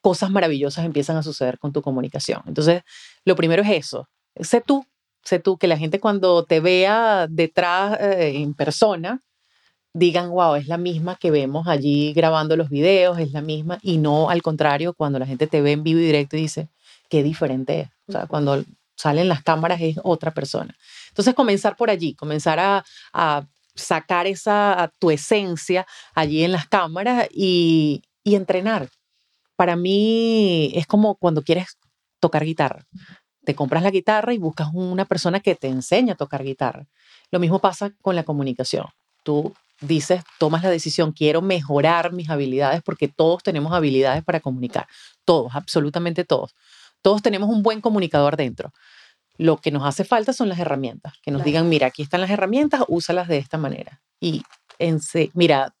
Cosas 0.00 0.30
maravillosas 0.30 0.86
empiezan 0.86 1.16
a 1.16 1.22
suceder 1.22 1.58
con 1.58 1.72
tu 1.72 1.82
comunicación. 1.82 2.42
Entonces, 2.46 2.82
lo 3.24 3.36
primero 3.36 3.62
es 3.62 3.70
eso, 3.70 4.08
sé 4.36 4.62
tú, 4.62 4.86
sé 5.22 5.38
tú, 5.38 5.58
que 5.58 5.66
la 5.66 5.76
gente 5.76 6.00
cuando 6.00 6.44
te 6.44 6.60
vea 6.60 7.26
detrás 7.28 8.00
eh, 8.00 8.32
en 8.36 8.54
persona, 8.54 9.20
digan, 9.98 10.30
wow, 10.30 10.54
es 10.54 10.68
la 10.68 10.78
misma 10.78 11.16
que 11.16 11.30
vemos 11.30 11.66
allí 11.66 12.12
grabando 12.12 12.56
los 12.56 12.68
videos, 12.68 13.18
es 13.18 13.32
la 13.32 13.40
misma, 13.40 13.78
y 13.82 13.98
no 13.98 14.30
al 14.30 14.42
contrario, 14.42 14.94
cuando 14.94 15.18
la 15.18 15.26
gente 15.26 15.46
te 15.46 15.60
ve 15.60 15.72
en 15.72 15.82
vivo 15.82 16.00
y 16.00 16.04
directo 16.04 16.36
y 16.36 16.42
dice, 16.42 16.68
qué 17.08 17.22
diferente 17.22 17.80
es. 17.80 17.88
O 18.06 18.12
sea, 18.12 18.26
cuando 18.26 18.64
salen 18.96 19.28
las 19.28 19.42
cámaras 19.42 19.80
es 19.80 19.96
otra 20.02 20.32
persona. 20.32 20.76
Entonces, 21.08 21.34
comenzar 21.34 21.76
por 21.76 21.90
allí, 21.90 22.14
comenzar 22.14 22.58
a, 23.12 23.46
sacar 23.74 24.26
esa, 24.26 24.92
tu 24.98 25.08
esencia 25.12 25.86
allí 26.12 26.42
en 26.42 26.50
las 26.50 26.66
cámaras 26.66 27.28
y, 27.30 28.02
y 28.24 28.34
entrenar. 28.34 28.88
Para 29.54 29.76
mí 29.76 30.72
es 30.74 30.84
como 30.86 31.14
cuando 31.14 31.42
quieres 31.42 31.78
tocar 32.18 32.44
guitarra. 32.44 32.84
Te 33.44 33.54
compras 33.54 33.84
la 33.84 33.92
guitarra 33.92 34.34
y 34.34 34.38
buscas 34.38 34.68
una 34.72 35.04
persona 35.04 35.38
que 35.38 35.54
te 35.54 35.68
enseñe 35.68 36.10
a 36.10 36.16
tocar 36.16 36.42
guitarra. 36.42 36.88
Lo 37.30 37.38
mismo 37.38 37.60
pasa 37.60 37.92
con 38.02 38.16
la 38.16 38.24
comunicación. 38.24 38.86
Tú 39.22 39.54
dices, 39.80 40.22
tomas 40.38 40.62
la 40.62 40.70
decisión, 40.70 41.12
quiero 41.12 41.42
mejorar 41.42 42.12
mis 42.12 42.30
habilidades 42.30 42.82
porque 42.82 43.08
todos 43.08 43.42
tenemos 43.42 43.72
habilidades 43.72 44.24
para 44.24 44.40
comunicar, 44.40 44.86
todos, 45.24 45.54
absolutamente 45.54 46.24
todos. 46.24 46.54
Todos 47.02 47.22
tenemos 47.22 47.48
un 47.48 47.62
buen 47.62 47.80
comunicador 47.80 48.36
dentro. 48.36 48.72
Lo 49.36 49.58
que 49.58 49.70
nos 49.70 49.84
hace 49.84 50.04
falta 50.04 50.32
son 50.32 50.48
las 50.48 50.58
herramientas, 50.58 51.14
que 51.22 51.30
nos 51.30 51.44
digan, 51.44 51.68
mira, 51.68 51.86
aquí 51.86 52.02
están 52.02 52.20
las 52.20 52.30
herramientas, 52.30 52.82
úsalas 52.88 53.28
de 53.28 53.38
esta 53.38 53.56
manera. 53.56 54.02
Y 54.20 54.42
en, 54.80 55.00
mira, 55.34 55.76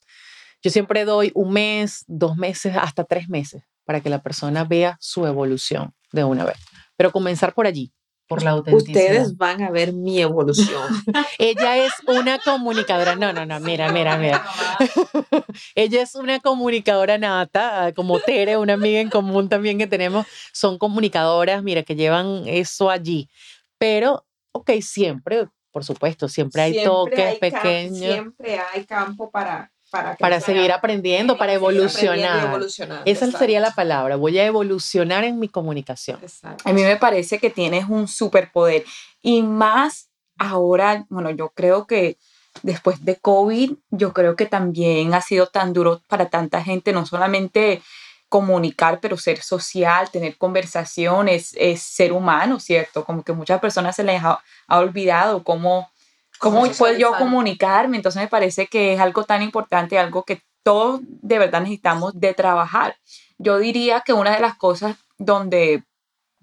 yo 0.62 0.70
siempre 0.70 1.04
doy 1.04 1.32
un 1.34 1.52
mes, 1.52 2.04
dos 2.06 2.36
meses, 2.36 2.76
hasta 2.76 3.04
tres 3.04 3.28
meses 3.28 3.64
para 3.84 4.00
que 4.00 4.10
la 4.10 4.22
persona 4.22 4.64
vea 4.64 4.96
su 5.00 5.26
evolución 5.26 5.94
de 6.12 6.22
una 6.22 6.44
vez. 6.44 6.58
Pero 6.96 7.10
comenzar 7.10 7.54
por 7.54 7.66
allí, 7.66 7.92
por 8.28 8.42
la 8.42 8.50
autenticidad. 8.50 9.02
Ustedes 9.02 9.36
van 9.36 9.62
a 9.62 9.70
ver 9.70 9.94
mi 9.94 10.20
evolución. 10.20 10.82
Ella 11.38 11.78
es 11.78 11.92
una 12.06 12.38
comunicadora. 12.38 13.16
No, 13.16 13.32
no, 13.32 13.46
no, 13.46 13.58
mira, 13.58 13.90
mira, 13.90 14.18
mira. 14.18 14.44
Ella 15.74 16.02
es 16.02 16.14
una 16.14 16.38
comunicadora 16.38 17.16
nata, 17.16 17.92
como 17.96 18.20
Tere, 18.20 18.58
una 18.58 18.74
amiga 18.74 19.00
en 19.00 19.08
común 19.08 19.48
también 19.48 19.78
que 19.78 19.86
tenemos. 19.86 20.26
Son 20.52 20.78
comunicadoras, 20.78 21.62
mira, 21.62 21.82
que 21.82 21.96
llevan 21.96 22.42
eso 22.46 22.90
allí. 22.90 23.30
Pero, 23.78 24.26
ok, 24.52 24.72
siempre, 24.82 25.48
por 25.72 25.84
supuesto, 25.84 26.28
siempre 26.28 26.62
hay 26.62 26.84
toques 26.84 27.38
pequeños. 27.38 28.12
Siempre 28.12 28.60
hay 28.72 28.84
campo 28.84 29.30
para 29.30 29.72
para, 29.90 30.40
seguir 30.40 30.72
aprendiendo, 30.72 31.38
para 31.38 31.52
evolucionar. 31.52 32.60
Esa 33.04 33.30
sería 33.30 33.60
la 33.60 33.74
palabra. 33.74 34.16
Voy 34.16 34.38
a 34.38 34.46
evolucionar 34.46 35.24
en 35.24 35.38
mi 35.38 35.48
comunicación. 35.48 36.20
A 36.64 36.72
mí 36.72 36.82
me 36.82 36.96
parece 36.96 37.38
que 37.38 37.50
tienes 37.50 37.88
un 37.88 38.08
superpoder. 38.08 38.84
Y 39.22 39.42
más 39.42 40.10
ahora, 40.38 41.06
bueno, 41.08 41.30
yo 41.30 41.50
creo 41.50 41.86
que 41.86 42.18
después 42.62 43.04
de 43.04 43.16
COVID, 43.16 43.72
yo 43.90 44.12
creo 44.12 44.36
que 44.36 44.46
también 44.46 45.14
ha 45.14 45.20
sido 45.20 45.46
tan 45.46 45.72
duro 45.72 46.02
para 46.08 46.28
tanta 46.28 46.62
gente, 46.62 46.92
no 46.92 47.06
solamente 47.06 47.82
comunicar, 48.28 49.00
pero 49.00 49.16
ser 49.16 49.40
social, 49.40 50.10
tener 50.10 50.36
conversaciones, 50.36 51.54
es 51.58 51.82
ser 51.82 52.12
humano, 52.12 52.60
¿cierto? 52.60 53.04
Como 53.04 53.22
que 53.22 53.32
muchas 53.32 53.60
personas 53.60 53.96
se 53.96 54.04
les 54.04 54.22
ha, 54.22 54.38
ha 54.66 54.78
olvidado 54.78 55.42
cómo 55.44 55.90
¿Cómo 56.38 56.66
puedo 56.72 56.96
yo 56.96 57.12
comunicarme? 57.18 57.96
Entonces 57.96 58.22
me 58.22 58.28
parece 58.28 58.66
que 58.66 58.94
es 58.94 59.00
algo 59.00 59.24
tan 59.24 59.42
importante, 59.42 59.98
algo 59.98 60.24
que 60.24 60.42
todos 60.62 61.00
de 61.02 61.38
verdad 61.38 61.60
necesitamos 61.60 62.18
de 62.18 62.34
trabajar. 62.34 62.96
Yo 63.38 63.58
diría 63.58 64.02
que 64.02 64.12
una 64.12 64.34
de 64.34 64.40
las 64.40 64.56
cosas 64.56 64.96
donde 65.18 65.84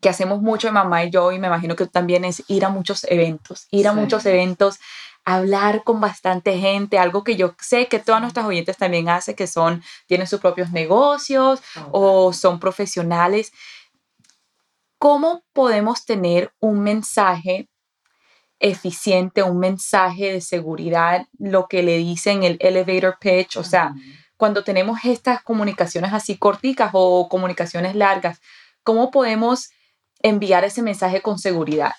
que 0.02 0.10
hacemos 0.10 0.42
mucho 0.42 0.72
mamá 0.72 1.04
y 1.04 1.10
yo, 1.10 1.32
y 1.32 1.40
me 1.40 1.48
imagino 1.48 1.76
que 1.76 1.88
también 1.88 2.26
es 2.26 2.44
ir 2.48 2.66
a 2.66 2.70
muchos 2.70 3.06
eventos, 3.06 3.68
ir 3.72 3.88
a 3.88 3.94
muchos 3.94 4.26
eventos, 4.26 4.80
hablar 5.24 5.84
con 5.84 6.00
bastante 6.00 6.60
gente, 6.60 7.00
algo 7.00 7.24
que 7.24 7.36
yo 7.36 7.56
sé 7.60 7.88
que 7.88 7.98
todas 7.98 8.22
nuestras 8.22 8.46
oyentes 8.46 8.78
también 8.78 9.10
hacen, 9.10 9.36
que 9.36 9.48
son, 9.48 9.84
tienen 10.06 10.28
sus 10.28 10.40
propios 10.40 10.72
negocios 10.72 11.62
o 11.92 12.32
son 12.34 12.60
profesionales. 12.60 13.52
¿Cómo 15.00 15.44
podemos 15.54 16.06
tener 16.06 16.54
un 16.60 16.82
mensaje 16.82 17.68
eficiente, 18.60 19.44
un 19.44 19.60
mensaje 19.60 20.34
de 20.34 20.42
seguridad, 20.42 21.28
lo 21.38 21.68
que 21.68 21.84
le 21.84 21.98
dicen 21.98 22.44
el 22.44 22.58
elevator 22.60 23.18
pitch, 23.20 23.58
o 23.58 23.64
sea, 23.64 23.94
cuando 24.38 24.64
tenemos 24.64 25.00
estas 25.04 25.42
comunicaciones 25.44 26.14
así 26.14 26.38
corticas 26.38 26.92
o 26.94 27.28
comunicaciones 27.30 27.96
largas, 27.96 28.42
¿cómo 28.84 29.12
podemos 29.12 29.70
enviar 30.22 30.64
ese 30.64 30.82
mensaje 30.82 31.22
con 31.22 31.40
seguridad? 31.40 31.92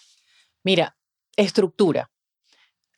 Mira, 0.64 0.96
estructura. 1.36 2.10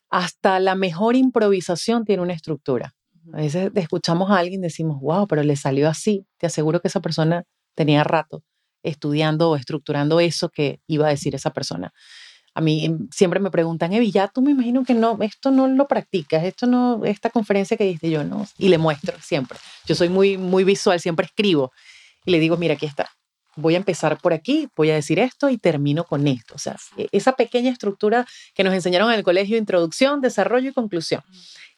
Hasta 0.09 0.59
la 0.59 0.75
mejor 0.75 1.15
improvisación 1.15 2.03
tiene 2.03 2.23
una 2.23 2.33
estructura. 2.33 2.95
A 3.33 3.37
veces 3.37 3.71
escuchamos 3.75 4.31
a 4.31 4.37
alguien 4.37 4.61
y 4.61 4.67
decimos, 4.67 4.99
wow, 5.01 5.27
pero 5.27 5.43
le 5.43 5.55
salió 5.55 5.87
así. 5.87 6.25
Te 6.37 6.47
aseguro 6.47 6.81
que 6.81 6.87
esa 6.87 6.99
persona 6.99 7.43
tenía 7.75 8.03
rato 8.03 8.43
estudiando 8.81 9.51
o 9.51 9.55
estructurando 9.55 10.19
eso 10.19 10.49
que 10.49 10.81
iba 10.87 11.07
a 11.07 11.11
decir 11.11 11.35
esa 11.35 11.51
persona. 11.51 11.93
A 12.59 12.61
mí 12.61 12.93
siempre 13.09 13.39
me 13.39 13.51
preguntan, 13.51 13.93
Evi, 13.93 14.11
ya 14.11 14.27
tú 14.27 14.41
me 14.41 14.51
imagino 14.51 14.83
que 14.83 14.93
no, 14.93 15.17
esto 15.21 15.49
no 15.49 15.69
lo 15.69 15.87
practicas, 15.87 16.43
esto 16.43 16.67
no, 16.67 17.05
esta 17.05 17.29
conferencia 17.29 17.77
que 17.77 17.85
diste 17.85 18.09
yo, 18.09 18.25
no. 18.25 18.45
Y 18.57 18.67
le 18.67 18.77
muestro 18.77 19.15
siempre. 19.21 19.57
Yo 19.85 19.95
soy 19.95 20.09
muy, 20.09 20.37
muy 20.37 20.65
visual, 20.65 20.99
siempre 20.99 21.25
escribo 21.27 21.71
y 22.25 22.31
le 22.31 22.39
digo, 22.41 22.57
mira, 22.57 22.73
aquí 22.73 22.85
está. 22.85 23.09
Voy 23.55 23.75
a 23.75 23.77
empezar 23.77 24.17
por 24.17 24.33
aquí, 24.33 24.67
voy 24.75 24.89
a 24.89 24.95
decir 24.95 25.19
esto 25.19 25.49
y 25.49 25.57
termino 25.57 26.03
con 26.03 26.27
esto. 26.27 26.53
O 26.53 26.57
sea, 26.57 26.75
e, 26.97 27.07
esa 27.13 27.31
pequeña 27.31 27.71
estructura 27.71 28.27
que 28.53 28.65
nos 28.65 28.73
enseñaron 28.73 29.09
en 29.09 29.19
el 29.19 29.23
colegio, 29.23 29.55
introducción, 29.55 30.19
desarrollo 30.19 30.71
y 30.71 30.73
conclusión. 30.73 31.23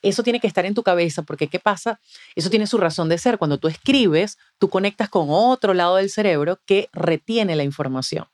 Eso 0.02 0.24
tiene 0.24 0.40
que 0.40 0.48
estar 0.48 0.66
en 0.66 0.74
tu 0.74 0.82
cabeza 0.82 1.22
porque 1.22 1.48
¿qué 1.48 1.60
pasa? 1.60 2.00
Eso 2.36 2.50
tiene 2.50 2.66
su 2.66 2.80
razón 2.80 3.08
de 3.08 3.20
ser. 3.20 3.38
Cuando 3.38 3.60
tú 3.60 3.68
escribes, 3.68 4.40
tú 4.58 4.68
conectas 4.68 5.10
con 5.10 5.28
otro 5.30 5.76
lado 5.76 5.98
del 5.98 6.10
cerebro 6.10 6.60
que 6.66 6.90
retiene 6.92 7.56
la 7.56 7.64
información. 7.64 8.26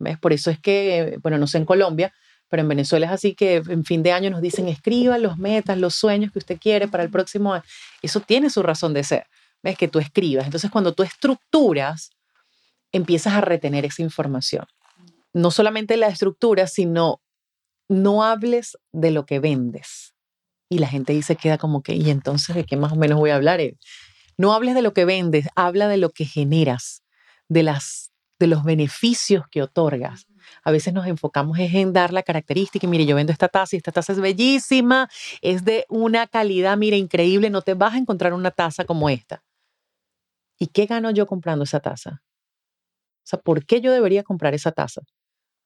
¿Ves? 0.00 0.18
Por 0.18 0.32
eso 0.32 0.50
es 0.50 0.58
que, 0.58 1.18
bueno, 1.22 1.38
no 1.38 1.46
sé 1.46 1.58
en 1.58 1.66
Colombia, 1.66 2.12
pero 2.48 2.62
en 2.62 2.68
Venezuela 2.68 3.06
es 3.06 3.12
así 3.12 3.34
que 3.34 3.56
en 3.56 3.84
fin 3.84 4.02
de 4.02 4.12
año 4.12 4.30
nos 4.30 4.40
dicen 4.42 4.66
escriba 4.66 5.18
los 5.18 5.38
metas, 5.38 5.78
los 5.78 5.94
sueños 5.94 6.32
que 6.32 6.40
usted 6.40 6.58
quiere 6.58 6.88
para 6.88 7.04
el 7.04 7.10
próximo 7.10 7.54
año. 7.54 7.62
Eso 8.02 8.20
tiene 8.20 8.50
su 8.50 8.62
razón 8.62 8.92
de 8.92 9.04
ser. 9.04 9.26
¿Ves? 9.62 9.76
Que 9.76 9.88
tú 9.88 9.98
escribas. 9.98 10.46
Entonces, 10.46 10.70
cuando 10.70 10.94
tú 10.94 11.02
estructuras, 11.02 12.10
empiezas 12.92 13.34
a 13.34 13.40
retener 13.40 13.84
esa 13.84 14.02
información. 14.02 14.66
No 15.32 15.50
solamente 15.50 15.96
la 15.96 16.08
estructura, 16.08 16.66
sino 16.66 17.20
no 17.88 18.24
hables 18.24 18.78
de 18.92 19.10
lo 19.10 19.26
que 19.26 19.38
vendes. 19.38 20.14
Y 20.68 20.78
la 20.78 20.88
gente 20.88 21.12
dice, 21.12 21.36
queda 21.36 21.58
como 21.58 21.82
que, 21.82 21.94
¿y 21.94 22.10
entonces 22.10 22.56
de 22.56 22.64
qué 22.64 22.76
más 22.76 22.92
o 22.92 22.96
menos 22.96 23.18
voy 23.18 23.30
a 23.30 23.36
hablar? 23.36 23.60
No 24.38 24.54
hables 24.54 24.74
de 24.74 24.82
lo 24.82 24.94
que 24.94 25.04
vendes, 25.04 25.48
habla 25.56 25.88
de 25.88 25.98
lo 25.98 26.10
que 26.10 26.24
generas, 26.24 27.02
de 27.48 27.62
las 27.64 28.09
de 28.40 28.46
los 28.48 28.64
beneficios 28.64 29.44
que 29.48 29.62
otorgas. 29.62 30.26
A 30.64 30.72
veces 30.72 30.92
nos 30.92 31.06
enfocamos 31.06 31.58
en 31.58 31.92
dar 31.92 32.12
la 32.12 32.22
característica, 32.22 32.88
mire, 32.88 33.06
yo 33.06 33.14
vendo 33.14 33.32
esta 33.32 33.48
taza 33.48 33.76
y 33.76 33.78
esta 33.78 33.92
taza 33.92 34.12
es 34.12 34.20
bellísima, 34.20 35.08
es 35.42 35.64
de 35.64 35.84
una 35.88 36.26
calidad, 36.26 36.76
mire, 36.76 36.96
increíble, 36.96 37.50
no 37.50 37.62
te 37.62 37.74
vas 37.74 37.94
a 37.94 37.98
encontrar 37.98 38.32
una 38.32 38.50
taza 38.50 38.84
como 38.84 39.08
esta. 39.10 39.44
¿Y 40.58 40.68
qué 40.68 40.86
gano 40.86 41.10
yo 41.10 41.26
comprando 41.26 41.64
esa 41.64 41.80
taza? 41.80 42.22
O 43.18 43.26
sea, 43.30 43.38
¿por 43.38 43.64
qué 43.64 43.80
yo 43.80 43.92
debería 43.92 44.24
comprar 44.24 44.54
esa 44.54 44.72
taza? 44.72 45.02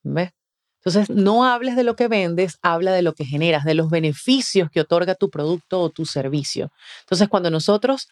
¿Ves? 0.02 0.32
Entonces, 0.84 1.08
no 1.08 1.46
hables 1.46 1.76
de 1.76 1.84
lo 1.84 1.96
que 1.96 2.08
vendes, 2.08 2.58
habla 2.60 2.92
de 2.92 3.02
lo 3.02 3.14
que 3.14 3.24
generas, 3.24 3.64
de 3.64 3.74
los 3.74 3.88
beneficios 3.88 4.68
que 4.70 4.80
otorga 4.80 5.14
tu 5.14 5.30
producto 5.30 5.80
o 5.80 5.90
tu 5.90 6.04
servicio. 6.04 6.72
Entonces, 7.02 7.28
cuando 7.28 7.50
nosotros 7.50 8.08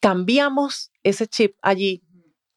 cambiamos 0.00 0.90
ese 1.02 1.26
chip 1.26 1.56
allí 1.62 2.02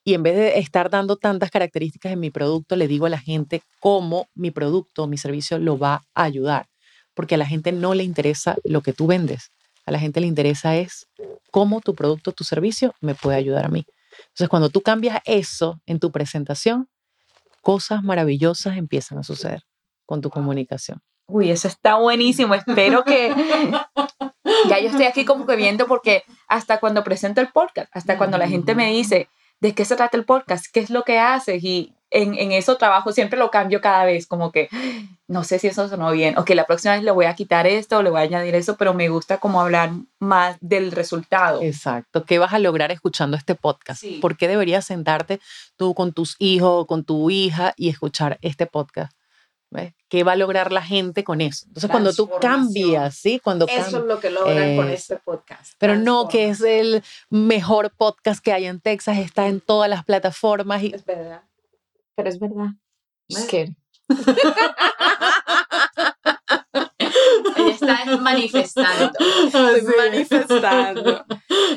y 0.06 0.14
en 0.14 0.24
vez 0.24 0.36
de 0.36 0.60
estar 0.60 0.90
dando 0.90 1.16
tantas 1.16 1.50
características 1.50 2.12
en 2.12 2.20
mi 2.20 2.30
producto, 2.30 2.76
le 2.76 2.88
digo 2.88 3.06
a 3.06 3.10
la 3.10 3.20
gente 3.20 3.62
cómo 3.80 4.28
mi 4.36 4.52
producto 4.52 5.08
mi 5.08 5.18
servicio 5.18 5.60
lo 5.60 5.78
va 5.78 6.04
a 6.14 6.24
ayudar. 6.24 6.68
Porque 7.14 7.36
a 7.36 7.38
la 7.38 7.46
gente 7.46 7.72
no 7.72 7.94
le 7.94 8.04
interesa 8.04 8.58
lo 8.64 8.82
que 8.82 8.92
tú 8.92 9.08
vendes. 9.08 9.52
A 9.86 9.92
la 9.92 10.00
gente 10.00 10.20
le 10.20 10.28
interesa 10.28 10.76
es 10.76 11.08
cómo 11.52 11.80
tu 11.80 11.96
producto 11.96 12.32
tu 12.32 12.44
servicio 12.44 12.94
me 13.02 13.16
puede 13.16 13.38
ayudar 13.38 13.66
a 13.66 13.70
mí. 13.70 13.86
Entonces, 14.20 14.50
cuando 14.50 14.70
tú 14.70 14.82
cambias 14.82 15.22
eso 15.26 15.80
en 15.86 16.00
tu 16.00 16.12
presentación, 16.12 16.90
cosas 17.62 18.04
maravillosas 18.04 18.78
empiezan 18.78 19.20
a 19.20 19.24
suceder 19.24 19.64
con 20.06 20.22
tu 20.22 20.30
comunicación. 20.30 21.02
Uy, 21.28 21.50
eso 21.50 21.68
está 21.68 21.96
buenísimo. 21.96 22.54
Espero 22.56 23.04
que 23.06 23.34
ya 24.70 24.80
yo 24.80 24.90
estoy 24.90 25.06
aquí 25.06 25.24
como 25.24 25.46
que 25.46 25.56
viendo 25.56 25.88
porque 25.88 26.24
hasta 26.48 26.80
cuando 26.80 27.04
presento 27.04 27.40
el 27.40 27.48
podcast, 27.48 27.90
hasta 27.96 28.18
cuando 28.18 28.38
la 28.38 28.50
gente 28.50 28.76
me 28.76 28.92
dice, 28.92 29.30
de 29.64 29.74
qué 29.74 29.86
se 29.86 29.96
trata 29.96 30.18
el 30.18 30.26
podcast, 30.26 30.66
qué 30.74 30.82
es 30.82 30.90
lo 30.90 31.04
que 31.04 31.20
haces 31.20 31.64
y 31.64 31.94
en, 32.12 32.36
en 32.36 32.52
eso 32.52 32.76
trabajo, 32.76 33.14
siempre 33.14 33.40
lo 33.40 33.50
cambio 33.50 33.80
cada 33.80 34.04
vez, 34.04 34.28
como 34.28 34.52
que 34.52 34.68
no 35.30 35.46
sé 35.46 35.58
si 35.58 35.68
eso 35.68 35.88
sonó 35.88 36.12
bien, 36.12 36.38
o 36.38 36.44
que 36.44 36.54
la 36.54 36.66
próxima 36.66 36.96
vez 36.96 37.04
le 37.04 37.12
voy 37.12 37.26
a 37.26 37.34
quitar 37.34 37.66
esto 37.66 37.98
o 37.98 38.04
le 38.04 38.10
voy 38.10 38.20
a 38.20 38.24
añadir 38.24 38.56
eso, 38.56 38.76
pero 38.76 38.94
me 38.94 39.08
gusta 39.08 39.38
como 39.38 39.62
hablar 39.62 39.92
más 40.20 40.58
del 40.60 40.92
resultado. 40.92 41.62
Exacto, 41.62 42.26
¿qué 42.26 42.40
vas 42.40 42.52
a 42.52 42.60
lograr 42.60 42.92
escuchando 42.92 43.38
este 43.38 43.56
podcast? 43.56 44.04
¿Por 44.20 44.36
qué 44.36 44.50
deberías 44.50 44.86
sentarte 44.86 45.40
tú 45.78 45.96
con 45.96 46.12
tus 46.12 46.36
hijos, 46.40 46.86
con 46.86 47.06
tu 47.06 47.30
hija 47.30 47.74
y 47.78 47.88
escuchar 47.88 48.40
este 48.42 48.66
podcast? 48.66 49.14
¿Qué 50.10 50.24
va 50.24 50.34
a 50.34 50.36
lograr 50.36 50.72
la 50.72 50.82
gente 50.82 51.24
con 51.24 51.42
eso? 51.42 51.66
Entonces, 51.68 51.90
cuando 51.90 52.14
tú 52.14 52.30
cambias, 52.40 53.16
¿sí? 53.16 53.40
Cuando 53.40 53.68
eso 53.68 53.98
es 53.98 54.06
lo 54.06 54.20
que 54.20 54.30
logran 54.30 54.76
con 54.76 54.90
este 54.90 55.18
podcast. 55.18 55.74
Pero 55.80 55.96
no 55.96 56.28
que 56.28 56.50
es 56.50 56.62
el 56.62 57.04
mejor 57.30 57.92
podcast 57.96 58.44
que 58.44 58.54
hay 58.54 58.66
en 58.66 58.80
Texas, 58.80 59.18
está 59.18 59.48
en 59.48 59.62
todas 59.62 59.90
las 59.90 60.04
plataformas. 60.04 60.84
Y... 60.84 60.94
Es 60.94 61.06
verdad. 61.06 61.44
Pero 62.16 62.30
es 62.30 62.40
verdad. 62.40 62.68
Es 63.28 63.46
que... 63.46 63.76
Ella 67.56 67.72
está 67.72 68.18
manifestando. 68.18 69.12
Así 69.54 69.86
manifestando. 69.98 71.26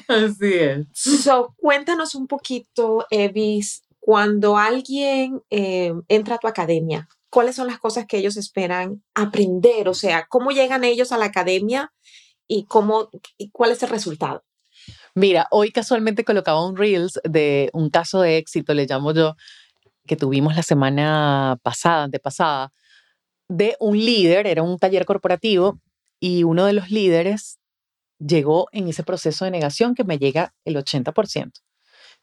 Así 0.08 0.54
es. 0.54 0.86
So, 0.92 1.54
cuéntanos 1.56 2.14
un 2.14 2.26
poquito, 2.26 3.06
Evis, 3.10 3.86
cuando 4.06 4.56
alguien 4.56 5.42
eh, 5.50 5.92
entra 6.08 6.36
a 6.36 6.38
tu 6.38 6.46
academia, 6.46 7.08
cuáles 7.36 7.56
son 7.56 7.66
las 7.66 7.78
cosas 7.78 8.06
que 8.06 8.16
ellos 8.16 8.38
esperan 8.38 9.04
aprender, 9.14 9.90
o 9.90 9.94
sea, 9.94 10.24
cómo 10.26 10.52
llegan 10.52 10.84
ellos 10.84 11.12
a 11.12 11.18
la 11.18 11.26
academia 11.26 11.92
y 12.48 12.64
cómo 12.64 13.10
y 13.36 13.50
cuál 13.50 13.72
es 13.72 13.82
el 13.82 13.90
resultado. 13.90 14.42
Mira, 15.14 15.46
hoy 15.50 15.70
casualmente 15.70 16.24
colocaba 16.24 16.66
un 16.66 16.78
Reels 16.78 17.20
de 17.24 17.68
un 17.74 17.90
caso 17.90 18.22
de 18.22 18.38
éxito, 18.38 18.72
le 18.72 18.86
llamo 18.86 19.12
yo, 19.12 19.34
que 20.06 20.16
tuvimos 20.16 20.56
la 20.56 20.62
semana 20.62 21.58
pasada, 21.62 22.04
antepasada, 22.04 22.72
de 23.48 23.76
un 23.80 23.98
líder, 23.98 24.46
era 24.46 24.62
un 24.62 24.78
taller 24.78 25.04
corporativo, 25.04 25.78
y 26.18 26.42
uno 26.42 26.64
de 26.64 26.72
los 26.72 26.90
líderes 26.90 27.58
llegó 28.18 28.68
en 28.72 28.88
ese 28.88 29.02
proceso 29.02 29.44
de 29.44 29.50
negación 29.50 29.94
que 29.94 30.04
me 30.04 30.16
llega 30.18 30.54
el 30.64 30.76
80%. 30.76 31.52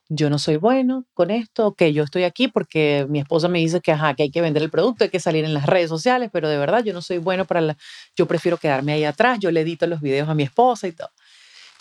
Yo 0.09 0.29
no 0.29 0.37
soy 0.37 0.57
bueno 0.57 1.05
con 1.13 1.31
esto, 1.31 1.73
que 1.73 1.93
yo 1.93 2.03
estoy 2.03 2.23
aquí 2.23 2.47
porque 2.47 3.05
mi 3.09 3.19
esposa 3.19 3.47
me 3.47 3.59
dice 3.59 3.81
que, 3.81 3.91
ajá, 3.91 4.13
que 4.13 4.23
hay 4.23 4.31
que 4.31 4.41
vender 4.41 4.61
el 4.61 4.69
producto, 4.69 5.05
hay 5.05 5.09
que 5.09 5.19
salir 5.19 5.45
en 5.45 5.53
las 5.53 5.65
redes 5.65 5.89
sociales, 5.89 6.29
pero 6.31 6.49
de 6.49 6.57
verdad 6.57 6.83
yo 6.83 6.93
no 6.93 7.01
soy 7.01 7.17
bueno 7.19 7.45
para 7.45 7.61
la, 7.61 7.77
yo 8.15 8.27
prefiero 8.27 8.57
quedarme 8.57 8.93
ahí 8.93 9.05
atrás, 9.05 9.39
yo 9.39 9.49
le 9.49 9.61
edito 9.61 9.87
los 9.87 10.01
videos 10.01 10.29
a 10.29 10.35
mi 10.35 10.43
esposa 10.43 10.87
y 10.87 10.91
todo. 10.91 11.09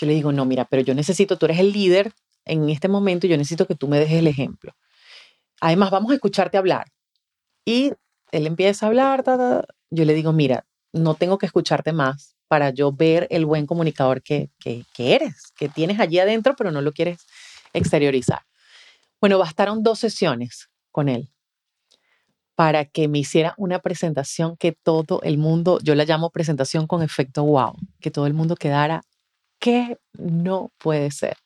Yo 0.00 0.06
le 0.06 0.14
digo, 0.14 0.32
no, 0.32 0.44
mira, 0.44 0.64
pero 0.64 0.82
yo 0.82 0.94
necesito, 0.94 1.36
tú 1.36 1.46
eres 1.46 1.58
el 1.58 1.72
líder 1.72 2.12
en 2.44 2.68
este 2.70 2.88
momento 2.88 3.26
yo 3.26 3.36
necesito 3.36 3.66
que 3.66 3.74
tú 3.74 3.88
me 3.88 3.98
dejes 3.98 4.18
el 4.18 4.26
ejemplo. 4.26 4.72
Además, 5.60 5.90
vamos 5.90 6.10
a 6.10 6.14
escucharte 6.14 6.58
hablar. 6.58 6.86
Y 7.64 7.92
él 8.32 8.46
empieza 8.46 8.86
a 8.86 8.88
hablar, 8.88 9.24
yo 9.90 10.04
le 10.04 10.14
digo, 10.14 10.32
mira, 10.32 10.66
no 10.92 11.14
tengo 11.14 11.38
que 11.38 11.46
escucharte 11.46 11.92
más 11.92 12.36
para 12.48 12.70
yo 12.70 12.92
ver 12.92 13.26
el 13.30 13.46
buen 13.46 13.66
comunicador 13.66 14.22
que, 14.22 14.50
que, 14.58 14.84
que 14.94 15.14
eres, 15.14 15.52
que 15.56 15.68
tienes 15.68 16.00
allí 16.00 16.18
adentro, 16.18 16.54
pero 16.56 16.70
no 16.70 16.82
lo 16.82 16.92
quieres 16.92 17.26
exteriorizar. 17.72 18.42
Bueno, 19.20 19.38
bastaron 19.38 19.82
dos 19.82 19.98
sesiones 19.98 20.68
con 20.90 21.08
él 21.08 21.32
para 22.54 22.84
que 22.84 23.08
me 23.08 23.18
hiciera 23.18 23.54
una 23.56 23.78
presentación 23.80 24.56
que 24.56 24.72
todo 24.72 25.20
el 25.22 25.38
mundo, 25.38 25.78
yo 25.82 25.94
la 25.94 26.04
llamo 26.04 26.30
presentación 26.30 26.86
con 26.86 27.02
efecto 27.02 27.44
wow, 27.44 27.74
que 28.00 28.10
todo 28.10 28.26
el 28.26 28.34
mundo 28.34 28.56
quedara, 28.56 29.02
que 29.58 29.98
no 30.12 30.70
puede 30.78 31.10
ser. 31.10 31.36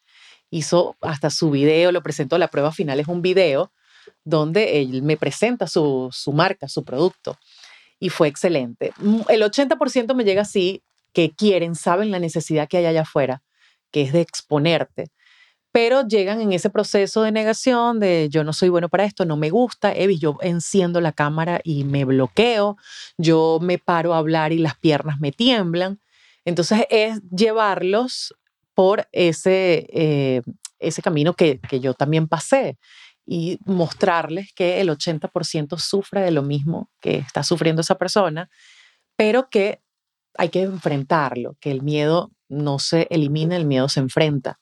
Hizo 0.50 0.96
hasta 1.00 1.30
su 1.30 1.50
video, 1.50 1.92
lo 1.92 2.02
presentó, 2.02 2.38
la 2.38 2.48
prueba 2.48 2.72
final 2.72 3.00
es 3.00 3.08
un 3.08 3.22
video 3.22 3.72
donde 4.24 4.80
él 4.80 5.02
me 5.02 5.16
presenta 5.16 5.66
su, 5.66 6.08
su 6.12 6.32
marca, 6.32 6.68
su 6.68 6.84
producto, 6.84 7.38
y 7.98 8.08
fue 8.08 8.28
excelente. 8.28 8.92
Mm, 8.98 9.20
el 9.28 9.42
80% 9.42 10.14
me 10.14 10.24
llega 10.24 10.42
así, 10.42 10.82
que 11.12 11.30
quieren, 11.34 11.74
saben 11.74 12.10
la 12.10 12.18
necesidad 12.18 12.68
que 12.68 12.76
hay 12.76 12.86
allá 12.86 13.02
afuera, 13.02 13.42
que 13.90 14.02
es 14.02 14.12
de 14.12 14.20
exponerte, 14.20 15.08
pero 15.76 16.08
llegan 16.08 16.40
en 16.40 16.54
ese 16.54 16.70
proceso 16.70 17.20
de 17.20 17.32
negación 17.32 18.00
de 18.00 18.28
yo 18.30 18.44
no 18.44 18.54
soy 18.54 18.70
bueno 18.70 18.88
para 18.88 19.04
esto, 19.04 19.26
no 19.26 19.36
me 19.36 19.50
gusta, 19.50 19.92
Evis, 19.92 20.18
yo 20.18 20.38
enciendo 20.40 21.02
la 21.02 21.12
cámara 21.12 21.60
y 21.64 21.84
me 21.84 22.06
bloqueo, 22.06 22.78
yo 23.18 23.58
me 23.60 23.76
paro 23.76 24.14
a 24.14 24.16
hablar 24.16 24.54
y 24.54 24.58
las 24.58 24.78
piernas 24.78 25.20
me 25.20 25.32
tiemblan. 25.32 26.00
Entonces 26.46 26.86
es 26.88 27.20
llevarlos 27.30 28.34
por 28.72 29.06
ese, 29.12 29.86
eh, 29.92 30.40
ese 30.78 31.02
camino 31.02 31.34
que, 31.34 31.60
que 31.60 31.78
yo 31.78 31.92
también 31.92 32.26
pasé 32.26 32.78
y 33.26 33.58
mostrarles 33.66 34.54
que 34.54 34.80
el 34.80 34.88
80% 34.88 35.78
sufre 35.78 36.22
de 36.22 36.30
lo 36.30 36.42
mismo 36.42 36.88
que 37.02 37.18
está 37.18 37.42
sufriendo 37.42 37.82
esa 37.82 37.98
persona, 37.98 38.48
pero 39.14 39.50
que 39.50 39.82
hay 40.38 40.48
que 40.48 40.62
enfrentarlo, 40.62 41.54
que 41.60 41.70
el 41.70 41.82
miedo 41.82 42.30
no 42.48 42.78
se 42.78 43.08
elimina, 43.10 43.56
el 43.56 43.66
miedo 43.66 43.90
se 43.90 44.00
enfrenta 44.00 44.58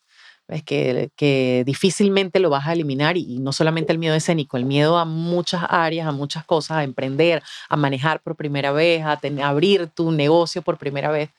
es 0.48 0.62
que, 0.62 1.11
que 1.16 1.62
difícilmente 1.66 2.38
lo 2.38 2.50
vas 2.50 2.66
a 2.66 2.72
eliminar 2.72 3.16
y, 3.16 3.38
no 3.38 3.52
solamente 3.52 3.92
el 3.92 3.98
miedo 3.98 4.14
escénico, 4.14 4.57
el 4.57 4.64
miedo 4.64 4.98
a 4.98 5.04
muchas 5.04 5.62
áreas, 5.68 6.07
a 6.07 6.12
muchas 6.12 6.44
cosas, 6.44 6.78
a 6.78 6.85
emprender, 6.85 7.42
a 7.68 7.76
manejar 7.76 8.20
por 8.20 8.37
primera 8.37 8.72
vez, 8.72 9.02
a, 9.02 9.18
abrir 9.42 9.88
tu 9.88 10.12
negocio 10.12 10.62
por 10.62 10.78
primera 10.78 11.11
vez, 11.11 11.30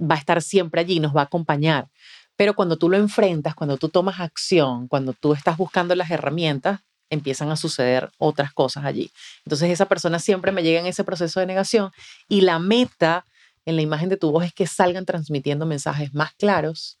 va 0.00 0.14
a 0.14 0.18
estar 0.18 0.40
siempre 0.40 0.80
allí, 0.80 1.00
nos 1.00 1.14
va 1.14 1.22
a 1.22 1.24
acompañar. 1.24 1.88
Pero 2.36 2.54
cuando 2.54 2.76
tú 2.76 2.88
lo 2.88 2.96
enfrentas, 2.96 3.54
cuando 3.54 3.76
tú 3.76 3.88
tomas 3.88 4.20
acción, 4.20 4.88
cuando 4.88 5.12
tú 5.12 5.34
estás 5.34 5.56
buscando 5.56 5.94
las 5.94 6.10
herramientas, 6.10 6.80
empiezan 7.10 7.50
a 7.50 7.56
suceder 7.56 8.10
otras 8.18 8.52
cosas 8.52 8.84
allí. 8.84 9.10
Entonces 9.44 9.70
esa 9.70 9.86
persona 9.86 10.18
siempre 10.18 10.50
me 10.50 10.62
llega 10.62 10.80
en 10.80 10.86
ese 10.86 11.04
proceso 11.04 11.40
de 11.40 11.46
negación 11.46 11.92
y 12.28 12.40
la 12.40 12.58
meta 12.58 13.24
en 13.66 13.76
la 13.76 13.82
imagen 13.82 14.08
de 14.08 14.16
tu 14.16 14.30
voz 14.30 14.44
es 14.44 14.52
que 14.52 14.66
salgan 14.66 15.06
transmitiendo 15.06 15.64
mensajes 15.66 16.12
más 16.12 16.32
claros, 16.34 16.98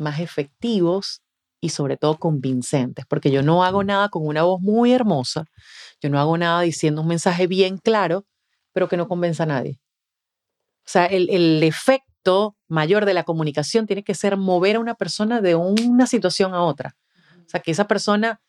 más 0.00 0.20
efectivos 0.20 1.22
y 1.60 1.70
sobre 1.70 1.96
todo 1.96 2.18
convincentes, 2.18 3.06
porque 3.06 3.30
yo 3.30 3.42
no 3.42 3.64
hago 3.64 3.82
nada 3.82 4.08
con 4.08 4.26
una 4.26 4.42
voz 4.42 4.60
muy 4.60 4.92
hermosa, 4.92 5.46
yo 6.00 6.10
no 6.10 6.20
hago 6.20 6.36
nada 6.38 6.60
diciendo 6.60 7.02
un 7.02 7.08
mensaje 7.08 7.46
bien 7.46 7.78
claro, 7.78 8.26
pero 8.72 8.88
que 8.88 8.96
no 8.96 9.08
convenza 9.08 9.44
a 9.44 9.46
nadie. 9.46 9.80
O 10.80 10.88
sea, 10.88 11.06
el, 11.06 11.30
el 11.30 11.62
efecto 11.62 12.56
mayor 12.68 13.06
de 13.06 13.14
la 13.14 13.24
comunicación 13.24 13.86
tiene 13.86 14.04
que 14.04 14.14
ser 14.14 14.36
mover 14.36 14.76
a 14.76 14.80
una 14.80 14.94
persona 14.94 15.40
de 15.40 15.54
una 15.54 16.06
situación 16.06 16.54
a 16.54 16.62
otra. 16.62 16.96
O 17.46 17.48
sea, 17.48 17.60
que 17.60 17.70
esa 17.70 17.86
persona 17.88 18.40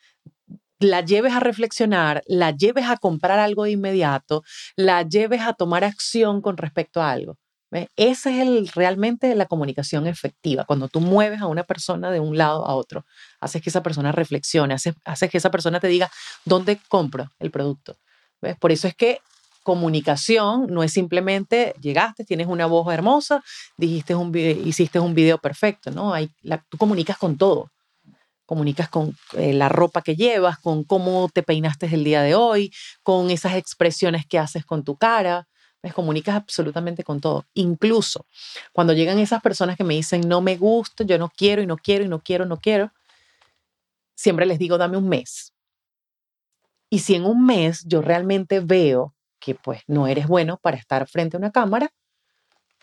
la 0.79 1.01
lleves 1.01 1.33
a 1.33 1.39
reflexionar, 1.39 2.23
la 2.27 2.51
lleves 2.51 2.86
a 2.86 2.97
comprar 2.97 3.39
algo 3.39 3.63
de 3.63 3.71
inmediato, 3.71 4.43
la 4.75 5.03
lleves 5.03 5.41
a 5.41 5.53
tomar 5.53 5.83
acción 5.83 6.41
con 6.41 6.57
respecto 6.57 7.01
a 7.01 7.12
algo. 7.12 7.38
Esa 7.71 8.30
es 8.32 8.47
el, 8.47 8.67
realmente 8.69 9.36
la 9.36 9.45
comunicación 9.45 10.08
efectiva, 10.08 10.63
cuando 10.63 10.88
tú 10.88 11.01
mueves 11.01 11.41
a 11.41 11.47
una 11.47 11.63
persona 11.63 12.12
de 12.12 12.19
un 12.19 12.38
lado 12.38 12.65
a 12.65 12.75
otro, 12.75 13.06
haces 13.41 13.62
que 13.62 13.69
esa 13.69 13.84
persona 13.84 14.12
reflexione, 14.13 14.73
haces, 14.73 14.95
que 15.30 15.38
esa 15.38 15.51
persona 15.51 15.80
te 15.80 15.88
diga 15.88 16.10
dónde 16.45 16.80
compro 16.88 17.30
el 17.39 17.51
producto. 17.51 17.97
¿Ves? 18.41 18.56
Por 18.58 18.71
eso 18.71 18.88
es 18.88 18.95
que 18.95 19.19
comunicación 19.63 20.67
no 20.69 20.82
es 20.82 20.93
simplemente 20.93 21.73
llegaste, 21.82 22.23
tienes 22.23 22.47
una 22.47 22.67
voz 22.67 22.93
hermosa, 22.93 23.43
dijiste 23.75 24.15
un, 24.15 24.34
hiciste 24.34 24.99
un 24.99 25.13
video 25.13 25.39
perfecto, 25.39 25.91
¿no? 25.91 26.13
Hay, 26.13 26.30
tú 26.69 26.77
comunicas 26.77 27.17
con 27.17 27.38
todo. 27.38 27.69
Comunicas 28.45 28.88
con 28.88 29.13
eh, 29.34 29.51
la 29.51 29.67
ropa 29.67 30.01
que 30.01 30.15
llevas, 30.15 30.58
con 30.60 30.86
cómo 30.86 31.27
te 31.34 31.43
peinaste 31.43 31.88
el 31.88 32.06
día 32.06 32.21
de 32.21 32.34
hoy, 32.34 32.71
con 33.03 33.30
esas 33.30 33.56
expresiones 33.56 34.25
que 34.25 34.39
haces 34.39 34.63
con 34.65 34.86
tu 34.86 34.95
cara, 34.95 35.49
me 35.88 35.93
comunicas 35.93 36.36
absolutamente 36.36 37.04
con 37.04 37.19
todo. 37.19 37.45
Incluso 37.54 38.26
cuando 38.73 38.93
llegan 38.93 39.19
esas 39.19 39.41
personas 39.41 39.78
que 39.78 39.84
me 39.84 39.95
dicen, 39.95 40.21
no 40.28 40.41
me 40.41 40.58
gusta, 40.58 41.04
yo 41.04 41.17
no 41.17 41.30
quiero 41.30 41.62
y 41.62 41.67
no 41.67 41.78
quiero 41.78 42.04
y 42.04 42.08
no 42.08 42.19
quiero, 42.19 42.45
no 42.45 42.58
quiero, 42.58 42.91
siempre 44.15 44.45
les 44.45 44.60
digo, 44.60 44.78
dame 44.78 44.97
un 44.97 45.08
mes. 45.08 45.54
Y 46.89 47.00
si 47.00 47.15
en 47.15 47.26
un 47.26 47.45
mes 47.45 47.84
yo 47.86 48.02
realmente 48.02 48.60
veo 48.60 49.13
que 49.39 49.56
pues 49.56 49.82
no 49.88 50.08
eres 50.08 50.28
bueno 50.28 50.58
para 50.58 50.78
estar 50.78 51.08
frente 51.08 51.38
a 51.38 51.39
una 51.39 51.52
cámara, 51.52 51.89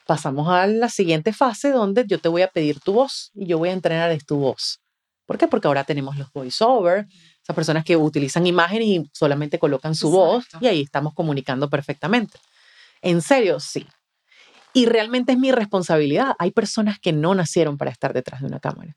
pasamos 0.07 0.49
a 0.49 0.67
la 0.67 0.89
siguiente 0.89 1.33
fase 1.33 1.71
donde 1.71 2.05
yo 2.07 2.19
te 2.19 2.29
voy 2.29 2.43
a 2.43 2.49
pedir 2.49 2.81
tu 2.81 2.93
voz 2.93 3.31
y 3.35 3.47
yo 3.47 3.59
voy 3.59 3.71
a 3.71 3.73
entrenar 3.73 4.17
tu 4.23 4.37
voz. 4.39 4.81
¿Por 5.27 5.39
qué? 5.39 5.49
Porque 5.49 5.69
ahora 5.69 5.85
tenemos 5.85 6.19
los 6.19 6.31
voiceover, 6.33 7.07
esas 7.43 7.57
personas 7.57 7.85
que 7.85 7.97
utilizan 7.97 8.47
imágenes 8.47 8.89
y 8.89 9.11
solamente 9.13 9.59
colocan 9.59 9.95
su 9.95 10.11
voz 10.11 10.47
y 10.61 10.67
ahí 10.67 10.83
estamos 10.83 11.15
comunicando 11.15 11.69
perfectamente. 11.71 12.39
En 13.05 13.21
serio, 13.21 13.61
sí. 13.61 13.87
Y 14.73 14.87
realmente 14.87 15.33
es 15.33 15.39
mi 15.39 15.53
responsabilidad. 15.53 16.35
Hay 16.39 16.51
personas 16.53 16.99
que 16.99 17.13
no 17.13 17.35
nacieron 17.35 17.77
para 17.77 17.91
estar 17.91 18.15
detrás 18.15 18.41
de 18.41 18.47
una 18.47 18.61
cámara. 18.61 18.97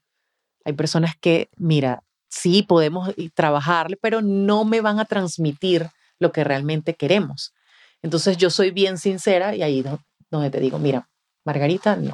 Hay 0.64 0.74
personas 0.74 1.16
que, 1.20 1.50
mira, 1.58 2.04
sí 2.30 2.64
podemos 2.64 3.14
trabajar, 3.36 3.98
pero 4.02 4.22
no 4.22 4.64
me 4.64 4.80
van 4.80 5.00
a 5.00 5.06
transmitir 5.06 5.90
lo 6.20 6.32
que 6.32 6.46
realmente 6.46 6.94
queremos. 6.94 7.54
Entonces 8.02 8.38
yo 8.38 8.50
soy 8.50 8.72
bien 8.72 8.98
sincera 8.98 9.56
y 9.56 9.62
ahí 9.62 9.84
donde 10.32 10.50
te 10.50 10.62
digo, 10.62 10.80
mira, 10.80 11.10
Margarita, 11.44 11.98
no, 11.98 12.14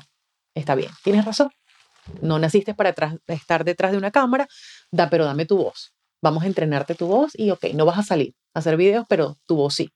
está 0.56 0.74
bien, 0.74 0.92
tienes 1.04 1.26
razón. 1.26 1.52
No 2.22 2.40
naciste 2.40 2.74
para 2.74 2.96
estar 3.28 3.64
detrás 3.64 3.92
de 3.92 3.98
una 3.98 4.12
cámara, 4.12 4.48
da, 4.92 5.10
pero 5.10 5.26
dame 5.26 5.46
tu 5.46 5.58
voz. 5.58 5.94
Vamos 6.24 6.44
a 6.44 6.48
entrenarte 6.48 6.96
tu 6.96 7.06
voz 7.06 7.32
y 7.38 7.52
ok, 7.52 7.66
no 7.76 7.86
vas 7.86 8.00
a 8.00 8.04
salir 8.04 8.34
a 8.56 8.60
hacer 8.60 8.78
videos, 8.78 9.06
pero 9.08 9.38
tu 9.46 9.56
voz 9.56 9.76
sí. 9.76 9.92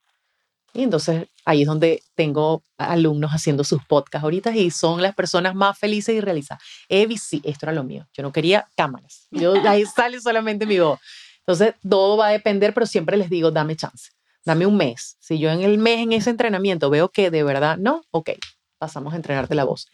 Y 0.73 0.83
entonces 0.83 1.27
ahí 1.45 1.61
es 1.61 1.67
donde 1.67 2.03
tengo 2.15 2.61
alumnos 2.77 3.31
haciendo 3.31 3.63
sus 3.63 3.83
podcasts 3.85 4.23
ahorita 4.23 4.55
y 4.55 4.69
son 4.69 5.01
las 5.01 5.15
personas 5.15 5.55
más 5.55 5.77
felices 5.77 6.15
y 6.15 6.21
realizadas. 6.21 6.63
Evi, 6.89 7.17
sí, 7.17 7.41
esto 7.43 7.65
era 7.65 7.73
lo 7.73 7.83
mío. 7.83 8.07
Yo 8.13 8.23
no 8.23 8.31
quería 8.31 8.67
cámaras. 8.75 9.27
Yo, 9.31 9.53
ahí 9.67 9.85
sale 9.85 10.19
solamente 10.19 10.65
mi 10.65 10.79
voz. 10.79 10.99
Entonces 11.39 11.75
todo 11.87 12.17
va 12.17 12.27
a 12.27 12.31
depender, 12.31 12.73
pero 12.73 12.85
siempre 12.85 13.17
les 13.17 13.29
digo, 13.29 13.51
dame 13.51 13.75
chance, 13.75 14.11
dame 14.45 14.65
un 14.65 14.77
mes. 14.77 15.17
Si 15.19 15.39
yo 15.39 15.49
en 15.49 15.61
el 15.61 15.77
mes, 15.77 15.99
en 15.99 16.11
ese 16.11 16.29
entrenamiento, 16.29 16.89
veo 16.89 17.09
que 17.09 17.31
de 17.31 17.43
verdad 17.43 17.77
no, 17.77 18.03
ok, 18.11 18.31
pasamos 18.77 19.13
a 19.13 19.15
entrenarte 19.15 19.55
la 19.55 19.63
voz. 19.63 19.87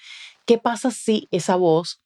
¿Qué 0.46 0.58
pasa 0.58 0.92
si 0.92 1.28
esa 1.32 1.56
voz 1.56 2.03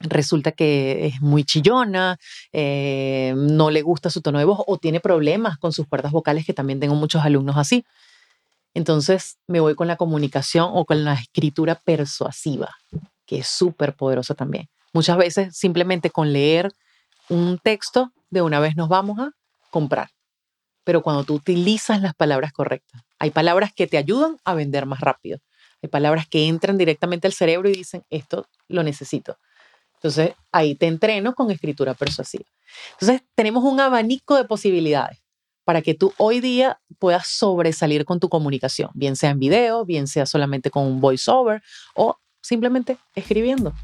resulta 0.00 0.52
que 0.52 1.06
es 1.06 1.20
muy 1.20 1.44
chillona, 1.44 2.18
eh, 2.52 3.34
no 3.36 3.70
le 3.70 3.82
gusta 3.82 4.10
su 4.10 4.20
tono 4.20 4.38
de 4.38 4.44
voz 4.44 4.60
o 4.66 4.78
tiene 4.78 5.00
problemas 5.00 5.58
con 5.58 5.72
sus 5.72 5.86
cuerdas 5.86 6.12
vocales, 6.12 6.46
que 6.46 6.54
también 6.54 6.80
tengo 6.80 6.94
muchos 6.94 7.24
alumnos 7.24 7.56
así. 7.56 7.84
Entonces 8.74 9.38
me 9.46 9.60
voy 9.60 9.74
con 9.74 9.88
la 9.88 9.96
comunicación 9.96 10.70
o 10.72 10.84
con 10.84 11.04
la 11.04 11.14
escritura 11.14 11.74
persuasiva, 11.74 12.76
que 13.26 13.38
es 13.38 13.48
súper 13.48 13.94
poderosa 13.94 14.34
también. 14.34 14.68
Muchas 14.92 15.16
veces 15.16 15.56
simplemente 15.56 16.10
con 16.10 16.32
leer 16.32 16.72
un 17.28 17.58
texto, 17.58 18.12
de 18.30 18.42
una 18.42 18.60
vez 18.60 18.76
nos 18.76 18.88
vamos 18.88 19.18
a 19.18 19.32
comprar. 19.70 20.10
Pero 20.84 21.02
cuando 21.02 21.24
tú 21.24 21.34
utilizas 21.34 22.00
las 22.00 22.14
palabras 22.14 22.52
correctas, 22.52 23.02
hay 23.18 23.30
palabras 23.30 23.72
que 23.74 23.86
te 23.86 23.98
ayudan 23.98 24.36
a 24.44 24.54
vender 24.54 24.86
más 24.86 25.00
rápido. 25.00 25.38
Hay 25.82 25.88
palabras 25.88 26.26
que 26.28 26.46
entran 26.46 26.78
directamente 26.78 27.26
al 27.26 27.32
cerebro 27.32 27.68
y 27.68 27.72
dicen, 27.72 28.04
esto 28.10 28.46
lo 28.68 28.82
necesito. 28.82 29.38
Entonces, 29.98 30.32
ahí 30.52 30.74
te 30.74 30.86
entreno 30.86 31.34
con 31.34 31.50
escritura 31.50 31.94
persuasiva. 31.94 32.44
Entonces, 32.92 33.26
tenemos 33.34 33.64
un 33.64 33.80
abanico 33.80 34.36
de 34.36 34.44
posibilidades 34.44 35.18
para 35.64 35.82
que 35.82 35.94
tú 35.94 36.14
hoy 36.16 36.40
día 36.40 36.80
puedas 36.98 37.26
sobresalir 37.26 38.04
con 38.04 38.20
tu 38.20 38.28
comunicación, 38.28 38.90
bien 38.94 39.16
sea 39.16 39.30
en 39.30 39.38
video, 39.38 39.84
bien 39.84 40.06
sea 40.06 40.24
solamente 40.24 40.70
con 40.70 40.86
un 40.86 41.00
voiceover 41.00 41.62
o 41.94 42.16
simplemente 42.40 42.96
escribiendo. 43.14 43.74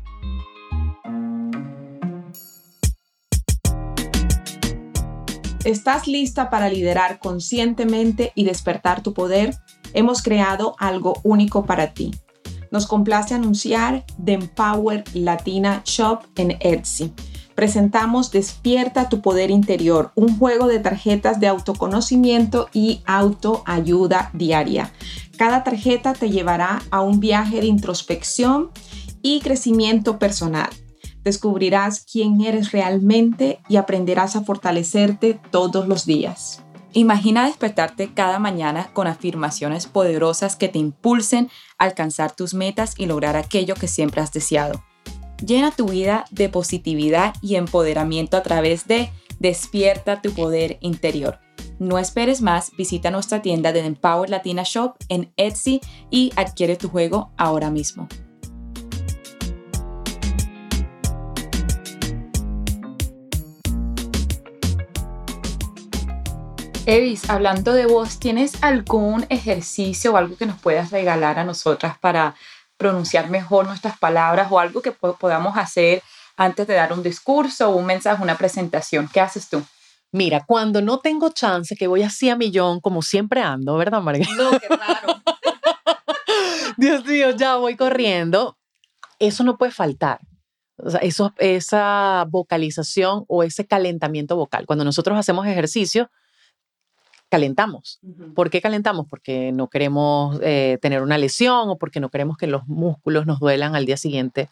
¿Estás 5.64 6.06
lista 6.06 6.50
para 6.50 6.68
liderar 6.68 7.18
conscientemente 7.18 8.32
y 8.34 8.44
despertar 8.44 9.02
tu 9.02 9.12
poder? 9.12 9.54
Hemos 9.94 10.22
creado 10.22 10.76
algo 10.78 11.20
único 11.22 11.64
para 11.64 11.94
ti. 11.94 12.12
Nos 12.74 12.88
complace 12.88 13.34
anunciar 13.34 14.04
The 14.24 14.32
Empower 14.32 15.04
Latina 15.14 15.82
Shop 15.84 16.22
en 16.34 16.56
Etsy 16.58 17.12
presentamos 17.54 18.32
Despierta 18.32 19.08
tu 19.08 19.20
poder 19.20 19.52
interior, 19.52 20.10
un 20.16 20.36
juego 20.36 20.66
de 20.66 20.80
tarjetas 20.80 21.38
de 21.38 21.46
autoconocimiento 21.46 22.68
y 22.72 23.00
autoayuda 23.06 24.30
diaria. 24.32 24.92
Cada 25.38 25.62
tarjeta 25.62 26.14
te 26.14 26.30
llevará 26.30 26.82
a 26.90 27.00
un 27.00 27.20
viaje 27.20 27.60
de 27.60 27.66
introspección 27.66 28.70
y 29.22 29.38
crecimiento 29.38 30.18
personal. 30.18 30.70
Descubrirás 31.22 32.00
quién 32.00 32.40
eres 32.40 32.72
realmente 32.72 33.60
y 33.68 33.76
aprenderás 33.76 34.34
a 34.34 34.40
fortalecerte 34.42 35.38
todos 35.52 35.86
los 35.86 36.06
días. 36.06 36.63
Imagina 36.96 37.46
despertarte 37.46 38.14
cada 38.14 38.38
mañana 38.38 38.88
con 38.92 39.08
afirmaciones 39.08 39.86
poderosas 39.86 40.54
que 40.54 40.68
te 40.68 40.78
impulsen 40.78 41.50
a 41.76 41.84
alcanzar 41.84 42.30
tus 42.30 42.54
metas 42.54 42.94
y 42.96 43.06
lograr 43.06 43.36
aquello 43.36 43.74
que 43.74 43.88
siempre 43.88 44.20
has 44.20 44.32
deseado. 44.32 44.84
Llena 45.44 45.72
tu 45.72 45.88
vida 45.88 46.24
de 46.30 46.48
positividad 46.48 47.34
y 47.42 47.56
empoderamiento 47.56 48.36
a 48.36 48.44
través 48.44 48.86
de 48.86 49.10
Despierta 49.40 50.22
tu 50.22 50.32
poder 50.32 50.78
interior. 50.80 51.40
No 51.80 51.98
esperes 51.98 52.40
más, 52.40 52.70
visita 52.78 53.10
nuestra 53.10 53.42
tienda 53.42 53.72
de 53.72 53.80
Empower 53.80 54.30
Latina 54.30 54.62
Shop 54.64 54.94
en 55.08 55.32
Etsy 55.36 55.80
y 56.08 56.32
adquiere 56.36 56.76
tu 56.76 56.88
juego 56.88 57.32
ahora 57.36 57.70
mismo. 57.70 58.08
Evis, 66.86 67.30
hablando 67.30 67.72
de 67.72 67.86
vos, 67.86 68.18
¿tienes 68.18 68.62
algún 68.62 69.24
ejercicio 69.30 70.12
o 70.12 70.16
algo 70.18 70.36
que 70.36 70.44
nos 70.44 70.60
puedas 70.60 70.90
regalar 70.90 71.38
a 71.38 71.44
nosotras 71.44 71.96
para 71.98 72.34
pronunciar 72.76 73.30
mejor 73.30 73.66
nuestras 73.66 73.98
palabras 73.98 74.48
o 74.50 74.58
algo 74.58 74.82
que 74.82 74.92
podamos 74.92 75.56
hacer 75.56 76.02
antes 76.36 76.66
de 76.66 76.74
dar 76.74 76.92
un 76.92 77.02
discurso 77.02 77.70
o 77.70 77.76
un 77.76 77.86
mensaje, 77.86 78.22
una 78.22 78.36
presentación. 78.36 79.08
¿Qué 79.10 79.20
haces 79.20 79.48
tú? 79.48 79.62
Mira, 80.12 80.44
cuando 80.46 80.82
no 80.82 80.98
tengo 80.98 81.30
chance, 81.30 81.74
que 81.74 81.86
voy 81.86 82.02
así 82.02 82.28
a 82.28 82.36
millón, 82.36 82.80
como 82.80 83.00
siempre 83.00 83.40
ando, 83.40 83.76
¿verdad, 83.78 84.02
Margarita? 84.02 84.34
No, 84.34 84.50
qué 84.50 84.68
raro. 84.68 85.22
Dios 86.76 87.04
mío, 87.06 87.30
ya 87.30 87.56
voy 87.56 87.76
corriendo. 87.76 88.58
Eso 89.18 89.42
no 89.42 89.56
puede 89.56 89.72
faltar. 89.72 90.20
O 90.76 90.90
sea, 90.90 91.00
eso, 91.00 91.32
esa 91.38 92.26
vocalización 92.28 93.24
o 93.26 93.42
ese 93.42 93.66
calentamiento 93.66 94.36
vocal. 94.36 94.66
Cuando 94.66 94.84
nosotros 94.84 95.18
hacemos 95.18 95.46
ejercicio, 95.46 96.10
calentamos. 97.34 97.98
¿Por 98.36 98.48
qué 98.48 98.60
calentamos? 98.60 99.06
Porque 99.10 99.50
no 99.50 99.68
queremos 99.68 100.38
eh, 100.40 100.78
tener 100.80 101.02
una 101.02 101.18
lesión 101.18 101.68
o 101.68 101.76
porque 101.76 101.98
no 101.98 102.08
queremos 102.08 102.36
que 102.36 102.46
los 102.46 102.64
músculos 102.68 103.26
nos 103.26 103.40
duelan 103.40 103.74
al 103.74 103.86
día 103.86 103.96
siguiente. 103.96 104.48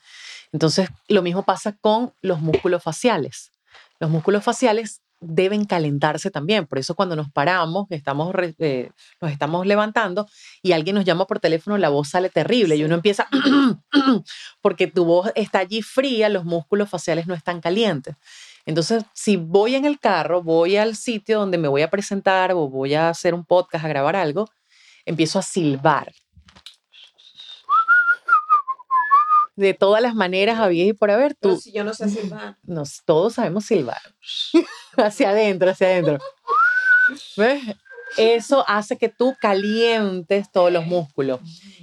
Entonces, 0.50 0.88
lo 1.06 1.22
mismo 1.22 1.44
pasa 1.44 1.76
con 1.80 2.12
los 2.22 2.40
músculos 2.40 2.82
faciales. 2.82 3.52
Los 4.00 4.10
músculos 4.10 4.42
faciales 4.42 5.00
deben 5.20 5.64
calentarse 5.64 6.32
también. 6.32 6.66
Por 6.66 6.78
eso 6.78 6.96
cuando 6.96 7.14
nos 7.14 7.30
paramos, 7.30 7.86
estamos, 7.90 8.34
eh, 8.58 8.90
nos 9.20 9.30
estamos 9.30 9.64
levantando 9.64 10.26
y 10.60 10.72
alguien 10.72 10.96
nos 10.96 11.04
llama 11.04 11.28
por 11.28 11.38
teléfono, 11.38 11.78
la 11.78 11.88
voz 11.88 12.08
sale 12.08 12.30
terrible 12.30 12.74
y 12.74 12.82
uno 12.82 12.96
empieza, 12.96 13.28
porque 14.60 14.88
tu 14.88 15.04
voz 15.04 15.30
está 15.36 15.60
allí 15.60 15.82
fría, 15.82 16.28
los 16.28 16.44
músculos 16.44 16.90
faciales 16.90 17.28
no 17.28 17.34
están 17.34 17.60
calientes. 17.60 18.16
Entonces, 18.64 19.04
si 19.12 19.36
voy 19.36 19.74
en 19.74 19.84
el 19.84 19.98
carro, 19.98 20.42
voy 20.42 20.76
al 20.76 20.96
sitio 20.96 21.40
donde 21.40 21.58
me 21.58 21.68
voy 21.68 21.82
a 21.82 21.90
presentar 21.90 22.52
o 22.52 22.68
voy 22.68 22.94
a 22.94 23.08
hacer 23.08 23.34
un 23.34 23.44
podcast, 23.44 23.84
a 23.84 23.88
grabar 23.88 24.14
algo, 24.14 24.48
empiezo 25.04 25.38
a 25.38 25.42
silbar. 25.42 26.12
De 29.56 29.74
todas 29.74 30.00
las 30.00 30.14
maneras, 30.14 30.60
había 30.60 30.84
y 30.86 30.92
por 30.92 31.10
haber, 31.10 31.34
tú. 31.34 31.58
si 31.58 31.72
yo 31.72 31.84
no 31.84 31.92
sé 31.92 32.08
silbar. 32.08 32.56
Nos, 32.62 33.02
todos 33.04 33.34
sabemos 33.34 33.66
silbar. 33.66 34.00
hacia 34.96 35.30
adentro, 35.30 35.70
hacia 35.70 35.88
adentro. 35.88 36.18
¿Ves? 37.36 37.62
Eso 38.16 38.64
hace 38.68 38.96
que 38.96 39.08
tú 39.08 39.34
calientes 39.40 40.50
todos 40.50 40.72
los 40.72 40.86
músculos. 40.86 41.40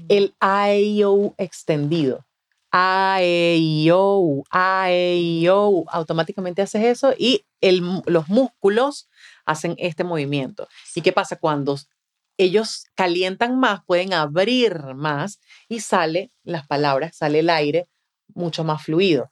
El 0.08 0.36
IO 0.42 1.34
extendido. 1.38 2.26
A, 2.72 3.18
E, 3.22 3.58
I, 3.58 3.90
O, 3.92 4.44
A, 4.52 4.92
E, 4.92 5.18
I, 5.18 5.48
O. 5.50 5.86
Automáticamente 5.90 6.62
haces 6.62 6.84
eso 6.84 7.14
y 7.18 7.46
el, 7.62 7.82
los 8.06 8.30
músculos 8.30 9.10
hacen 9.46 9.76
este 9.78 10.04
movimiento. 10.04 10.68
¿Y 10.96 11.02
qué 11.02 11.12
pasa? 11.12 11.38
Cuando 11.38 11.78
ellos 12.38 12.86
calientan 12.96 13.60
más, 13.60 13.84
pueden 13.86 14.14
abrir 14.14 14.80
más 14.96 15.40
y 15.68 15.82
sale 15.82 16.32
las 16.44 16.68
palabras, 16.68 17.18
sale 17.18 17.40
el 17.40 17.50
aire 17.50 17.90
mucho 18.34 18.64
más 18.64 18.84
fluido. 18.84 19.32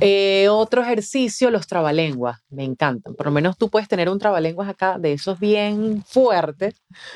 Eh, 0.00 0.48
otro 0.50 0.82
ejercicio, 0.82 1.50
los 1.50 1.68
trabalenguas, 1.68 2.40
me 2.50 2.64
encantan. 2.64 3.14
Por 3.14 3.26
lo 3.26 3.32
menos 3.32 3.56
tú 3.56 3.70
puedes 3.70 3.88
tener 3.88 4.08
un 4.08 4.18
trabalenguas 4.18 4.68
acá 4.68 4.98
de 4.98 5.12
esos 5.12 5.38
bien 5.38 6.02
fuertes, 6.04 6.74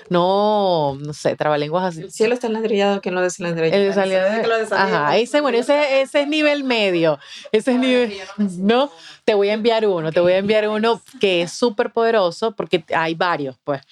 no, 0.08 0.96
no 1.00 1.12
sé, 1.12 1.34
trabalenguas 1.34 1.84
así. 1.84 2.02
El 2.02 2.12
cielo 2.12 2.34
está 2.34 2.46
enladrillado, 2.46 3.00
que 3.00 3.10
no 3.10 3.22
desladrillado. 3.22 3.76
El 3.76 3.88
desladrillado. 3.88 4.76
Ajá, 4.76 5.18
ese, 5.18 5.40
bueno, 5.40 5.58
ese, 5.58 6.00
ese 6.00 6.22
es 6.22 6.28
nivel 6.28 6.62
medio. 6.62 7.18
Ese 7.50 7.72
es 7.72 7.78
nivel, 7.78 8.16
no, 8.38 8.90
te 9.24 9.34
voy 9.34 9.48
a 9.48 9.54
enviar 9.54 9.86
uno, 9.86 10.12
te 10.12 10.20
voy 10.20 10.32
a 10.32 10.38
enviar 10.38 10.68
uno 10.68 11.02
que 11.20 11.42
es 11.42 11.52
súper 11.52 11.92
poderoso, 11.92 12.52
porque 12.52 12.84
hay 12.94 13.14
varios, 13.14 13.56
pues, 13.64 13.82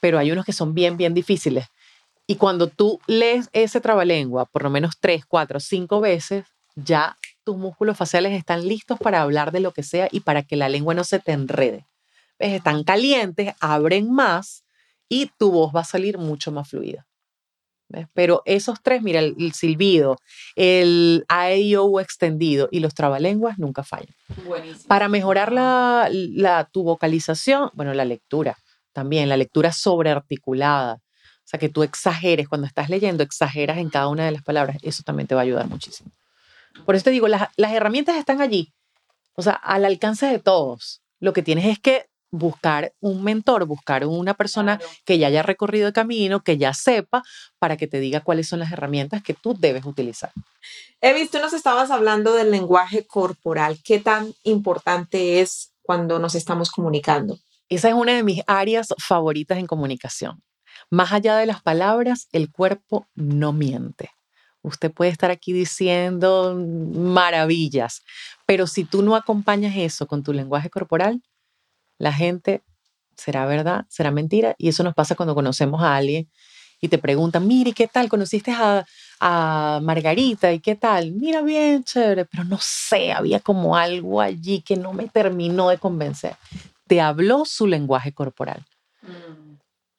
pero 0.00 0.18
hay 0.18 0.32
unos 0.32 0.46
que 0.46 0.54
son 0.54 0.72
bien, 0.72 0.96
bien 0.96 1.12
difíciles. 1.12 1.66
Y 2.26 2.36
cuando 2.36 2.68
tú 2.68 2.98
lees 3.06 3.50
ese 3.52 3.80
trabalengua 3.80 4.46
por 4.46 4.62
lo 4.62 4.70
menos 4.70 4.94
tres, 4.98 5.26
cuatro, 5.26 5.60
cinco 5.60 6.00
veces, 6.00 6.46
ya 6.74 7.18
tus 7.44 7.56
músculos 7.56 7.96
faciales 7.96 8.32
están 8.32 8.66
listos 8.66 8.98
para 8.98 9.22
hablar 9.22 9.52
de 9.52 9.60
lo 9.60 9.72
que 9.72 9.82
sea 9.82 10.08
y 10.10 10.20
para 10.20 10.42
que 10.42 10.56
la 10.56 10.68
lengua 10.68 10.94
no 10.94 11.04
se 11.04 11.18
te 11.18 11.32
enrede. 11.32 11.86
Están 12.38 12.84
calientes, 12.84 13.54
abren 13.60 14.10
más 14.10 14.64
y 15.08 15.30
tu 15.38 15.50
voz 15.50 15.74
va 15.74 15.80
a 15.80 15.84
salir 15.84 16.18
mucho 16.18 16.52
más 16.52 16.68
fluida. 16.68 17.06
Pero 18.14 18.42
esos 18.46 18.82
tres, 18.82 19.02
mira, 19.02 19.20
el, 19.20 19.52
silbido, 19.52 20.16
el 20.56 21.24
AIO 21.28 22.00
extendido 22.00 22.68
y 22.70 22.80
los 22.80 22.94
trabalenguas 22.94 23.58
nunca 23.58 23.82
fallan. 23.82 24.14
Buenísimo. 24.46 24.88
Para 24.88 25.08
mejorar 25.08 25.52
la, 25.52 26.08
la, 26.10 26.64
tu 26.64 26.84
vocalización, 26.84 27.70
bueno, 27.74 27.92
la 27.92 28.06
lectura 28.06 28.56
también, 28.92 29.28
la 29.28 29.36
lectura 29.36 29.72
sobrearticulada. 29.72 30.94
O 30.94 31.48
sea, 31.52 31.58
que 31.58 31.68
tú 31.68 31.82
exageres, 31.82 32.48
cuando 32.48 32.66
estás 32.66 32.88
leyendo, 32.88 33.22
exageras 33.22 33.78
en 33.78 33.90
cada 33.90 34.08
una 34.08 34.24
de 34.24 34.30
las 34.30 34.42
palabras. 34.42 34.78
Eso 34.82 35.02
también 35.02 35.26
te 35.26 35.34
va 35.34 35.42
a 35.42 35.44
ayudar 35.44 35.68
muchísimo. 35.68 36.10
Por 36.84 36.94
eso 36.94 37.04
te 37.04 37.10
digo, 37.10 37.28
las, 37.28 37.48
herramientas 37.56 38.16
están 38.16 38.40
allí, 38.40 38.72
o 39.34 39.42
sea, 39.42 39.52
al 39.52 39.84
alcance 39.84 40.26
de 40.26 40.38
todos. 40.38 41.02
Lo 41.20 41.32
que 41.32 41.42
tienes 41.42 41.66
es 41.66 41.78
que 41.78 42.06
buscar 42.30 42.94
un 43.00 43.22
mentor, 43.22 43.66
buscar 43.66 44.06
una 44.06 44.34
persona 44.34 44.80
que 45.04 45.18
ya 45.18 45.26
haya 45.28 45.42
recorrido 45.42 45.86
el 45.86 45.92
camino, 45.92 46.42
que 46.42 46.56
ya 46.56 46.72
sepa, 46.72 47.22
para 47.58 47.76
que 47.76 47.86
te 47.86 48.00
diga 48.00 48.20
cuáles 48.20 48.48
son 48.48 48.58
las 48.58 48.72
herramientas 48.72 49.22
que 49.22 49.34
tú 49.34 49.54
debes 49.56 49.84
utilizar. 49.84 50.32
Evis, 51.00 51.30
tú 51.30 51.38
nos 51.38 51.52
estabas 51.52 51.90
hablando 51.90 52.32
del 52.34 52.50
lenguaje 52.50 53.06
corporal. 53.06 53.78
¿Qué 53.84 53.98
tan 53.98 54.34
importante 54.44 55.40
es 55.40 55.72
cuando 55.82 56.18
nos 56.18 56.34
estamos 56.34 56.70
comunicando? 56.70 57.38
Esa 57.68 57.88
es 57.88 57.94
una 57.94 58.14
de 58.14 58.22
mis 58.22 58.42
áreas 58.46 58.88
favoritas 58.98 59.58
en 59.58 59.66
comunicación. 59.66 60.42
Más 60.90 61.12
allá 61.12 61.36
de 61.36 61.46
las 61.46 61.62
palabras, 61.62 62.28
el 62.32 62.50
cuerpo 62.50 63.06
no 63.14 63.52
miente. 63.52 64.10
Usted 64.62 64.92
puede 64.92 65.10
estar 65.10 65.30
aquí 65.30 65.52
diciendo 65.52 66.56
maravillas, 66.56 68.02
pero 68.46 68.66
si 68.66 68.84
tú 68.84 69.02
no 69.02 69.16
acompañas 69.16 69.74
eso 69.76 70.06
con 70.06 70.22
tu 70.22 70.32
lenguaje 70.32 70.70
corporal, 70.70 71.20
la 71.98 72.12
gente 72.12 72.62
será 73.16 73.46
verdad, 73.46 73.86
será 73.88 74.10
mentira. 74.10 74.54
Y 74.58 74.68
eso 74.68 74.82
nos 74.82 74.94
pasa 74.94 75.14
cuando 75.14 75.34
conocemos 75.34 75.82
a 75.82 75.96
alguien 75.96 76.28
y 76.80 76.88
te 76.88 76.98
preguntan, 76.98 77.46
mire, 77.46 77.72
¿qué 77.72 77.86
tal? 77.86 78.08
¿Conociste 78.08 78.50
a, 78.50 78.84
a 79.20 79.80
Margarita? 79.82 80.52
¿Y 80.52 80.58
qué 80.58 80.74
tal? 80.74 81.12
Mira, 81.12 81.40
bien, 81.42 81.84
chévere, 81.84 82.24
pero 82.24 82.44
no 82.44 82.58
sé, 82.60 83.12
había 83.12 83.38
como 83.38 83.76
algo 83.76 84.20
allí 84.20 84.62
que 84.62 84.76
no 84.76 84.92
me 84.92 85.06
terminó 85.06 85.68
de 85.68 85.78
convencer. 85.78 86.34
Te 86.88 87.00
habló 87.00 87.44
su 87.44 87.66
lenguaje 87.68 88.12
corporal. 88.12 88.64
Mm. 89.02 89.41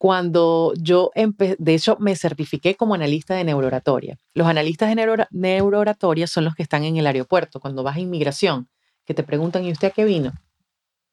Cuando 0.04 0.74
yo, 0.76 1.12
de 1.16 1.74
hecho, 1.74 1.96
me 1.98 2.14
certifiqué 2.18 2.76
como 2.76 2.94
analista 2.94 3.36
de 3.36 3.46
neurooratoria. 3.46 4.18
Los 4.34 4.48
analistas 4.48 4.94
de 4.94 5.28
neurooratoria 5.32 6.28
son 6.28 6.44
los 6.44 6.56
que 6.56 6.64
están 6.64 6.84
en 6.84 6.98
el 6.98 7.08
aeropuerto, 7.08 7.62
cuando 7.62 7.84
vas 7.84 7.96
a 7.96 8.02
inmigración, 8.02 8.68
que 9.06 9.14
te 9.14 9.24
preguntan, 9.24 9.64
¿y 9.64 9.72
usted 9.72 9.88
a 9.88 9.92
qué 9.92 10.04
vino? 10.04 10.34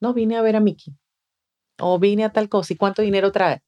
No, 0.00 0.12
vine 0.12 0.36
a 0.36 0.42
ver 0.42 0.56
a 0.56 0.60
Mickey. 0.60 0.92
O 1.78 2.00
vine 2.00 2.24
a 2.24 2.32
tal 2.32 2.48
cosa. 2.48 2.72
¿Y 2.72 2.76
cuánto 2.76 3.00
dinero 3.00 3.30
trae? 3.30 3.62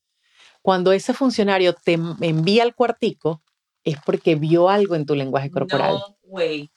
Cuando 0.60 0.90
ese 0.90 1.14
funcionario 1.14 1.72
te 1.72 1.92
envía 1.92 2.64
al 2.64 2.74
cuartico, 2.74 3.44
es 3.84 3.98
porque 4.04 4.34
vio 4.34 4.70
algo 4.70 4.96
en 4.96 5.06
tu 5.06 5.14
lenguaje 5.14 5.52
corporal. 5.52 5.92
No, 5.92 6.16
güey. 6.24 6.72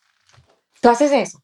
¿Tú 0.81 0.89
haces 0.89 1.11
eso? 1.11 1.43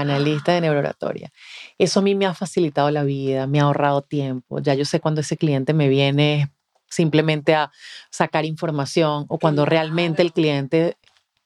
Analista 0.00 0.52
de 0.52 0.60
neurooratoria. 0.62 1.30
Eso 1.78 2.00
a 2.00 2.02
mí 2.02 2.14
me 2.14 2.26
ha 2.26 2.34
facilitado 2.34 2.90
la 2.90 3.04
vida, 3.04 3.46
me 3.46 3.60
ha 3.60 3.64
ahorrado 3.64 4.02
tiempo. 4.02 4.58
Ya 4.60 4.74
yo 4.74 4.84
sé 4.84 5.00
cuando 5.00 5.20
ese 5.20 5.36
cliente 5.36 5.72
me 5.72 5.88
viene 5.88 6.52
simplemente 6.88 7.54
a 7.54 7.70
sacar 8.10 8.44
información 8.44 9.26
o 9.28 9.38
cuando 9.38 9.64
realmente 9.64 10.22
el 10.22 10.32
cliente 10.32 10.96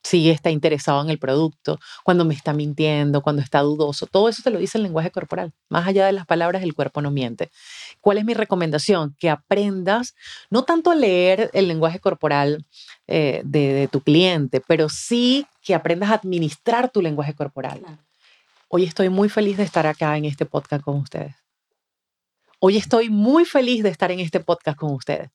sí 0.02 0.30
está 0.30 0.50
interesado 0.50 1.02
en 1.02 1.10
el 1.10 1.18
producto, 1.18 1.78
cuando 2.04 2.24
me 2.24 2.34
está 2.34 2.52
mintiendo, 2.52 3.20
cuando 3.20 3.42
está 3.42 3.60
dudoso. 3.60 4.06
Todo 4.06 4.28
eso 4.28 4.42
te 4.42 4.50
lo 4.50 4.58
dice 4.58 4.78
el 4.78 4.84
lenguaje 4.84 5.10
corporal. 5.10 5.52
Más 5.68 5.86
allá 5.86 6.06
de 6.06 6.12
las 6.12 6.26
palabras, 6.26 6.62
el 6.62 6.74
cuerpo 6.74 7.02
no 7.02 7.10
miente. 7.10 7.50
¿Cuál 8.00 8.18
es 8.18 8.24
mi 8.24 8.34
recomendación? 8.34 9.16
Que 9.18 9.28
aprendas 9.28 10.14
no 10.50 10.62
tanto 10.64 10.90
a 10.90 10.94
leer 10.94 11.50
el 11.52 11.68
lenguaje 11.68 12.00
corporal 12.00 12.64
eh, 13.06 13.42
de, 13.44 13.88
tu 13.90 14.00
cliente, 14.00 14.62
pero 14.66 14.88
sí 14.88 15.46
que 15.62 15.74
aprendas 15.74 16.10
a 16.10 16.14
administrar 16.14 16.90
tu 16.90 17.02
lenguaje 17.02 17.34
corporal. 17.34 17.82
Hoy 18.70 18.84
estoy 18.84 19.08
muy 19.08 19.30
feliz 19.30 19.56
de 19.56 19.62
estar 19.62 19.86
acá 19.86 20.14
en 20.18 20.26
este 20.26 20.44
podcast 20.44 20.84
con 20.84 20.96
ustedes. 20.96 21.34
Hoy 22.60 22.76
estoy 22.76 23.08
muy 23.08 23.46
feliz 23.46 23.82
de 23.82 23.88
estar 23.88 24.10
en 24.12 24.20
este 24.20 24.40
podcast 24.40 24.78
con 24.78 24.92
ustedes. 24.92 25.30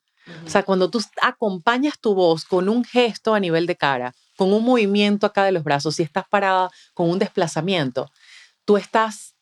O 0.45 0.49
sea, 0.49 0.61
cuando 0.61 0.91
tú 0.91 1.01
acompañas 1.19 1.99
tu 1.99 2.13
voz 2.13 2.45
con 2.45 2.69
un 2.69 2.85
gesto 2.85 3.33
a 3.33 3.39
nivel 3.39 3.65
de 3.65 3.75
cara, 3.75 4.13
con 4.37 4.53
un 4.53 4.63
movimiento 4.63 5.25
acá 5.25 5.45
de 5.45 5.51
los 5.51 5.63
brazos, 5.63 5.95
si 5.95 6.03
estás 6.03 6.25
parada 6.29 6.69
con 6.93 7.09
un 7.09 7.17
desplazamiento, 7.17 8.11
tú 8.65 8.77
estás, 8.77 9.33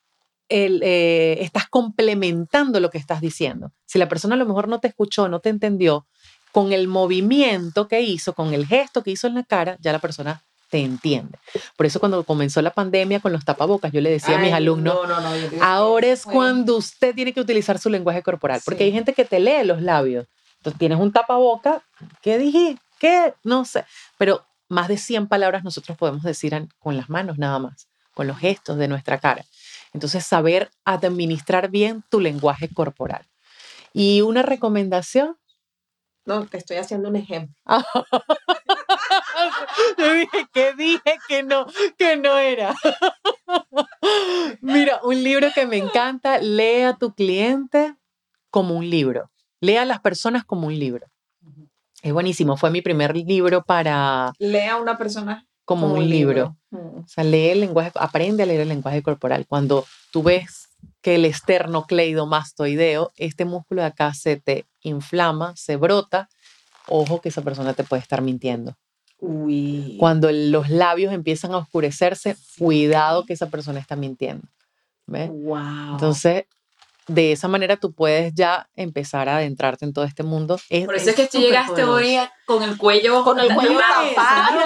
eh, 0.48 1.38
estás 1.42 1.68
complementando 1.68 2.80
lo 2.80 2.90
que 2.90 2.98
estás 2.98 3.20
diciendo. 3.20 3.74
Si 3.86 4.00
la 4.00 4.08
persona 4.08 4.36
a 4.36 4.38
lo 4.38 4.46
mejor 4.46 4.70
no 4.70 4.80
te 4.80 4.88
escuchó, 4.88 5.28
no 5.28 5.42
te 5.42 5.50
entendió, 5.50 6.08
con 6.54 6.72
el 6.72 6.88
movimiento 6.88 7.90
que 7.90 8.02
hizo, 8.02 8.34
con 8.34 8.54
el 8.54 8.66
gesto 8.66 9.04
que 9.04 9.12
hizo 9.12 9.28
en 9.28 9.36
la 9.36 9.44
cara, 9.44 9.78
ya 9.82 9.92
la 9.92 10.00
persona 10.00 10.46
te 10.72 10.80
entiende. 10.80 11.38
Por 11.76 11.86
eso 11.86 12.00
cuando 12.00 12.24
comenzó 12.24 12.62
la 12.62 12.72
pandemia 12.72 13.20
con 13.20 13.34
los 13.34 13.44
tapabocas, 13.44 13.92
yo 13.92 14.00
le 14.00 14.10
decía 14.10 14.38
a 14.38 14.42
mis 14.42 14.54
alumnos, 14.54 14.98
ahora 15.60 16.08
es 16.08 16.24
cuando 16.24 16.78
usted 16.78 17.14
tiene 17.14 17.34
que 17.34 17.42
utilizar 17.42 17.78
su 17.78 17.90
lenguaje 17.90 18.24
corporal, 18.24 18.62
porque 18.64 18.86
hay 18.86 18.92
gente 18.94 19.14
que 19.14 19.26
te 19.26 19.40
lee 19.42 19.66
los 19.66 19.82
labios. 19.82 20.28
Entonces 20.60 20.80
tienes 20.80 20.98
un 20.98 21.12
tapaboca, 21.12 21.84
¿qué 22.22 22.38
dije? 22.38 22.78
¿Qué? 23.00 23.34
No 23.44 23.66
sé. 23.66 23.84
Pero 24.18 24.46
más 24.70 24.88
de 24.88 24.98
100 24.98 25.28
palabras 25.28 25.66
nosotros 25.66 25.98
podemos 25.98 26.24
decir 26.24 26.56
con 26.80 26.96
las 26.96 27.10
manos 27.10 27.38
nada 27.38 27.60
más, 27.60 27.90
con 28.14 28.28
los 28.28 28.38
gestos 28.38 28.78
de 28.78 28.88
nuestra 28.88 29.20
cara. 29.20 29.44
Entonces 29.94 30.26
saber 30.26 30.72
administrar 30.86 31.70
bien 31.70 32.02
tu 32.10 32.22
lenguaje 32.22 32.70
corporal. 32.74 33.26
Y 33.92 34.22
una 34.22 34.42
recomendación. 34.42 35.36
No, 36.24 36.46
te 36.46 36.58
estoy 36.60 36.78
haciendo 36.78 37.10
un 37.10 37.18
ejemplo. 37.18 37.56
Yo 39.98 40.14
dije 40.14 40.48
que 40.54 40.74
dije 40.74 41.18
que 41.28 41.44
no, 41.44 41.66
que 41.98 42.18
no 42.18 42.38
era. 42.38 42.76
Mira, 44.62 45.00
un 45.04 45.24
libro 45.24 45.50
que 45.54 45.66
me 45.66 45.78
encanta, 45.78 46.40
lea 46.40 46.90
a 46.90 46.98
tu 46.98 47.14
cliente 47.14 47.96
como 48.50 48.76
un 48.76 48.90
libro. 48.90 49.32
Lea 49.60 49.84
a 49.84 49.86
las 49.86 50.00
personas 50.00 50.44
como 50.44 50.68
un 50.68 50.78
libro. 50.78 51.08
Es 52.02 52.14
buenísimo, 52.14 52.58
fue 52.58 52.72
mi 52.72 52.82
primer 52.82 53.16
libro 53.16 53.64
para... 53.64 54.34
Lea 54.40 54.74
a 54.74 54.78
una 54.78 54.98
persona 54.98 55.46
como, 55.66 55.94
un 55.94 56.10
libro. 56.10 56.58
Mm. 56.72 57.00
O 57.00 57.08
sea, 57.08 57.24
lee 57.24 57.50
el 57.50 57.62
lenguaje, 57.62 57.92
aprende 57.96 58.44
a 58.44 58.46
leer 58.46 58.62
el 58.62 58.70
lenguaje 58.70 59.04
corporal. 59.04 59.46
Cuando 59.48 59.86
tú 60.12 60.24
ves 60.24 60.70
que 61.02 61.16
el 61.16 61.26
esternocleidomastoideo, 61.26 63.12
este 63.16 63.46
músculo 63.46 63.82
de 63.82 63.88
acá 63.88 64.14
se 64.14 64.38
te 64.38 64.66
inflama, 64.82 65.56
se 65.56 65.78
brota, 65.78 66.28
ojo 66.88 67.22
que 67.22 67.30
esa 67.30 67.42
persona 67.42 67.74
te 67.74 67.84
puede 67.84 68.02
estar 68.02 68.22
mintiendo. 68.22 68.76
Cuando 70.00 70.32
los 70.32 70.70
labios 70.70 71.14
empiezan 71.14 71.52
a 71.54 71.58
oscurecerse, 71.58 72.36
cuidado 72.58 73.26
que 73.26 73.34
esa 73.34 73.50
persona 73.50 73.80
está 73.80 73.96
mintiendo. 73.96 74.48
Wow. 75.08 75.92
Entonces, 75.92 76.46
de 77.08 77.32
esa 77.32 77.48
manera 77.48 77.78
tú 77.78 77.94
puedes 77.94 78.34
ya 78.34 78.70
empezar 78.76 79.28
a 79.28 79.38
adentrarte 79.38 79.86
en 79.86 79.94
todo 79.94 80.06
este 80.06 80.24
mundo. 80.24 80.60
Por 80.86 80.96
eso 80.96 81.10
es, 81.10 81.16
que 81.16 81.28
tú 81.28 81.40
llegaste 81.40 81.84
hoy 81.84 82.18
con 82.46 82.64
el 82.64 82.78
cuello 82.78 83.24
con 83.24 83.40
el 83.40 83.54
cuello 83.54 83.80
tapado, 83.80 84.60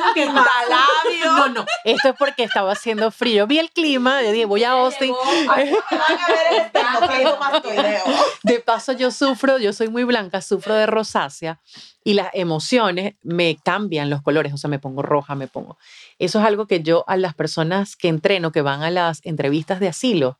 No, 1.26 1.50
no, 1.50 1.66
esto 1.84 2.10
es 2.10 2.16
porque 2.18 2.44
estaba 2.44 2.72
haciendo 2.72 3.12
frío. 3.12 3.48
Vi 3.48 3.60
el 3.60 3.70
clima, 3.72 4.22
yo 4.22 4.32
dije, 4.32 4.46
voy 4.46 4.64
a 4.64 4.72
Austin. 4.72 5.14
De 8.44 8.60
paso 8.60 8.92
yo 8.92 9.12
sufro, 9.12 9.58
yo 9.58 9.74
soy 9.74 9.88
muy 9.90 10.04
blanca, 10.04 10.42
sufro 10.42 10.74
de 10.76 10.86
rosácea 10.86 11.60
y 12.04 12.14
las 12.14 12.30
emociones 12.34 13.16
me 13.24 13.58
cambian 13.64 14.10
los 14.10 14.22
colores, 14.22 14.54
o 14.54 14.58
sea, 14.58 14.70
me 14.70 14.80
pongo 14.80 15.02
roja, 15.02 15.36
me 15.36 15.48
pongo. 15.48 15.78
Eso 16.20 16.40
es 16.40 16.46
algo 16.46 16.68
que 16.68 16.82
yo 16.82 17.04
a 17.08 17.18
las 17.18 17.34
personas 17.34 17.96
que 17.96 18.08
entreno, 18.08 18.52
que 18.52 18.62
van 18.62 18.84
a 18.84 18.92
las 18.92 19.22
entrevistas 19.24 19.80
de 19.80 19.88
asilo, 19.88 20.40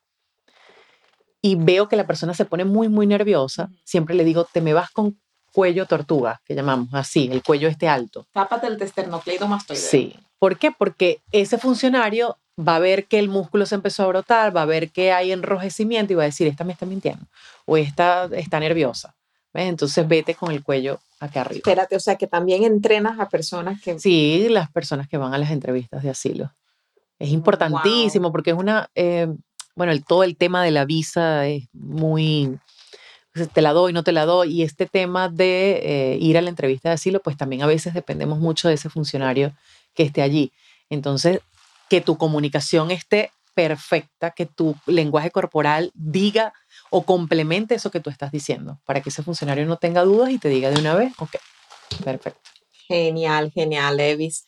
y 1.46 1.54
veo 1.54 1.88
que 1.88 1.96
la 1.96 2.08
persona 2.08 2.34
se 2.34 2.46
pone 2.46 2.66
muy, 2.66 2.90
muy 2.90 3.06
nerviosa, 3.06 3.70
siempre 3.84 4.16
le 4.16 4.24
digo, 4.24 4.48
te 4.52 4.62
me 4.62 4.74
vas 4.74 4.90
con 4.90 5.20
cuello 5.54 5.86
tortuga, 5.86 6.42
que 6.44 6.56
llamamos 6.56 6.90
así, 6.94 7.30
el 7.32 7.44
cuello 7.44 7.68
este 7.68 7.88
alto. 7.88 8.26
Tápate 8.32 8.66
el 8.66 8.82
esternocleidomastoideo. 8.82 9.88
Sí. 9.88 10.16
¿Por 10.40 10.58
qué? 10.58 10.72
Porque 10.72 11.22
ese 11.32 11.60
funcionario 11.60 12.40
va 12.58 12.78
a 12.78 12.80
ver 12.80 13.06
que 13.06 13.20
el 13.20 13.30
músculo 13.30 13.68
se 13.68 13.76
empezó 13.76 14.02
a 14.02 14.08
brotar, 14.08 14.58
va 14.58 14.64
a 14.64 14.66
ver 14.66 14.90
que 14.90 15.12
hay 15.12 15.32
enrojecimiento 15.32 16.14
y 16.14 16.16
va 16.16 16.24
a 16.24 16.26
decir, 16.26 16.48
esta 16.48 16.64
me 16.64 16.74
está 16.74 16.88
mintiendo 16.88 17.28
o 17.66 17.78
esta 17.78 18.26
está 18.32 18.60
nerviosa. 18.60 19.14
Entonces 19.54 20.08
vete 20.08 20.34
con 20.34 20.52
el 20.52 20.64
cuello 20.64 21.00
acá 21.20 21.42
arriba. 21.42 21.58
Espérate, 21.60 21.96
o 21.96 22.00
sea 22.00 22.16
que 22.16 22.26
también 22.26 22.64
entrenas 22.64 23.20
a 23.20 23.30
personas 23.30 23.80
que... 23.84 24.00
Sí, 24.00 24.48
las 24.50 24.72
personas 24.72 25.08
que 25.08 25.18
van 25.18 25.36
a 25.36 25.38
las 25.38 25.52
entrevistas 25.52 26.02
de 26.02 26.10
asilo. 26.10 26.52
Es 27.20 27.30
importantísimo 27.30 28.32
porque 28.32 28.50
es 28.50 28.58
una, 28.58 28.90
eh, 28.96 29.28
bueno, 29.76 29.94
todo 30.08 30.24
el 30.24 30.38
tema 30.38 30.64
de 30.64 30.72
la 30.72 30.86
visa 30.86 31.48
es 31.48 31.68
muy, 31.74 32.58
te 33.54 33.62
la 33.62 33.74
doy, 33.74 33.94
no 33.94 34.04
te 34.04 34.12
la 34.12 34.26
doy, 34.26 34.54
y 34.54 34.64
este 34.64 34.86
tema 34.86 35.30
de 35.30 35.82
eh, 35.84 36.18
ir 36.20 36.38
a 36.38 36.42
la 36.42 36.50
entrevista 36.50 36.90
de 36.90 36.96
asilo, 36.96 37.22
pues 37.22 37.38
también 37.38 37.62
a 37.62 37.68
veces 37.68 37.94
dependemos 37.94 38.40
mucho 38.40 38.68
de 38.68 38.76
ese 38.76 38.90
funcionario 38.90 39.54
que 39.94 40.04
esté 40.04 40.22
allí. 40.22 40.52
Entonces, 40.90 41.42
que 41.90 42.02
tu 42.02 42.18
comunicación 42.18 42.92
esté 42.92 43.32
perfecta, 43.54 44.32
que 44.32 44.46
tu 44.46 44.76
lenguaje 44.86 45.32
corporal 45.32 45.92
diga 45.94 46.54
o 46.90 47.04
complemente 47.04 47.76
eso 47.76 47.92
que 47.92 48.00
tú 48.00 48.10
estás 48.10 48.32
diciendo, 48.32 48.80
para 48.86 49.02
que 49.02 49.10
ese 49.10 49.24
funcionario 49.24 49.66
no 49.66 49.78
tenga 49.78 50.04
dudas 50.04 50.30
y 50.30 50.38
te 50.38 50.50
diga 50.50 50.70
de 50.70 50.80
una 50.80 50.94
vez, 50.94 51.14
ok, 51.18 51.36
perfecto. 52.04 52.50
Genial, 52.88 53.52
genial, 53.52 54.00
Evis. 54.00 54.46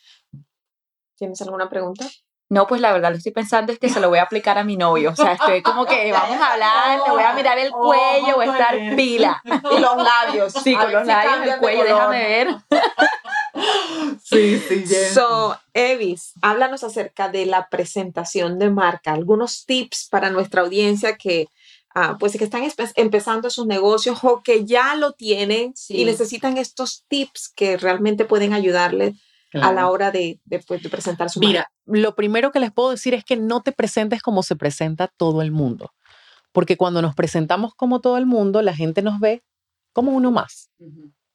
¿Tienes 1.16 1.40
alguna 1.42 1.68
pregunta? 1.68 2.06
No, 2.50 2.66
pues 2.66 2.80
la 2.80 2.92
verdad 2.92 3.10
lo 3.10 3.18
estoy 3.18 3.32
pensando 3.32 3.72
es 3.72 3.78
que 3.78 3.90
se 3.90 4.00
lo 4.00 4.08
voy 4.08 4.18
a 4.18 4.22
aplicar 4.22 4.56
a 4.56 4.64
mi 4.64 4.76
novio. 4.76 5.10
O 5.10 5.16
sea, 5.16 5.32
estoy 5.32 5.60
como 5.62 5.84
que 5.84 6.10
vamos 6.12 6.40
a 6.40 6.52
hablar, 6.54 7.00
le 7.04 7.12
voy 7.12 7.22
a 7.22 7.34
mirar 7.34 7.58
el 7.58 7.70
cuello, 7.70 8.36
voy 8.36 8.46
a 8.46 8.52
estar 8.52 8.96
pila. 8.96 9.42
Y 9.44 9.80
los 9.80 9.96
labios. 9.96 10.52
Sí, 10.52 10.74
con 10.74 10.92
los 10.92 11.06
labios, 11.06 11.54
el 11.54 11.60
cuello, 11.60 11.84
déjame 11.84 12.18
ver. 12.18 12.56
Sí, 14.22 14.62
sí, 14.68 14.84
So, 15.12 15.58
Evis, 15.74 16.34
háblanos 16.42 16.84
acerca 16.84 17.28
de 17.28 17.44
la 17.44 17.68
presentación 17.68 18.58
de 18.58 18.70
marca, 18.70 19.12
algunos 19.12 19.64
tips 19.66 20.06
para 20.10 20.30
nuestra 20.30 20.62
audiencia 20.62 21.16
que 21.16 21.48
ah, 21.94 22.16
pues 22.20 22.36
que 22.36 22.44
están 22.44 22.62
empezando 22.94 23.50
sus 23.50 23.66
negocios 23.66 24.18
o 24.22 24.42
que 24.42 24.64
ya 24.64 24.94
lo 24.94 25.12
tienen 25.12 25.74
y 25.88 26.04
necesitan 26.04 26.56
estos 26.56 27.04
tips 27.08 27.48
que 27.48 27.76
realmente 27.78 28.26
pueden 28.26 28.52
ayudarles 28.52 29.14
a 29.54 29.72
la 29.72 29.88
hora 29.88 30.10
de, 30.10 30.40
de, 30.44 30.58
de 30.58 30.88
presentar 30.88 31.30
su 31.30 31.40
Mira, 31.40 31.70
lo 31.86 32.14
primero 32.14 32.52
que 32.52 32.60
les 32.60 32.72
puedo 32.72 32.90
decir 32.90 33.14
es 33.14 33.24
que 33.24 33.36
no 33.36 33.62
te 33.62 33.72
presentes 33.72 34.22
como 34.22 34.42
se 34.42 34.56
presenta 34.56 35.08
todo 35.08 35.42
el 35.42 35.52
mundo, 35.52 35.92
porque 36.52 36.76
cuando 36.76 37.02
nos 37.02 37.14
presentamos 37.14 37.74
como 37.74 38.00
todo 38.00 38.18
el 38.18 38.26
mundo, 38.26 38.62
la 38.62 38.74
gente 38.74 39.02
nos 39.02 39.20
ve 39.20 39.42
como 39.92 40.12
uno 40.12 40.30
más. 40.30 40.70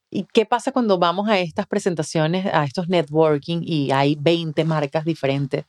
¿Y 0.09 0.27
qué 0.31 0.45
pasa 0.45 0.71
cuando 0.71 0.99
vamos 0.99 1.27
a 1.27 1.39
estas 1.39 1.65
presentaciones, 1.65 2.45
a 2.45 2.65
estos 2.65 2.87
networking 2.87 3.61
y 3.63 3.91
hay 3.91 4.15
20 4.19 4.63
marcas 4.63 5.05
diferentes? 5.05 5.65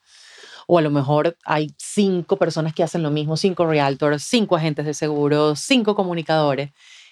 O 0.66 0.78
a 0.78 0.82
lo 0.82 0.90
mejor 0.90 1.36
hay 1.44 1.68
cinco 1.78 2.36
personas 2.36 2.74
que 2.74 2.82
hacen 2.82 3.02
lo 3.02 3.10
mismo, 3.10 3.36
cinco 3.36 3.66
realtors, 3.66 4.22
cinco 4.24 4.56
agentes 4.56 4.84
de 4.84 4.94
seguros, 4.94 5.60
cinco 5.60 5.94
comunicadores 5.94 6.70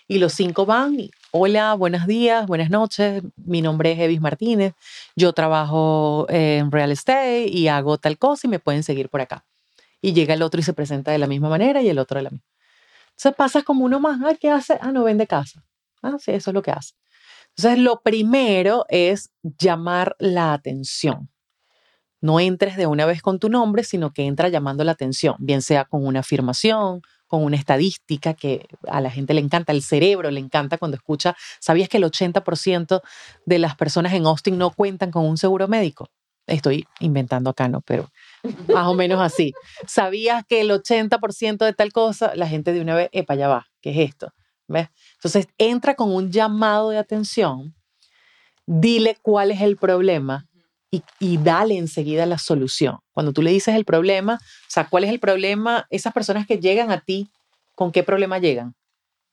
y 0.08 0.18
los 0.18 0.32
cinco 0.32 0.66
van 0.66 0.96
hola, 1.30 1.74
buenos 1.74 2.06
días, 2.06 2.46
buenas 2.46 2.68
noches, 2.68 3.22
mi 3.36 3.62
nombre 3.62 3.92
es 3.92 3.98
Evis 3.98 4.20
Martínez, 4.20 4.74
yo 5.16 5.32
trabajo 5.32 6.26
en 6.28 6.70
real 6.70 6.92
estate 6.92 7.46
y 7.48 7.68
hago 7.68 7.96
tal 7.98 8.18
cosa 8.18 8.46
y 8.46 8.50
me 8.50 8.58
pueden 8.58 8.82
seguir 8.82 9.08
por 9.08 9.22
acá. 9.22 9.44
Y 10.02 10.12
llega 10.12 10.34
el 10.34 10.42
otro 10.42 10.60
y 10.60 10.64
se 10.64 10.74
presenta 10.74 11.10
de 11.10 11.18
la 11.18 11.26
misma 11.26 11.48
manera 11.48 11.80
y 11.80 11.88
el 11.88 11.98
otro 11.98 12.18
de 12.18 12.24
la 12.24 12.30
misma. 12.30 12.46
Entonces 13.10 13.34
pasas 13.34 13.64
como 13.64 13.84
uno 13.84 14.00
más, 14.00 14.18
¿qué 14.38 14.50
hace? 14.50 14.78
Ah, 14.80 14.92
no 14.92 15.04
vende 15.04 15.26
casa. 15.26 15.64
Ah, 16.02 16.16
sí, 16.18 16.32
eso 16.32 16.50
es 16.50 16.54
lo 16.54 16.62
que 16.62 16.72
hace. 16.72 16.94
Entonces, 17.56 17.78
lo 17.78 18.00
primero 18.00 18.86
es 18.88 19.30
llamar 19.42 20.16
la 20.18 20.52
atención. 20.52 21.28
No 22.20 22.40
entres 22.40 22.76
de 22.76 22.86
una 22.86 23.04
vez 23.04 23.20
con 23.20 23.38
tu 23.38 23.48
nombre, 23.48 23.84
sino 23.84 24.12
que 24.12 24.24
entra 24.24 24.48
llamando 24.48 24.84
la 24.84 24.92
atención, 24.92 25.36
bien 25.38 25.60
sea 25.60 25.84
con 25.84 26.06
una 26.06 26.20
afirmación, 26.20 27.02
con 27.32 27.44
una 27.44 27.56
estadística 27.56 28.34
que 28.34 28.66
a 28.86 29.00
la 29.00 29.10
gente 29.10 29.32
le 29.32 29.40
encanta, 29.40 29.72
el 29.72 29.82
cerebro 29.82 30.30
le 30.30 30.38
encanta 30.38 30.76
cuando 30.76 30.98
escucha, 30.98 31.34
¿sabías 31.60 31.88
que 31.88 31.96
el 31.96 32.04
80% 32.04 33.00
de 33.46 33.58
las 33.58 33.74
personas 33.74 34.12
en 34.12 34.26
Austin 34.26 34.58
no 34.58 34.68
cuentan 34.68 35.10
con 35.10 35.24
un 35.24 35.38
seguro 35.38 35.66
médico? 35.66 36.10
Estoy 36.46 36.86
inventando 37.00 37.48
acá, 37.48 37.68
¿no? 37.68 37.80
Pero 37.80 38.10
más 38.68 38.86
o 38.86 38.92
menos 38.92 39.18
así. 39.18 39.54
¿Sabías 39.86 40.44
que 40.46 40.60
el 40.60 40.70
80% 40.72 41.64
de 41.64 41.72
tal 41.72 41.90
cosa, 41.90 42.34
la 42.34 42.46
gente 42.46 42.74
de 42.74 42.82
una 42.82 42.94
vez, 42.94 43.08
epa, 43.12 43.34
ya 43.34 43.48
va, 43.48 43.66
¿qué 43.80 43.92
es 43.92 44.10
esto? 44.10 44.34
¿Ves? 44.68 44.88
Entonces 45.14 45.46
entra 45.56 45.94
con 45.94 46.14
un 46.14 46.30
llamado 46.30 46.90
de 46.90 46.98
atención, 46.98 47.74
dile 48.66 49.16
cuál 49.22 49.52
es 49.52 49.62
el 49.62 49.78
problema 49.78 50.50
y, 50.92 51.02
y, 51.18 51.38
dale 51.38 51.78
enseguida 51.78 52.26
la 52.26 52.38
solución. 52.38 52.98
Cuando 53.12 53.32
tú 53.32 53.42
le 53.42 53.50
dices 53.50 53.74
el 53.74 53.86
problema, 53.86 54.34
o 54.34 54.70
sea, 54.70 54.88
cuál 54.88 55.04
es 55.04 55.10
el 55.10 55.18
problema, 55.18 55.86
esas 55.88 56.12
personas 56.12 56.46
que 56.46 56.58
llegan 56.58 56.90
a 56.90 57.00
ti, 57.00 57.30
¿con 57.74 57.90
qué 57.92 58.02
problema 58.02 58.38
llegan? 58.38 58.74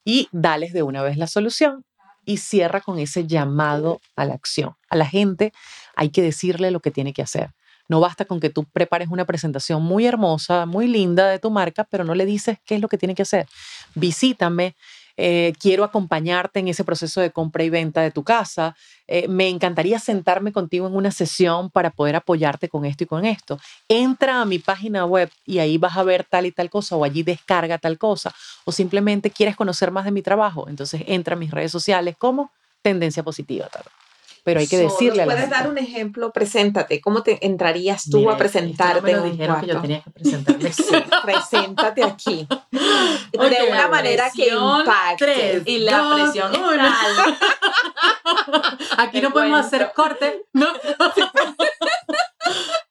Y 0.05 0.29
dales 0.31 0.71
de 0.71 0.83
una 0.83 1.03
vez 1.03 1.17
la 1.17 1.27
solución 1.27 1.83
y 2.25 2.37
cierra 2.37 2.79
con 2.79 2.99
ese 2.99 3.27
llamado 3.27 3.99
a 4.15 4.23
la 4.23 4.35
acción. 4.35 4.75
A 4.89 4.95
la 4.95 5.05
gente 5.05 5.51
hay 5.95 6.09
que 6.09 6.21
decirle 6.21 6.71
lo 6.71 6.79
que 6.79 6.91
tiene 6.91 7.11
que 7.11 7.21
hacer. 7.21 7.51
No 7.89 7.99
basta 7.99 8.23
con 8.25 8.39
que 8.39 8.51
tú 8.51 8.65
prepares 8.65 9.09
una 9.09 9.25
presentación 9.25 9.81
muy 9.81 10.05
hermosa, 10.05 10.67
muy 10.67 10.87
linda 10.87 11.27
de 11.27 11.39
tu 11.39 11.49
marca, 11.49 11.83
pero 11.85 12.03
no 12.03 12.13
le 12.13 12.25
dices 12.25 12.59
qué 12.63 12.75
es 12.75 12.81
lo 12.81 12.87
que 12.87 12.99
tiene 12.99 13.15
que 13.15 13.23
hacer. 13.23 13.47
Visítame, 13.95 14.75
eh, 15.21 15.53
quiero 15.59 15.83
acompañarte 15.83 16.59
en 16.59 16.69
ese 16.69 16.85
proceso 16.85 17.19
de 17.19 17.31
compra 17.31 17.65
y 17.65 17.69
venta 17.69 18.01
de 18.01 18.09
tu 18.09 18.23
casa, 18.23 18.73
eh, 19.05 19.27
me 19.27 19.49
encantaría 19.49 19.99
sentarme 19.99 20.53
contigo 20.53 20.87
en 20.87 20.95
una 20.95 21.11
sesión 21.11 21.69
para 21.69 21.89
poder 21.91 22.15
apoyarte 22.15 22.69
con 22.69 22.85
esto 22.85 23.03
y 23.03 23.07
con 23.07 23.25
esto. 23.25 23.59
Entra 23.89 24.41
a 24.41 24.45
mi 24.45 24.59
página 24.59 25.05
web 25.05 25.29
y 25.45 25.59
ahí 25.59 25.77
vas 25.77 25.97
a 25.97 26.03
ver 26.03 26.23
tal 26.23 26.45
y 26.45 26.53
tal 26.53 26.69
cosa 26.69 26.95
o 26.95 27.03
allí 27.03 27.23
descarga 27.23 27.77
tal 27.77 27.97
cosa 27.97 28.33
o 28.63 28.71
simplemente 28.71 29.29
quieres 29.29 29.57
conocer 29.57 29.91
más 29.91 30.05
de 30.05 30.11
mi 30.11 30.21
trabajo, 30.21 30.69
entonces 30.69 31.03
entra 31.05 31.35
a 31.35 31.37
mis 31.37 31.51
redes 31.51 31.71
sociales 31.71 32.15
como 32.17 32.51
tendencia 32.81 33.21
positiva. 33.21 33.67
Pero 34.43 34.59
hay 34.59 34.67
que 34.67 34.77
decirle 34.77 35.23
a 35.23 35.25
la 35.25 35.33
¿Puedes 35.33 35.49
dar 35.49 35.69
un 35.69 35.77
ejemplo? 35.77 36.31
Preséntate. 36.31 37.01
¿Cómo 37.01 37.23
te 37.23 37.45
entrarías 37.45 38.09
tú 38.09 38.29
a 38.29 38.37
presentarte? 38.37 39.15
Me 39.15 39.31
dijeron 39.31 39.61
que 39.61 39.67
yo 39.67 39.81
tenía 39.81 40.01
que 40.01 40.11
presentarme. 40.11 40.71
preséntate 41.23 42.03
aquí. 42.03 42.47
de 43.31 43.69
una 43.69 43.87
manera 43.87 44.31
que 44.33 44.49
impacte. 44.49 45.63
y 45.65 45.79
la 45.79 46.15
presión 46.15 46.53
es 46.53 46.59
Aquí 48.97 49.21
no 49.21 49.31
podemos 49.31 49.65
hacer 49.65 49.91
corte. 49.95 50.45
No. 50.53 50.67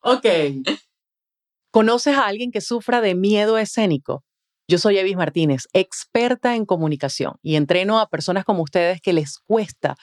ok. 0.03 0.27
¿Conoces 1.71 2.17
a 2.17 2.27
alguien 2.27 2.51
que 2.51 2.61
sufra 2.61 3.01
de 3.01 3.15
miedo 3.15 3.59
escénico? 3.59 4.25
Yo 4.71 4.77
soy 4.77 4.99
Evis 4.99 5.17
Martínez, 5.17 5.67
experta 5.73 6.55
en 6.55 6.67
comunicación 6.67 7.37
y 7.41 7.57
entreno 7.57 8.01
a 8.01 8.11
personas 8.11 8.45
como 8.45 8.63
ustedes 8.63 9.01
que 9.01 9.15
les 9.15 9.39
cuesta 9.39 9.97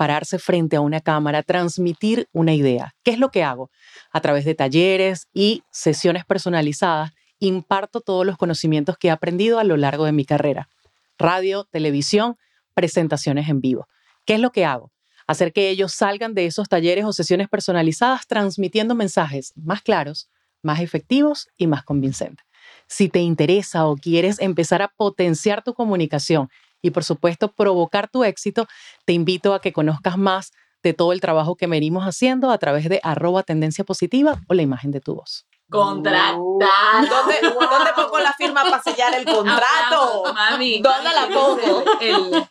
pararse 0.00 0.38
frente 0.38 0.76
a 0.76 0.80
una 0.80 1.02
cámara, 1.02 1.42
transmitir 1.42 2.26
una 2.32 2.54
idea. 2.54 2.94
¿Qué 3.04 3.10
es 3.10 3.18
lo 3.18 3.30
que 3.30 3.42
hago? 3.42 3.70
A 4.10 4.22
través 4.22 4.46
de 4.46 4.54
talleres 4.54 5.28
y 5.34 5.62
sesiones 5.70 6.24
personalizadas, 6.24 7.10
imparto 7.38 8.00
todos 8.00 8.24
los 8.24 8.38
conocimientos 8.38 8.96
que 8.96 9.08
he 9.08 9.10
aprendido 9.10 9.58
a 9.58 9.64
lo 9.64 9.76
largo 9.76 10.06
de 10.06 10.12
mi 10.12 10.24
carrera. 10.24 10.70
Radio, 11.18 11.64
televisión, 11.70 12.38
presentaciones 12.72 13.50
en 13.50 13.60
vivo. 13.60 13.88
¿Qué 14.24 14.36
es 14.36 14.40
lo 14.40 14.52
que 14.52 14.64
hago? 14.64 14.90
Hacer 15.26 15.52
que 15.52 15.68
ellos 15.68 15.92
salgan 15.92 16.32
de 16.32 16.46
esos 16.46 16.70
talleres 16.70 17.04
o 17.04 17.12
sesiones 17.12 17.50
personalizadas 17.50 18.26
transmitiendo 18.26 18.94
mensajes 18.94 19.52
más 19.54 19.82
claros, 19.82 20.30
más 20.62 20.80
efectivos 20.80 21.48
y 21.58 21.66
más 21.66 21.84
convincentes. 21.84 22.46
Si 22.86 23.10
te 23.10 23.18
interesa 23.18 23.86
o 23.86 23.96
quieres 23.96 24.40
empezar 24.40 24.80
a 24.80 24.88
potenciar 24.88 25.62
tu 25.62 25.74
comunicación 25.74 26.48
y 26.82 26.90
por 26.90 27.04
supuesto 27.04 27.52
provocar 27.52 28.08
tu 28.08 28.24
éxito, 28.24 28.66
te 29.04 29.12
invito 29.12 29.54
a 29.54 29.60
que 29.60 29.72
conozcas 29.72 30.18
más 30.18 30.52
de 30.82 30.94
todo 30.94 31.12
el 31.12 31.20
trabajo 31.20 31.56
que 31.56 31.66
venimos 31.66 32.04
haciendo 32.04 32.50
a 32.50 32.58
través 32.58 32.88
de 32.88 33.00
arroba 33.02 33.42
tendencia 33.42 33.84
positiva 33.84 34.40
o 34.48 34.54
la 34.54 34.62
imagen 34.62 34.90
de 34.90 35.00
tu 35.00 35.14
voz. 35.14 35.46
Contratar. 35.70 36.34
¿Dónde, 36.34 37.36
¿Dónde, 37.42 37.92
pongo 37.94 38.18
la 38.18 38.32
firma 38.32 38.64
para 38.64 38.82
sellar 38.82 39.14
el 39.14 39.24
contrato? 39.24 40.24
mami. 40.34 40.82
¿Dónde 40.82 41.10
la 41.14 41.28
pongo? 41.28 41.84
El, 42.00 42.48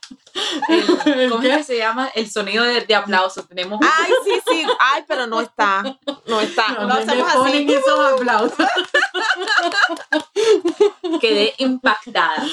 el, 0.70 1.30
¿Cómo 1.30 1.64
se 1.64 1.78
llama? 1.78 2.10
El 2.16 2.32
sonido 2.32 2.64
de, 2.64 2.80
de, 2.82 2.96
aplauso. 2.96 3.44
Tenemos. 3.44 3.80
Ay, 3.82 4.12
sí, 4.24 4.32
sí. 4.48 4.66
Ay, 4.80 5.04
pero 5.06 5.28
no 5.28 5.42
está. 5.42 5.84
No 6.28 6.40
está. 6.40 6.70
No, 6.70 6.88
no 6.88 6.94
hacemos 6.94 7.28
así. 7.28 7.68
esos 7.70 8.14
aplausos. 8.14 8.68
Quedé 11.20 11.56
impactada. 11.58 12.46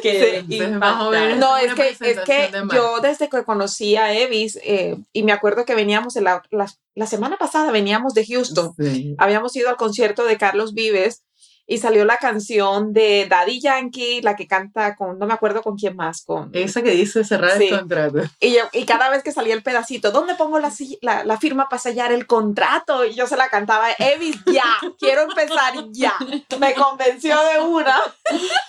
Sí, 0.00 0.56
impactada. 0.56 1.34
No, 1.36 1.56
es 1.56 1.74
que, 1.74 1.88
es 1.88 2.20
que 2.20 2.50
yo 2.72 3.00
desde 3.00 3.28
que 3.28 3.44
conocí 3.44 3.96
a 3.96 4.14
Evis, 4.14 4.58
eh, 4.62 4.96
y 5.12 5.22
me 5.22 5.32
acuerdo 5.32 5.64
que 5.64 5.74
veníamos 5.74 6.16
en 6.16 6.24
la, 6.24 6.42
la, 6.50 6.66
la 6.94 7.06
semana 7.06 7.36
pasada, 7.36 7.70
veníamos 7.72 8.14
de 8.14 8.24
Houston. 8.26 8.74
Sí. 8.78 9.14
Habíamos 9.18 9.54
ido 9.56 9.68
al 9.68 9.76
concierto 9.76 10.24
de 10.24 10.38
Carlos 10.38 10.74
Vives 10.74 11.22
y 11.72 11.78
salió 11.78 12.04
la 12.04 12.18
canción 12.18 12.92
de 12.92 13.26
Daddy 13.30 13.58
Yankee, 13.58 14.20
la 14.20 14.36
que 14.36 14.46
canta 14.46 14.94
con, 14.94 15.18
no 15.18 15.26
me 15.26 15.32
acuerdo 15.32 15.62
con 15.62 15.78
quién 15.78 15.96
más, 15.96 16.22
con... 16.22 16.50
Esa 16.52 16.82
que 16.82 16.90
dice 16.90 17.24
cerrar 17.24 17.56
sí. 17.56 17.68
el 17.68 17.78
contrato. 17.78 18.18
Y, 18.40 18.52
yo, 18.52 18.60
y 18.74 18.84
cada 18.84 19.08
vez 19.08 19.22
que 19.22 19.32
salía 19.32 19.54
el 19.54 19.62
pedacito, 19.62 20.10
¿dónde 20.10 20.34
pongo 20.34 20.58
la, 20.58 20.70
la, 21.00 21.24
la, 21.24 21.38
firma 21.38 21.70
para 21.70 21.80
sellar 21.80 22.12
el 22.12 22.26
contrato? 22.26 23.06
Y 23.06 23.14
yo 23.14 23.26
se 23.26 23.38
la 23.38 23.48
cantaba, 23.48 23.88
Evis, 23.98 24.36
ya, 24.52 24.64
quiero 24.98 25.22
empezar 25.22 25.72
ya. 25.92 26.12
Me 26.60 26.74
convenció 26.74 27.38
de 27.42 27.64
una. 27.64 27.96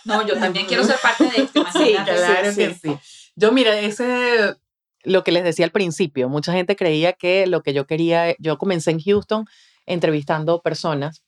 No, 0.05 0.25
yo 0.25 0.39
también 0.39 0.65
quiero 0.65 0.85
ser 0.85 0.97
parte 1.01 1.25
de 1.25 1.43
esto. 1.43 1.65
Sí, 1.73 1.95
claro 2.05 2.51
sí, 2.51 2.57
que 2.57 2.73
sí. 2.73 2.97
Yo, 3.35 3.51
mira, 3.51 3.77
ese, 3.79 4.55
lo 5.03 5.25
que 5.25 5.33
les 5.33 5.43
decía 5.43 5.65
al 5.65 5.71
principio, 5.71 6.29
mucha 6.29 6.53
gente 6.53 6.77
creía 6.77 7.11
que 7.11 7.47
lo 7.47 7.63
que 7.63 7.73
yo 7.73 7.85
quería, 7.85 8.33
yo 8.39 8.57
comencé 8.57 8.91
en 8.91 9.01
Houston 9.01 9.45
entrevistando 9.85 10.61
personas 10.61 11.22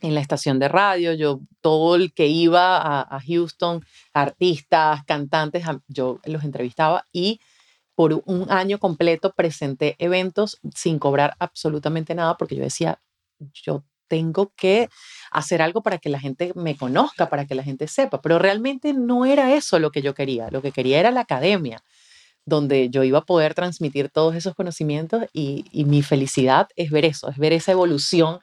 en 0.00 0.14
la 0.14 0.20
estación 0.20 0.58
de 0.58 0.68
radio, 0.68 1.12
yo 1.12 1.40
todo 1.60 1.96
el 1.96 2.12
que 2.12 2.26
iba 2.26 3.00
a, 3.00 3.20
Houston, 3.20 3.84
artistas, 4.12 5.04
cantantes, 5.04 5.64
yo 5.88 6.20
los 6.24 6.44
entrevistaba 6.44 7.04
y 7.12 7.40
por 7.94 8.22
un 8.26 8.50
año 8.50 8.78
completo 8.78 9.32
presenté 9.34 9.96
eventos 9.98 10.58
sin 10.74 10.98
cobrar 10.98 11.34
absolutamente 11.38 12.14
nada 12.14 12.36
porque 12.36 12.56
yo 12.56 12.62
decía, 12.62 13.00
yo 13.54 13.84
tengo 14.08 14.52
que 14.54 14.88
hacer 15.30 15.62
algo 15.62 15.82
para 15.82 15.98
que 15.98 16.10
la 16.10 16.20
gente 16.20 16.52
me 16.54 16.76
conozca, 16.76 17.28
para 17.28 17.46
que 17.46 17.54
la 17.54 17.62
gente 17.62 17.88
sepa, 17.88 18.20
pero 18.20 18.38
realmente 18.38 18.92
no 18.92 19.24
era 19.24 19.54
eso 19.54 19.78
lo 19.78 19.90
que 19.90 20.02
yo 20.02 20.14
quería, 20.14 20.48
lo 20.50 20.62
que 20.62 20.72
quería 20.72 21.00
era 21.00 21.10
la 21.10 21.20
academia 21.20 21.82
donde 22.44 22.90
yo 22.90 23.02
iba 23.02 23.18
a 23.18 23.24
poder 23.24 23.54
transmitir 23.54 24.08
todos 24.08 24.36
esos 24.36 24.54
conocimientos 24.54 25.24
y 25.32 25.64
mi 25.86 26.02
felicidad 26.02 26.68
es 26.76 26.90
ver 26.92 27.04
eso, 27.04 27.28
es 27.28 27.38
ver 27.38 27.52
esa 27.52 27.72
evolución 27.72 28.38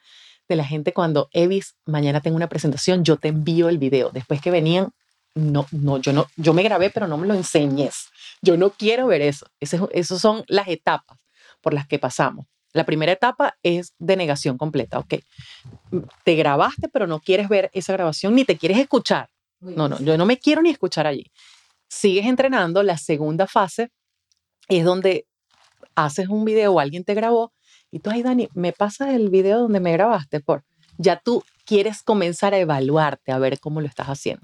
de 0.53 0.57
la 0.57 0.65
gente 0.65 0.93
cuando 0.93 1.29
Evis, 1.31 1.75
mañana 1.85 2.21
tengo 2.21 2.37
una 2.37 2.47
presentación, 2.47 3.03
yo 3.03 3.17
te 3.17 3.29
envío 3.29 3.69
el 3.69 3.77
video. 3.77 4.11
Después 4.11 4.41
que 4.41 4.51
venían, 4.51 4.91
no, 5.35 5.65
no, 5.71 5.97
yo 5.97 6.13
no, 6.13 6.27
yo 6.37 6.53
me 6.53 6.63
grabé, 6.63 6.89
pero 6.89 7.07
no 7.07 7.17
me 7.17 7.27
lo 7.27 7.33
enseñes. 7.33 8.09
Yo 8.41 8.55
no 8.55 8.69
quiero 8.69 9.07
ver 9.07 9.21
eso. 9.21 9.47
Esas 9.59 10.21
son 10.21 10.43
las 10.47 10.67
etapas 10.67 11.17
por 11.61 11.73
las 11.73 11.87
que 11.87 11.99
pasamos. 11.99 12.45
La 12.71 12.85
primera 12.85 13.11
etapa 13.11 13.55
es 13.63 13.93
de 13.99 14.15
negación 14.15 14.57
completa. 14.57 14.99
Ok, 14.99 15.15
te 16.23 16.35
grabaste, 16.35 16.89
pero 16.89 17.07
no 17.07 17.19
quieres 17.19 17.49
ver 17.49 17.69
esa 17.73 17.93
grabación 17.93 18.35
ni 18.35 18.45
te 18.45 18.57
quieres 18.57 18.77
escuchar. 18.77 19.29
No, 19.59 19.87
no, 19.87 19.99
yo 19.99 20.17
no 20.17 20.25
me 20.25 20.37
quiero 20.37 20.61
ni 20.61 20.69
escuchar 20.69 21.07
allí. 21.07 21.31
Sigues 21.87 22.25
entrenando. 22.25 22.83
La 22.83 22.97
segunda 22.97 23.47
fase 23.47 23.91
es 24.67 24.83
donde 24.83 25.27
haces 25.95 26.27
un 26.27 26.45
video 26.45 26.73
o 26.73 26.79
alguien 26.79 27.03
te 27.03 27.13
grabó 27.13 27.53
y 27.93 27.99
tú, 27.99 28.09
ay, 28.09 28.23
Dani, 28.23 28.49
me 28.55 28.73
pasas 28.73 29.09
el 29.09 29.29
video 29.29 29.59
donde 29.59 29.79
me 29.79 29.91
grabaste, 29.91 30.39
por. 30.39 30.63
Ya 30.97 31.21
tú 31.23 31.43
quieres 31.63 32.01
comenzar 32.01 32.55
a 32.55 32.57
evaluarte, 32.57 33.31
a 33.31 33.37
ver 33.37 33.59
cómo 33.59 33.81
lo 33.81 33.87
estás 33.87 34.07
haciendo. 34.07 34.43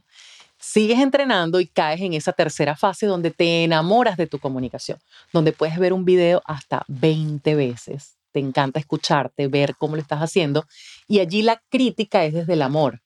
Sigues 0.60 1.00
entrenando 1.00 1.60
y 1.60 1.66
caes 1.66 2.00
en 2.02 2.14
esa 2.14 2.32
tercera 2.32 2.76
fase 2.76 3.08
donde 3.08 3.32
te 3.32 3.64
enamoras 3.64 4.18
de 4.18 4.28
tu 4.28 4.38
comunicación, 4.38 5.00
donde 5.34 5.52
puedes 5.52 5.80
ver 5.80 5.94
un 5.94 6.06
video 6.06 6.44
hasta 6.46 6.84
20 6.90 7.56
veces. 7.56 8.18
Te 8.32 8.40
encanta 8.40 8.80
escucharte, 8.80 9.48
ver 9.48 9.76
cómo 9.76 9.96
lo 9.96 10.02
estás 10.04 10.20
haciendo. 10.20 10.68
Y 11.08 11.20
allí 11.20 11.42
la 11.42 11.60
crítica 11.70 12.26
es 12.26 12.36
desde 12.36 12.54
el 12.54 12.62
amor 12.62 13.02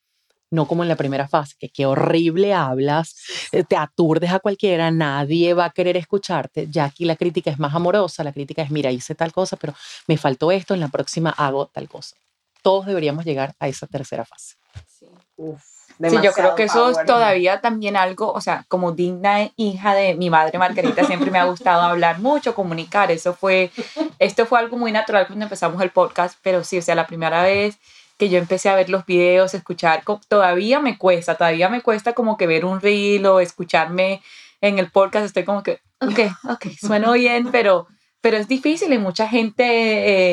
no 0.53 0.67
como 0.67 0.83
en 0.83 0.89
la 0.89 0.95
primera 0.95 1.27
fase, 1.27 1.55
que 1.59 1.69
qué 1.69 1.85
horrible 1.85 2.53
hablas, 2.53 3.15
eh, 3.51 3.63
te 3.63 3.75
aturdes 3.75 4.31
a 4.31 4.39
cualquiera, 4.39 4.91
nadie 4.91 5.53
va 5.53 5.65
a 5.65 5.69
querer 5.71 5.97
escucharte. 5.97 6.67
Ya 6.69 6.85
aquí 6.85 7.05
la 7.05 7.15
crítica 7.15 7.49
es 7.49 7.57
más 7.57 7.73
amorosa, 7.73 8.23
la 8.23 8.31
crítica 8.31 8.61
es, 8.61 8.69
mira, 8.69 8.91
hice 8.91 9.15
tal 9.15 9.31
cosa, 9.33 9.57
pero 9.57 9.73
me 10.07 10.15
faltó 10.15 10.51
esto, 10.51 10.75
en 10.75 10.79
la 10.79 10.89
próxima 10.89 11.31
hago 11.31 11.67
tal 11.67 11.89
cosa. 11.89 12.15
Todos 12.61 12.85
deberíamos 12.85 13.25
llegar 13.25 13.55
a 13.59 13.67
esa 13.67 13.87
tercera 13.87 14.25
fase. 14.25 14.55
Sí. 14.87 15.07
Uf. 15.37 15.61
Sí, 16.09 16.17
yo 16.23 16.31
creo 16.31 16.55
que 16.55 16.63
eso 16.63 16.89
es 16.89 17.05
todavía 17.05 17.61
también 17.61 17.95
algo, 17.95 18.31
o 18.31 18.41
sea, 18.41 18.65
como 18.67 18.93
digna 18.93 19.51
hija 19.55 19.93
de 19.93 20.15
mi 20.15 20.29
madre 20.29 20.57
Margarita, 20.57 21.03
siempre 21.05 21.29
me 21.29 21.37
ha 21.37 21.45
gustado 21.45 21.81
hablar 21.83 22.19
mucho, 22.19 22.55
comunicar. 22.55 23.11
Eso 23.11 23.33
fue, 23.33 23.71
esto 24.17 24.45
fue 24.47 24.59
algo 24.59 24.75
muy 24.75 24.91
natural 24.91 25.27
cuando 25.27 25.45
empezamos 25.45 25.81
el 25.81 25.91
podcast, 25.91 26.37
pero 26.41 26.63
sí, 26.63 26.79
o 26.79 26.81
sea, 26.81 26.95
la 26.95 27.05
primera 27.05 27.43
vez 27.43 27.77
que 28.18 28.30
yo 28.30 28.38
empecé 28.38 28.70
a 28.70 28.76
ver 28.76 28.89
los 28.89 29.05
videos, 29.05 29.53
escuchar, 29.53 30.03
todavía 30.28 30.80
me 30.80 30.97
cuesta, 30.97 31.36
todavía 31.36 31.70
me 31.70 31.82
cuesta 31.82 32.14
como 32.14 32.38
que 32.38 32.47
ver 32.47 32.66
un 32.66 32.80
reel 32.80 33.26
o 33.26 33.39
escucharme 33.39 34.22
en 34.61 34.80
el 34.80 34.91
podcast, 34.91 35.26
estoy 35.26 35.43
como 35.43 35.64
que, 35.64 35.82
ok, 35.99 36.20
ok, 36.49 36.68
sueno 36.80 37.14
bien, 37.14 37.51
pero, 37.51 37.88
pero 38.22 38.38
es 38.38 38.47
difícil 38.47 38.93
y 38.93 38.97
mucha 38.97 39.28
gente 39.28 39.64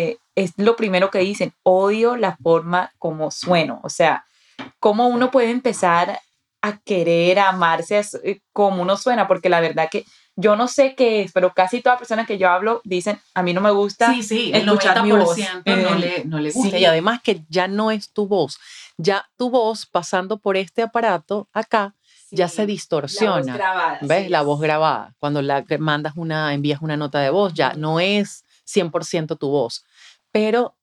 eh, 0.09 0.19
es 0.35 0.53
lo 0.57 0.77
primero 0.77 1.11
que 1.11 1.19
dicen, 1.19 1.53
odio 1.63 2.17
la 2.17 2.37
forma 2.37 2.93
como 2.99 3.31
sueno, 3.31 3.81
o 3.83 3.89
sea, 3.89 4.25
cómo 4.79 5.09
uno 5.09 5.31
puede 5.31 5.51
empezar 5.51 6.21
a 6.63 6.79
querer, 6.79 7.39
a 7.39 7.49
amarse 7.49 8.03
eh, 8.23 8.41
como 8.53 8.83
uno 8.83 8.97
suena, 8.97 9.27
porque 9.27 9.49
la 9.49 9.61
verdad 9.61 9.89
que 9.91 10.05
yo 10.37 10.57
no 10.57 10.69
sé 10.69 10.95
qué 10.95 11.23
es, 11.23 11.33
pero 11.33 11.53
casi 11.53 11.81
todas 11.81 11.95
las 11.95 12.01
personas 12.01 12.27
que 12.27 12.39
yo 12.39 12.49
hablo 12.49 12.81
dicen, 12.85 13.21
a 13.35 13.43
mí 13.43 13.53
no 13.53 13.61
me 13.61 13.71
gusta 13.71 14.13
sí, 14.15 14.23
sí, 14.23 14.51
escuchar 14.55 15.03
mi 15.03 15.13
voz. 15.13 15.37
No, 15.67 15.95
le, 15.97 16.25
no 16.25 16.39
le 16.39 16.51
gusta. 16.51 16.79
Y 16.79 16.85
además 16.85 17.21
que 17.23 17.43
ya 17.49 17.69
no 17.69 17.91
es 17.91 18.11
tu 18.13 18.27
voz, 18.27 18.59
ya 18.97 19.29
tu 19.37 19.51
voz 19.51 19.87
pasando 19.87 20.39
por 20.39 20.57
este 20.57 20.83
aparato 20.83 21.49
acá, 21.53 21.95
ya 22.31 22.49
se 22.49 22.67
distorsiona. 22.67 23.37
La 23.37 23.43
voz 23.43 23.55
grabada. 23.55 23.99
¿Ves? 24.03 24.31
La 24.31 24.43
voz 24.43 24.61
grabada. 24.61 25.15
Cuando 25.19 25.43
la 25.43 25.65
mandas 25.79 26.15
una, 26.17 26.55
envías 26.55 26.81
una 26.81 26.97
nota 26.97 27.21
de 27.21 27.31
voz, 27.31 27.55
ya 27.55 27.75
no 27.75 28.01
es 28.01 28.45
100% 28.67 29.39
tu 29.39 29.49
voz, 29.49 29.85
pero, 30.31 30.77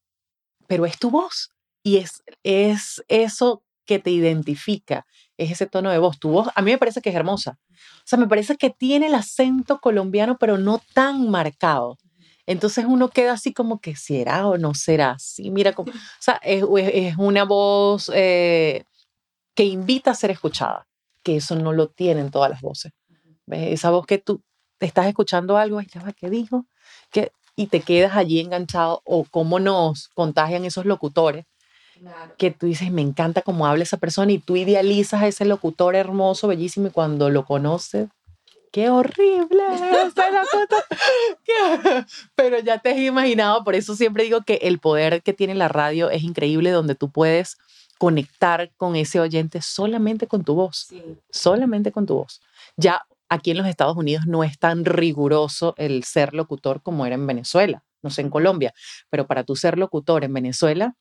pero 0.67 0.85
es 0.85 0.97
tu 0.99 1.09
voz. 1.09 1.51
Y 1.83 1.97
es, 1.97 2.21
es 2.43 3.03
eso 3.07 3.63
que 3.85 3.99
te 3.99 4.11
identifica, 4.11 5.05
es 5.37 5.51
ese 5.51 5.67
tono 5.67 5.89
de 5.89 5.97
voz. 5.99 6.19
Tu 6.19 6.29
voz, 6.29 6.49
a 6.55 6.61
mí 6.61 6.71
me 6.71 6.77
parece 6.77 7.01
que 7.01 7.09
es 7.09 7.15
hermosa. 7.15 7.57
O 7.71 8.03
sea, 8.05 8.19
me 8.19 8.27
parece 8.27 8.57
que 8.57 8.69
tiene 8.69 9.07
el 9.07 9.15
acento 9.15 9.79
colombiano, 9.79 10.37
pero 10.37 10.57
no 10.57 10.81
tan 10.93 11.29
marcado. 11.29 11.97
Entonces 12.45 12.85
uno 12.87 13.09
queda 13.09 13.33
así 13.33 13.53
como 13.53 13.79
que 13.79 13.95
será 13.95 14.47
o 14.47 14.57
no 14.57 14.73
será 14.73 15.11
así. 15.11 15.51
Mira, 15.51 15.73
como, 15.73 15.91
o 15.91 15.95
sea, 16.19 16.39
es, 16.43 16.63
es 16.93 17.17
una 17.17 17.43
voz 17.43 18.09
eh, 18.13 18.85
que 19.53 19.65
invita 19.65 20.11
a 20.11 20.15
ser 20.15 20.31
escuchada, 20.31 20.87
que 21.23 21.37
eso 21.37 21.55
no 21.55 21.73
lo 21.73 21.89
tienen 21.89 22.31
todas 22.31 22.49
las 22.49 22.61
voces. 22.61 22.93
Esa 23.47 23.91
voz 23.91 24.05
que 24.05 24.17
tú 24.17 24.41
estás 24.79 25.07
escuchando 25.07 25.57
algo, 25.57 25.77
va, 25.77 26.13
¿qué 26.13 26.29
dijo? 26.29 26.65
que 27.11 27.31
Y 27.55 27.67
te 27.67 27.81
quedas 27.81 28.15
allí 28.15 28.39
enganchado, 28.39 29.01
o 29.03 29.25
cómo 29.25 29.59
nos 29.59 30.07
contagian 30.09 30.63
esos 30.63 30.85
locutores 30.85 31.45
que 32.37 32.51
tú 32.51 32.65
dices, 32.65 32.91
me 32.91 33.01
encanta 33.01 33.41
cómo 33.41 33.67
habla 33.67 33.83
esa 33.83 33.97
persona 33.97 34.31
y 34.31 34.39
tú 34.39 34.55
idealizas 34.55 35.21
a 35.21 35.27
ese 35.27 35.45
locutor 35.45 35.95
hermoso, 35.95 36.47
bellísimo 36.47 36.87
y 36.87 36.91
cuando 36.91 37.29
lo 37.29 37.45
conoces, 37.45 38.09
qué 38.71 38.89
horrible 38.89 39.63
Pero 42.35 42.59
ya 42.59 42.79
te 42.79 42.91
has 42.91 42.97
imaginado, 42.97 43.63
por 43.63 43.75
eso 43.75 43.95
siempre 43.95 44.23
digo 44.23 44.41
que 44.41 44.55
el 44.63 44.79
poder 44.79 45.21
que 45.23 45.33
tiene 45.33 45.55
la 45.55 45.67
radio 45.67 46.09
es 46.09 46.23
increíble, 46.23 46.71
donde 46.71 46.95
tú 46.95 47.09
puedes 47.09 47.57
conectar 47.97 48.71
con 48.77 48.95
ese 48.95 49.19
oyente 49.19 49.61
solamente 49.61 50.27
con 50.27 50.43
tu 50.43 50.55
voz, 50.55 50.87
solamente 51.29 51.91
con 51.91 52.05
tu 52.05 52.15
voz. 52.15 52.41
Ya 52.75 53.05
aquí 53.29 53.51
en 53.51 53.57
los 53.57 53.67
Estados 53.67 53.97
Unidos 53.97 54.25
no 54.27 54.43
es 54.43 54.59
tan 54.59 54.85
riguroso 54.85 55.73
el 55.77 56.03
ser 56.03 56.33
locutor 56.33 56.81
como 56.81 57.05
era 57.05 57.15
en 57.15 57.25
Venezuela, 57.25 57.83
no 58.03 58.09
sé 58.09 58.21
en 58.21 58.29
Colombia, 58.29 58.73
pero 59.09 59.27
para 59.27 59.43
tú 59.43 59.55
ser 59.55 59.77
locutor 59.77 60.23
en 60.23 60.33
Venezuela 60.33 60.95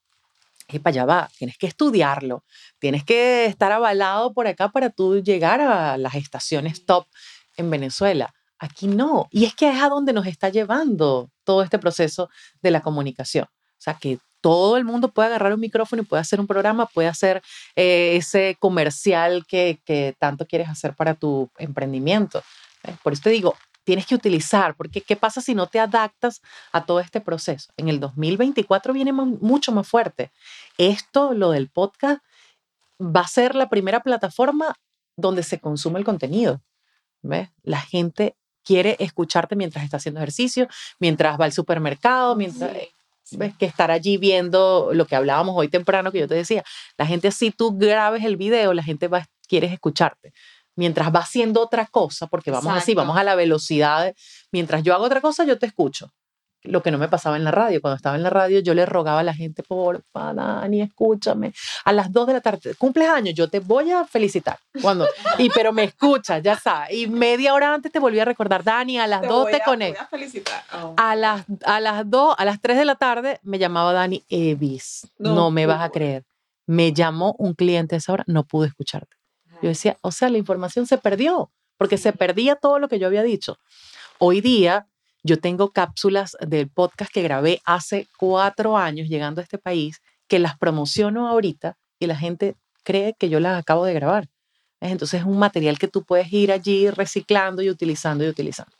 y 0.69 0.79
para 0.81 0.93
allá 0.93 1.05
va, 1.05 1.31
tienes 1.39 1.57
que 1.59 1.67
estudiarlo, 1.67 2.45
tienes 2.79 3.05
que 3.05 3.47
estar 3.47 3.71
avalado 3.73 4.33
por 4.33 4.47
acá 4.47 4.69
para 4.69 4.91
tú 4.91 5.23
llegar 5.23 5.61
a 5.61 5.97
las 5.97 6.15
estaciones 6.15 6.85
top 6.85 7.07
en 7.57 7.71
Venezuela. 7.71 8.35
Aquí 8.59 8.87
no. 8.87 9.29
Y 9.31 9.45
es 9.45 9.55
que 9.55 9.71
es 9.71 9.81
a 9.81 9.89
donde 9.89 10.13
nos 10.13 10.27
está 10.27 10.49
llevando 10.49 11.31
todo 11.45 11.63
este 11.63 11.79
proceso 11.79 12.31
de 12.63 12.71
la 12.71 12.81
comunicación. 12.81 13.45
O 13.45 13.79
sea, 13.79 13.95
que 13.95 14.19
todo 14.41 14.77
el 14.77 14.85
mundo 14.85 15.09
puede 15.13 15.29
agarrar 15.29 15.53
un 15.53 15.61
micrófono 15.61 16.03
y 16.03 16.05
puede 16.05 16.21
hacer 16.21 16.41
un 16.41 16.47
programa, 16.47 16.87
puede 16.87 17.09
hacer 17.09 17.43
eh, 17.75 18.17
ese 18.17 18.57
comercial 18.59 19.45
que, 19.47 19.81
que, 19.85 20.15
tanto 20.19 20.47
quieres 20.47 20.69
hacer 20.69 20.95
para 20.95 21.15
tu 21.15 21.51
emprendimiento. 21.59 22.43
Por 23.03 23.13
eso 23.13 23.23
te 23.23 23.31
digo, 23.31 23.57
tienes 23.87 24.05
que 24.05 24.17
utilizar, 24.17 24.75
porque 24.75 25.01
¿qué 25.01 25.15
pasa 25.15 25.41
si 25.41 25.55
no 25.55 25.69
te 25.69 25.79
adaptas 25.79 26.43
a 26.73 26.85
todo 26.85 26.99
este 26.99 27.21
proceso? 27.21 27.73
En 27.77 27.89
el 27.89 28.01
2024 28.01 28.93
viene 28.93 29.13
mucho 29.13 29.71
más 29.71 29.87
fuerte. 29.87 30.33
Esto, 30.77 31.33
lo 31.33 31.53
del 31.53 31.69
podcast, 31.71 32.21
va 33.01 33.21
a 33.21 33.29
ser 33.29 33.55
la 33.55 33.69
primera 33.69 34.01
plataforma 34.03 34.75
donde 35.17 35.45
se 35.45 35.61
consume 35.61 36.01
el 36.01 36.05
contenido. 36.05 36.61
¿Ves? 37.23 37.49
La 37.63 37.81
gente 37.81 38.35
quiere 38.65 38.97
escucharte 38.99 39.55
mientras 39.55 39.85
está 39.85 39.99
haciendo 39.99 40.19
ejercicio, 40.19 40.67
mientras 40.99 41.41
va 41.41 41.45
al 41.45 41.53
supermercado, 41.53 42.35
mientras... 42.35 42.73
¿Ves? 43.33 43.57
Que 43.57 43.67
estar 43.67 43.91
allí 43.91 44.19
viendo 44.19 44.91
lo 44.93 45.05
que 45.07 45.17
hablábamos 45.17 45.57
hoy 45.57 45.69
temprano, 45.69 46.13
que 46.13 46.21
yo 46.21 46.29
te 46.29 46.37
decía, 46.37 46.65
la 46.97 47.07
gente, 47.07 47.33
si 47.33 47.51
tú 47.51 47.77
grabes 47.77 48.25
el 48.25 48.37
video, 48.37 48.73
la 48.73 48.85
gente 48.85 49.09
va, 49.09 49.27
quiere 49.49 49.67
escucharte 49.67 50.33
mientras 50.77 51.13
va 51.13 51.21
haciendo 51.21 51.61
otra 51.63 51.87
cosa, 51.87 52.27
porque 52.27 52.51
vamos 52.51 52.73
así, 52.77 52.95
vamos 52.95 53.17
a 53.17 53.25
la 53.25 53.35
velocidad, 53.35 54.15
mientras 54.53 54.83
yo 54.83 54.95
hago 54.95 55.05
otra 55.05 55.21
cosa, 55.21 55.45
yo 55.45 55.59
te 55.59 55.67
escucho. 55.67 56.13
Lo 56.63 56.83
que 56.83 56.91
no 56.91 56.99
me 56.99 57.09
pasaba 57.09 57.37
en 57.37 57.45
la 57.45 57.53
radio. 57.53 57.81
Cuando 57.81 57.97
estaba 57.97 58.17
en 58.17 58.23
la 58.23 58.31
radio, 58.31 58.59
yo 58.61 58.75
le 58.75 58.87
rogaba 58.87 59.21
a 59.21 59.23
la 59.23 59.35
gente, 59.35 59.63
por 59.63 60.03
Dani, 60.13 60.83
escúchame. 60.83 61.53
A 61.85 61.93
las 61.93 62.13
2 62.13 62.27
de 62.27 62.33
la 62.33 62.41
tarde, 62.41 62.75
cumples 62.75 63.09
años, 63.09 63.35
yo 63.35 63.49
te 63.49 63.61
voy 63.61 63.93
a 63.93 64.05
felicitar. 64.05 64.59
Cuando, 64.83 65.07
y 65.39 65.49
pero 65.51 65.73
me 65.73 65.85
escuchas, 65.85 66.43
ya 66.43 66.59
sabes. 66.59 66.93
Y 66.93 67.07
media 67.07 67.55
hora 67.55 67.73
antes 67.73 67.93
te 67.93 68.01
volví 68.01 68.19
a 68.19 68.25
recordar, 68.25 68.65
Dani, 68.65 68.99
a 68.99 69.07
las 69.07 69.23
2 69.23 69.51
te 69.51 69.61
conecto. 69.65 70.03
A, 70.03 70.07
felicitar. 70.07 70.63
Oh. 70.75 70.95
a, 70.97 71.15
las, 71.15 71.45
a 71.65 71.81
las 71.81 72.11
2, 72.11 72.35
a 72.37 72.45
las 72.45 72.61
3 72.61 72.79
de 72.79 72.85
la 72.85 72.97
tarde, 72.97 73.39
me 73.43 73.59
llamaba 73.59 73.93
Dani 73.93 74.25
Evis. 74.29 75.09
No, 75.19 75.51
me 75.51 75.67
vas 75.67 75.83
a 75.83 75.91
creer. 75.91 76.25
Me 76.67 76.93
llamó 76.93 77.37
un 77.39 77.55
cliente 77.55 77.95
a 77.95 77.99
esa 77.99 78.13
hora, 78.13 78.25
no 78.27 78.43
pude 78.43 78.67
escucharte. 78.67 79.17
Yo 79.63 79.69
decía, 79.69 79.97
o 80.03 80.13
sea, 80.13 80.29
la 80.29 80.39
información 80.39 80.87
se 80.87 80.99
perdió, 80.99 81.51
porque 81.77 81.99
se 81.99 82.13
perdía 82.13 82.57
todo 82.57 82.79
lo 82.79 82.89
que 82.89 82.99
yo 82.99 83.07
había 83.07 83.23
dicho. 83.23 83.59
Hoy 84.19 84.41
día 84.41 84.87
yo 85.23 85.39
tengo 85.39 85.73
cápsulas 85.73 86.37
del 86.41 86.69
podcast 86.69 87.13
que 87.13 87.23
grabé 87.23 87.61
hace 87.65 88.07
cuatro 88.17 88.77
años 88.77 89.09
llegando 89.09 89.41
a 89.41 89.45
este 89.45 89.59
país, 89.59 90.01
que 90.29 90.39
las 90.39 90.57
promociono 90.57 91.29
ahorita 91.29 91.77
y 91.99 92.07
la 92.07 92.17
gente 92.17 92.57
cree 92.83 93.15
que 93.19 93.29
yo 93.29 93.41
las 93.41 93.59
acabo 93.59 93.85
de 93.85 93.95
grabar. 93.95 94.29
Entonces 94.81 95.21
es 95.21 95.27
un 95.27 95.39
material 95.39 95.79
que 95.79 95.89
tú 95.89 96.05
puedes 96.05 96.33
ir 96.33 96.53
allí 96.53 96.91
reciclando 96.91 97.63
y 97.63 97.71
utilizando 97.71 98.25
y 98.25 98.29
utilizando. 98.29 98.73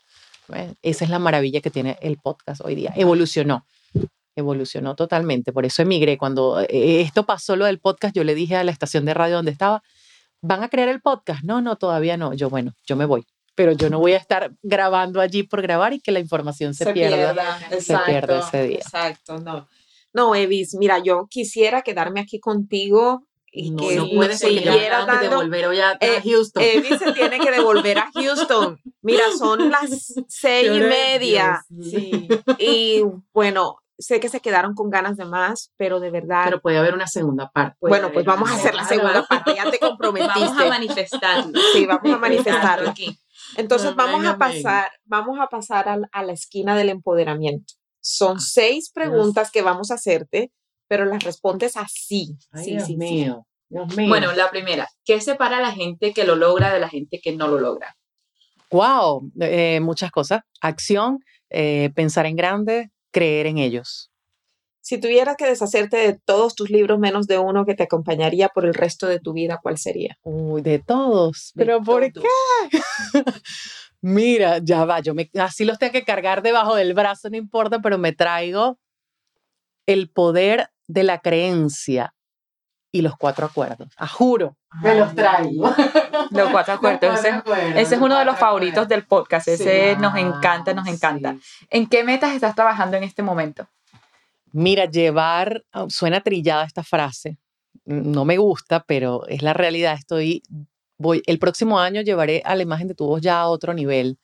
Esa 0.81 1.03
es 1.03 1.09
la 1.09 1.19
maravilla 1.19 1.59
que 1.59 1.69
tiene 1.69 1.97
el 2.01 2.17
podcast 2.17 2.61
hoy 2.63 2.75
día. 2.75 2.93
Evolucionó, 2.95 3.65
evolucionó 4.35 4.95
totalmente. 4.95 5.51
Por 5.51 5.65
eso 5.65 5.81
emigré. 5.81 6.17
Cuando 6.17 6.61
eh, 6.61 7.01
esto 7.01 7.25
pasó 7.25 7.55
lo 7.55 7.65
del 7.65 7.79
podcast, 7.79 8.15
yo 8.15 8.23
le 8.23 8.35
dije 8.35 8.55
a 8.55 8.63
la 8.63 8.71
estación 8.71 9.03
de 9.03 9.13
radio 9.13 9.35
donde 9.35 9.51
estaba, 9.51 9.83
¿van 10.41 10.63
a 10.63 10.69
crear 10.69 10.89
el 10.89 11.01
podcast? 11.01 11.43
No, 11.43 11.61
no, 11.61 11.75
todavía 11.75 12.17
no. 12.17 12.33
Yo, 12.33 12.49
bueno, 12.49 12.73
yo 12.85 12.95
me 12.95 13.05
voy. 13.05 13.25
Pero 13.55 13.71
yo 13.71 13.89
no 13.89 13.99
voy 13.99 14.13
a 14.13 14.17
estar 14.17 14.51
grabando 14.61 15.19
allí 15.19 15.43
por 15.43 15.61
grabar 15.61 15.93
y 15.93 15.99
que 15.99 16.11
la 16.11 16.19
información 16.19 16.75
se, 16.75 16.93
pierda. 16.93 17.59
se 17.79 17.97
pierda 18.05 18.39
ese 18.39 18.67
día. 18.67 18.77
Exacto, 18.77 19.39
no. 19.39 19.67
No, 20.13 20.35
Evis, 20.35 20.75
mira, 20.75 20.99
yo 20.99 21.27
quisiera 21.29 21.81
quedarme 21.81 22.19
aquí 22.19 22.39
contigo 22.39 23.27
y 23.51 23.71
no, 23.71 23.87
que 23.87 23.95
no 23.95 24.09
puede 24.09 24.37
siguiera 24.37 25.05
dando, 25.05 25.29
devolver 25.29 25.67
hoy 25.67 25.79
a, 25.79 25.97
eh, 25.99 26.21
Houston. 26.23 26.63
Evis 26.63 26.99
se 26.99 27.11
tiene 27.13 27.39
que 27.39 27.51
devolver 27.51 27.97
a 27.97 28.11
Houston. 28.13 28.79
Mira, 29.01 29.23
son 29.37 29.69
las 29.69 30.13
seis 30.27 30.67
y 30.67 30.79
media. 30.79 31.65
Sí. 31.81 32.27
Y 32.59 33.03
bueno, 33.33 33.77
sé 33.97 34.19
que 34.19 34.29
se 34.29 34.39
quedaron 34.39 34.73
con 34.73 34.89
ganas 34.89 35.17
de 35.17 35.25
más, 35.25 35.71
pero 35.77 35.99
de 35.99 36.11
verdad. 36.11 36.45
Pero 36.45 36.61
puede 36.61 36.77
haber 36.77 36.93
una 36.93 37.07
segunda 37.07 37.49
parte. 37.49 37.77
Bueno, 37.81 38.11
pues 38.11 38.25
vamos 38.25 38.49
a 38.49 38.55
hacer 38.55 38.75
la 38.75 38.83
segunda 38.85 39.25
parte. 39.25 39.55
Ya 39.55 39.69
te 39.69 39.79
comprometiste. 39.79 40.33
Vamos 40.39 40.61
a 40.61 40.69
manifestarlo. 40.69 41.59
Sí, 41.73 41.85
vamos 41.85 42.13
a 42.13 42.17
manifestarlo. 42.17 42.93
Entonces 43.55 43.95
vamos 43.95 44.25
a 44.25 44.37
pasar, 44.37 44.91
vamos 45.05 45.39
a 45.39 45.47
pasar 45.47 45.87
a, 46.11 46.23
la 46.23 46.33
esquina 46.33 46.75
del 46.75 46.89
empoderamiento. 46.89 47.73
Son 47.99 48.37
ah, 48.37 48.39
seis 48.39 48.91
preguntas 48.93 49.51
que 49.51 49.61
vamos 49.61 49.91
a 49.91 49.95
hacerte, 49.95 50.51
pero 50.87 51.05
las 51.05 51.23
respondes 51.23 51.77
así. 51.77 52.37
sí, 52.55 52.71
Dios 52.71 52.85
sí, 52.85 52.97
mío. 52.97 53.45
Dios 53.69 53.95
mío. 53.95 54.07
Bueno, 54.07 54.31
la 54.33 54.49
primera, 54.49 54.87
¿qué 55.03 55.19
separa 55.21 55.57
a 55.57 55.61
la 55.61 55.71
gente 55.71 56.13
que 56.13 56.23
lo 56.23 56.35
logra 56.35 56.73
de 56.73 56.79
la 56.79 56.89
gente 56.89 57.19
que 57.21 57.35
no 57.35 57.47
lo 57.47 57.59
logra? 57.59 57.95
Wow, 58.71 59.31
eh, 59.39 59.79
muchas 59.81 60.11
cosas. 60.11 60.41
Acción, 60.61 61.19
eh, 61.49 61.91
pensar 61.95 62.25
en 62.25 62.35
grande, 62.35 62.91
creer 63.17 63.47
en 63.47 63.57
ellos. 63.57 64.11
Si 64.79 64.99
tuvieras 64.99 65.35
que 65.37 65.47
deshacerte 65.47 65.97
de 65.97 66.19
todos 66.23 66.53
tus 66.53 66.69
libros 66.69 66.99
menos 66.99 67.25
de 67.25 67.39
uno 67.39 67.65
que 67.65 67.73
te 67.73 67.83
acompañaría 67.83 68.49
por 68.49 68.63
el 68.65 68.75
resto 68.75 69.07
de 69.07 69.19
tu 69.19 69.33
vida, 69.33 69.59
¿cuál 69.61 69.79
sería? 69.79 70.17
Uy, 70.21 70.61
de 70.61 70.77
todos. 70.77 71.51
¿Pero 71.55 71.81
por 71.81 72.03
qué? 72.11 72.21
Mira, 74.01 74.59
ya 74.59 74.85
va, 74.85 74.99
yo 74.99 75.15
me, 75.15 75.31
así 75.39 75.65
los 75.65 75.79
tengo 75.79 75.93
que 75.93 76.05
cargar 76.05 76.43
debajo 76.43 76.75
del 76.75 76.93
brazo, 76.93 77.29
no 77.31 77.37
importa, 77.37 77.79
pero 77.81 77.97
me 77.97 78.13
traigo 78.13 78.79
el 79.87 80.11
poder 80.11 80.69
de 80.87 81.03
la 81.03 81.19
creencia 81.19 82.13
y 82.91 83.01
los 83.01 83.17
cuatro 83.17 83.45
acuerdos. 83.45 83.89
A 83.97 84.07
juro, 84.07 84.57
me 84.81 84.95
los 84.95 85.13
traigo. 85.13 85.73
Los 86.31 86.49
cuatro 86.49 86.73
acuerdos. 86.75 87.19
ese, 87.19 87.95
es 87.95 88.01
uno 88.01 88.17
de 88.17 88.25
los 88.25 88.37
favoritos 88.37 88.87
del 88.87 89.05
podcast. 89.05 89.47
Ese 89.47 89.95
nos 89.97 90.15
encanta, 90.15 90.73
nos 90.73 90.87
encanta. 90.87 91.35
¿En 91.69 91.87
qué 91.87 92.03
metas 92.03 92.33
estás 92.33 92.55
trabajando 92.55 92.97
en 92.97 93.03
este 93.03 93.23
momento? 93.23 93.67
Mira, 94.51 94.85
llevar, 94.85 95.65
ah, 95.73 95.85
suena 95.89 96.21
trillada 96.21 96.63
esta 96.63 96.83
frase, 96.83 97.37
no 97.85 98.25
me 98.25 98.37
gusta, 98.37 98.83
pero 98.85 99.27
es 99.27 99.41
la 99.41 99.53
realidad. 99.53 99.93
Estoy, 99.93 100.41
voy, 100.97 101.21
el 101.25 101.39
próximo 101.39 101.79
año 101.79 102.01
llevaré 102.01 102.41
a 102.45 102.55
la 102.55 102.63
imagen 102.63 102.87
de 102.87 102.95
tu 102.95 103.05
voz 103.05 103.21
ya 103.21 103.41
a 103.41 103.47
otro 103.47 103.73
nivel, 103.73 104.17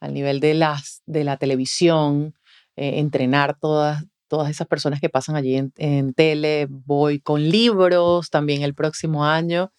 al 0.00 0.14
nivel 0.14 0.40
de, 0.40 0.54
las, 0.54 1.02
de 1.06 1.24
la 1.24 1.36
televisión, 1.36 2.34
eh, 2.76 2.98
entrenar 2.98 3.58
todas, 3.58 4.04
todas 4.30 4.48
esas 4.48 4.68
personas 4.68 5.00
que 5.00 5.08
pasan 5.08 5.34
allí 5.34 5.56
en, 5.76 6.14
tele. 6.14 6.68
Voy 6.70 7.18
con 7.18 7.42
libros 7.50 8.30
también 8.30 8.62
el 8.62 8.74
próximo 8.74 9.24
año 9.24 9.72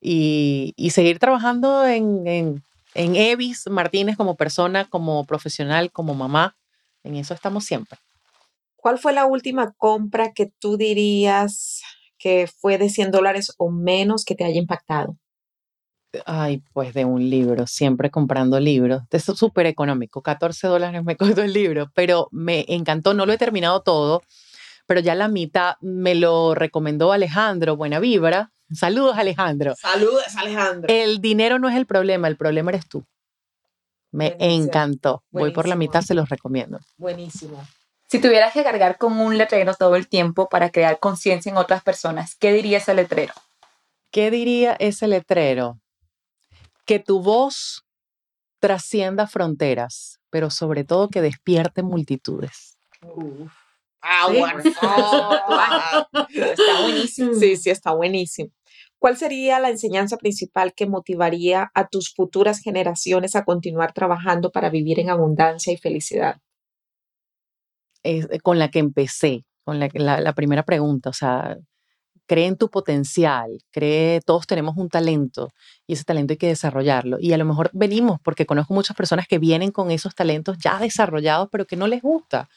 y, 0.00 0.74
seguir 0.90 1.20
trabajando 1.20 1.86
en, 1.86 2.26
en, 2.26 2.64
en 2.94 3.16
Evis 3.16 3.68
Martínez 3.70 4.16
como 4.16 4.34
persona, 4.34 4.86
como 4.86 5.24
profesional, 5.24 5.92
como 5.92 6.14
mamá. 6.14 6.56
En 7.04 7.14
eso 7.14 7.32
estamos 7.32 7.64
siempre. 7.64 7.98
¿Cuál 8.76 8.98
fue 8.98 9.12
la 9.12 9.26
última 9.26 9.72
compra 9.78 10.32
que 10.32 10.46
tú 10.46 10.76
dirías 10.76 11.80
que 12.18 12.48
fue 12.48 12.78
de 12.78 12.90
100 12.90 13.12
dólares 13.12 13.54
o 13.56 13.70
menos 13.70 14.24
que 14.24 14.34
te 14.34 14.44
haya 14.44 14.58
impactado? 14.58 15.16
Ay, 16.26 16.62
pues 16.72 16.94
de 16.94 17.04
un 17.04 17.28
libro, 17.28 17.66
siempre 17.66 18.10
comprando 18.10 18.60
libros. 18.60 19.02
Es 19.10 19.24
súper 19.24 19.66
económico, 19.66 20.22
14 20.22 20.66
dólares 20.66 21.02
me 21.04 21.16
costó 21.16 21.42
el 21.42 21.52
libro, 21.52 21.90
pero 21.94 22.28
me 22.30 22.64
encantó, 22.68 23.14
no 23.14 23.26
lo 23.26 23.32
he 23.32 23.38
terminado 23.38 23.82
todo, 23.82 24.22
pero 24.86 25.00
ya 25.00 25.14
la 25.14 25.28
mitad 25.28 25.74
me 25.80 26.14
lo 26.14 26.54
recomendó 26.54 27.12
Alejandro 27.12 27.76
Buena 27.76 27.98
Vibra. 27.98 28.52
Saludos 28.72 29.16
Alejandro. 29.18 29.74
Saludos 29.76 30.36
Alejandro. 30.36 30.92
El 30.92 31.20
dinero 31.20 31.58
no 31.58 31.68
es 31.68 31.76
el 31.76 31.86
problema, 31.86 32.28
el 32.28 32.36
problema 32.36 32.70
eres 32.70 32.88
tú. 32.88 33.04
Me 34.10 34.36
encantó. 34.38 35.24
Voy 35.30 35.52
por 35.52 35.66
la 35.66 35.74
mitad, 35.74 36.02
se 36.02 36.14
los 36.14 36.28
recomiendo. 36.28 36.78
Buenísimo. 36.98 37.66
Si 38.08 38.20
tuvieras 38.20 38.52
que 38.52 38.62
cargar 38.62 38.98
con 38.98 39.18
un 39.18 39.38
letrero 39.38 39.74
todo 39.74 39.96
el 39.96 40.06
tiempo 40.06 40.50
para 40.50 40.68
crear 40.68 40.98
conciencia 40.98 41.48
en 41.48 41.56
otras 41.56 41.82
personas, 41.82 42.34
¿qué 42.34 42.52
diría 42.52 42.76
ese 42.76 42.92
letrero? 42.92 43.32
¿Qué 44.10 44.30
diría 44.30 44.76
ese 44.78 45.08
letrero? 45.08 45.78
Que 46.92 46.98
tu 46.98 47.22
voz 47.22 47.86
trascienda 48.60 49.26
fronteras, 49.26 50.20
pero 50.28 50.50
sobre 50.50 50.84
todo 50.84 51.08
que 51.08 51.22
despierte 51.22 51.82
multitudes. 51.82 52.76
está 56.28 56.82
buenísimo. 56.82 57.32
Sí, 57.32 57.56
sí, 57.56 57.70
está 57.70 57.94
buenísimo. 57.94 58.50
¿Cuál 58.98 59.16
sería 59.16 59.58
la 59.58 59.70
enseñanza 59.70 60.18
principal 60.18 60.74
que 60.74 60.84
motivaría 60.84 61.70
a 61.72 61.88
tus 61.88 62.12
futuras 62.12 62.60
generaciones 62.60 63.36
a 63.36 63.46
continuar 63.46 63.94
trabajando 63.94 64.52
para 64.52 64.68
vivir 64.68 65.00
en 65.00 65.08
abundancia 65.08 65.72
y 65.72 65.78
felicidad? 65.78 66.42
Eh, 68.02 68.38
con 68.42 68.58
la 68.58 68.70
que 68.70 68.80
empecé, 68.80 69.46
con 69.64 69.80
la, 69.80 69.88
la, 69.94 70.34
primera 70.34 70.64
pregunta, 70.64 71.08
o 71.08 71.14
sea, 71.14 71.56
cree 72.32 72.46
en 72.46 72.56
tu 72.56 72.70
potencial, 72.70 73.58
cree, 73.70 74.22
todos 74.22 74.46
tenemos 74.46 74.74
un 74.78 74.88
talento 74.88 75.50
y 75.86 75.92
ese 75.92 76.04
talento 76.04 76.32
hay 76.32 76.38
que 76.38 76.46
desarrollarlo. 76.46 77.18
Y 77.20 77.34
a 77.34 77.36
lo 77.36 77.44
mejor 77.44 77.68
venimos, 77.74 78.20
porque 78.24 78.46
conozco 78.46 78.72
muchas 78.72 78.96
personas 78.96 79.26
que 79.28 79.38
vienen 79.38 79.70
con 79.70 79.90
esos 79.90 80.14
talentos 80.14 80.56
ya 80.56 80.78
desarrollados, 80.78 81.50
pero 81.52 81.66
que 81.66 81.76
no 81.76 81.86
les 81.86 82.00
gusta. 82.00 82.48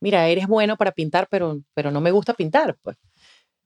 Mira, 0.00 0.28
eres 0.28 0.46
bueno 0.46 0.76
para 0.76 0.92
pintar, 0.92 1.28
pero, 1.30 1.62
pero 1.72 1.90
no 1.90 2.02
me 2.02 2.10
gusta 2.10 2.34
pintar, 2.34 2.76
pues. 2.82 2.98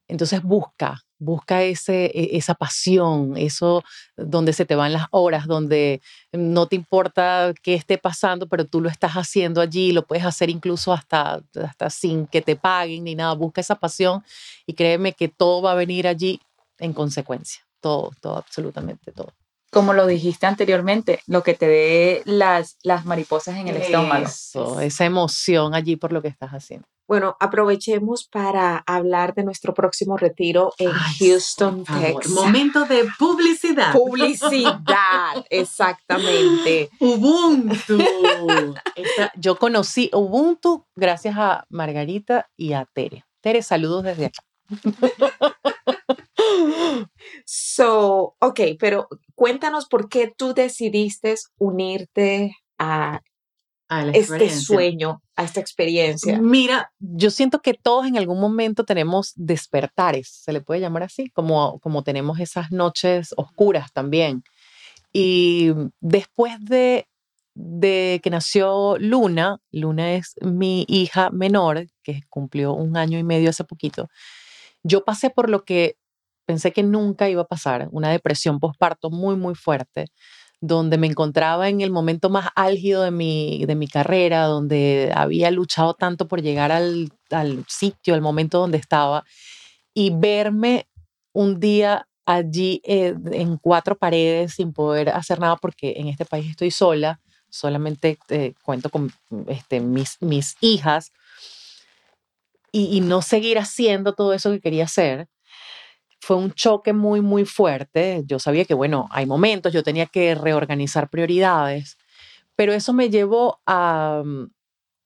Entonces 0.08 0.42
busca, 0.42 1.02
busca 1.18 1.62
ese, 1.62 2.06
e, 2.06 2.36
esa 2.36 2.54
pasión, 2.54 3.36
eso 3.36 3.82
donde 4.16 4.52
se 4.52 4.64
te 4.64 4.76
van 4.76 4.92
las 4.92 5.06
horas, 5.10 5.46
donde 5.46 6.00
no 6.32 6.66
te 6.66 6.76
importa 6.76 7.52
qué 7.62 7.74
esté 7.74 7.98
pasando, 7.98 8.46
pero 8.46 8.64
tú 8.66 8.80
lo 8.80 8.88
estás 8.88 9.12
haciendo 9.12 9.60
allí, 9.60 9.92
lo 9.92 10.06
puedes 10.06 10.24
hacer 10.24 10.50
incluso 10.50 10.92
hasta, 10.92 11.40
hasta 11.62 11.90
sin 11.90 12.26
que 12.26 12.42
te 12.42 12.56
paguen 12.56 13.04
ni 13.04 13.14
nada. 13.14 13.34
Busca 13.34 13.60
esa 13.60 13.74
pasión 13.74 14.24
y 14.66 14.74
créeme 14.74 15.12
que 15.12 15.28
todo 15.28 15.62
va 15.62 15.72
a 15.72 15.76
venir 15.76 16.06
allí 16.06 16.40
en 16.78 16.92
consecuencia, 16.92 17.62
todo, 17.80 18.12
todo, 18.20 18.36
absolutamente 18.36 19.12
todo. 19.12 19.32
Como 19.70 19.92
lo 19.92 20.06
dijiste 20.06 20.46
anteriormente, 20.46 21.20
lo 21.26 21.42
que 21.42 21.54
te 21.54 21.66
dé 21.66 22.22
las, 22.24 22.78
las 22.82 23.04
mariposas 23.04 23.56
en 23.56 23.68
el 23.68 23.76
estómago. 23.76 24.26
esa 24.80 25.04
emoción 25.04 25.74
allí 25.74 25.96
por 25.96 26.12
lo 26.12 26.22
que 26.22 26.28
estás 26.28 26.52
haciendo. 26.52 26.86
Bueno, 27.08 27.36
aprovechemos 27.38 28.26
para 28.26 28.78
hablar 28.86 29.34
de 29.34 29.44
nuestro 29.44 29.74
próximo 29.74 30.16
retiro 30.16 30.72
en 30.78 30.90
Houston, 30.90 31.84
Texas. 31.84 32.32
Momento 32.32 32.84
de 32.84 33.04
publicidad. 33.18 33.92
Publicidad, 33.92 35.44
exactamente. 35.50 36.90
Ubuntu. 36.98 37.98
yo 39.36 39.56
conocí 39.56 40.10
Ubuntu 40.12 40.86
gracias 40.96 41.36
a 41.36 41.64
Margarita 41.68 42.48
y 42.56 42.72
a 42.72 42.84
Tere. 42.86 43.24
Tere, 43.40 43.62
saludos 43.62 44.02
desde 44.02 44.26
acá. 44.26 44.42
So, 47.44 48.34
ok, 48.40 48.60
pero 48.78 49.08
cuéntanos 49.34 49.86
por 49.86 50.08
qué 50.08 50.32
tú 50.36 50.54
decidiste 50.54 51.34
unirte 51.58 52.56
a 52.78 53.20
este 53.88 54.50
sueño, 54.50 55.22
a 55.36 55.44
esta 55.44 55.60
experiencia? 55.60 56.40
Mira, 56.40 56.92
yo 56.98 57.30
siento 57.30 57.60
que 57.60 57.74
todos 57.74 58.06
en 58.06 58.16
algún 58.16 58.40
momento 58.40 58.84
tenemos 58.84 59.32
despertares, 59.36 60.28
se 60.28 60.52
le 60.52 60.60
puede 60.60 60.80
llamar 60.80 61.04
así, 61.04 61.30
como, 61.30 61.78
como 61.80 62.02
tenemos 62.02 62.40
esas 62.40 62.70
noches 62.72 63.34
oscuras 63.36 63.92
también. 63.92 64.42
Y 65.12 65.72
después 66.00 66.52
de, 66.60 67.06
de 67.54 68.20
que 68.22 68.30
nació 68.30 68.96
Luna, 68.98 69.58
Luna 69.70 70.14
es 70.14 70.34
mi 70.42 70.84
hija 70.88 71.30
menor, 71.30 71.86
que 72.02 72.22
cumplió 72.28 72.72
un 72.72 72.96
año 72.96 73.18
y 73.18 73.24
medio 73.24 73.50
hace 73.50 73.64
poquito, 73.64 74.08
yo 74.82 75.04
pasé 75.04 75.30
por 75.30 75.48
lo 75.48 75.64
que 75.64 75.96
pensé 76.44 76.72
que 76.72 76.82
nunca 76.82 77.28
iba 77.28 77.42
a 77.42 77.46
pasar, 77.46 77.88
una 77.90 78.10
depresión 78.10 78.60
postparto 78.60 79.10
muy, 79.10 79.36
muy 79.36 79.54
fuerte 79.54 80.06
donde 80.60 80.98
me 80.98 81.06
encontraba 81.06 81.68
en 81.68 81.80
el 81.80 81.90
momento 81.90 82.30
más 82.30 82.48
álgido 82.54 83.02
de 83.02 83.10
mi, 83.10 83.64
de 83.66 83.74
mi 83.74 83.88
carrera, 83.88 84.44
donde 84.44 85.12
había 85.14 85.50
luchado 85.50 85.94
tanto 85.94 86.28
por 86.28 86.42
llegar 86.42 86.72
al, 86.72 87.10
al 87.30 87.64
sitio, 87.68 88.14
al 88.14 88.22
momento 88.22 88.58
donde 88.58 88.78
estaba, 88.78 89.24
y 89.92 90.10
verme 90.10 90.88
un 91.32 91.60
día 91.60 92.08
allí 92.24 92.80
eh, 92.84 93.14
en 93.32 93.56
cuatro 93.58 93.96
paredes 93.96 94.54
sin 94.54 94.72
poder 94.72 95.10
hacer 95.10 95.38
nada 95.38 95.56
porque 95.56 95.94
en 95.96 96.08
este 96.08 96.24
país 96.24 96.50
estoy 96.50 96.70
sola, 96.70 97.20
solamente 97.48 98.18
eh, 98.28 98.54
cuento 98.62 98.90
con 98.90 99.12
este, 99.48 99.80
mis, 99.80 100.20
mis 100.20 100.56
hijas, 100.60 101.12
y, 102.72 102.96
y 102.96 103.00
no 103.00 103.22
seguir 103.22 103.58
haciendo 103.58 104.14
todo 104.14 104.32
eso 104.32 104.50
que 104.50 104.60
quería 104.60 104.84
hacer 104.84 105.28
fue 106.20 106.36
un 106.36 106.52
choque 106.52 106.92
muy, 106.92 107.20
muy 107.20 107.44
fuerte. 107.44 108.22
Yo 108.26 108.38
sabía 108.38 108.64
que, 108.64 108.74
bueno, 108.74 109.08
hay 109.10 109.26
momentos, 109.26 109.72
yo 109.72 109.82
tenía 109.82 110.06
que 110.06 110.34
reorganizar 110.34 111.08
prioridades, 111.10 111.96
pero 112.56 112.72
eso 112.72 112.92
me 112.92 113.10
llevó 113.10 113.60
a, 113.66 114.22
mm, 114.24 114.46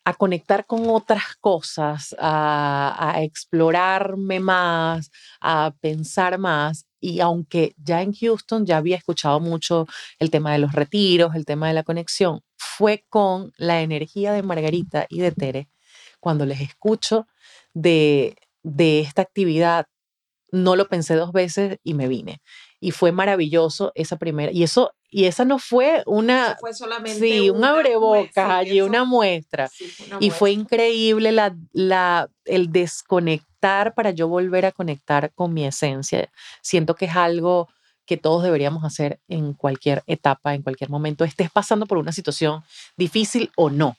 a 0.04 0.14
conectar 0.14 0.66
con 0.66 0.88
otras 0.88 1.36
cosas, 1.40 2.16
a, 2.18 2.96
a, 2.98 3.22
explorarme 3.22 4.40
más, 4.40 5.10
a 5.40 5.74
pensar 5.80 6.38
más. 6.38 6.86
Y 7.00 7.20
aunque 7.20 7.74
ya 7.78 8.02
en 8.02 8.12
Houston 8.14 8.66
ya 8.66 8.78
había 8.78 8.96
escuchado 8.96 9.40
mucho 9.40 9.86
el 10.18 10.30
tema 10.30 10.52
de 10.52 10.58
los 10.58 10.72
retiros, 10.72 11.34
el 11.34 11.44
tema 11.46 11.68
de 11.68 11.74
la 11.74 11.82
conexión, 11.82 12.42
fue 12.56 13.04
con 13.08 13.52
la 13.56 13.82
energía 13.82 14.32
de 14.32 14.42
Margarita 14.42 15.06
y 15.08 15.20
de 15.20 15.32
Tere 15.32 15.68
cuando 16.20 16.46
les 16.46 16.60
escucho 16.60 17.26
de, 17.74 18.36
de 18.62 19.00
esta 19.00 19.22
actividad 19.22 19.86
no 20.52 20.76
lo 20.76 20.88
pensé 20.88 21.14
dos 21.14 21.32
veces 21.32 21.78
y 21.82 21.94
me 21.94 22.08
vine. 22.08 22.40
Y 22.80 22.92
fue 22.92 23.12
maravilloso 23.12 23.92
esa 23.94 24.16
primera. 24.16 24.52
Y 24.52 24.62
eso, 24.62 24.92
y 25.10 25.24
esa 25.24 25.44
no 25.44 25.58
fue 25.58 26.02
una. 26.06 26.56
fue 26.60 26.72
solamente. 26.74 27.18
Sí, 27.18 27.50
un 27.50 27.64
abrebocas 27.64 28.50
allí, 28.50 28.80
una 28.80 29.04
muestra. 29.04 29.70
Y 30.18 30.30
fue 30.30 30.52
increíble 30.52 31.32
la, 31.32 31.54
la, 31.72 32.28
el 32.44 32.72
desconectar 32.72 33.94
para 33.94 34.10
yo 34.10 34.28
volver 34.28 34.66
a 34.66 34.72
conectar 34.72 35.32
con 35.34 35.52
mi 35.52 35.66
esencia. 35.66 36.30
Siento 36.62 36.94
que 36.94 37.04
es 37.06 37.16
algo 37.16 37.68
que 38.10 38.16
todos 38.16 38.42
deberíamos 38.42 38.82
hacer 38.84 39.20
en 39.28 39.52
cualquier 39.52 40.02
etapa, 40.08 40.54
en 40.54 40.62
cualquier 40.62 40.90
momento, 40.90 41.24
estés 41.24 41.48
pasando 41.48 41.86
por 41.86 41.96
una 41.96 42.10
situación 42.10 42.64
difícil 42.96 43.52
o 43.56 43.70
no. 43.70 43.96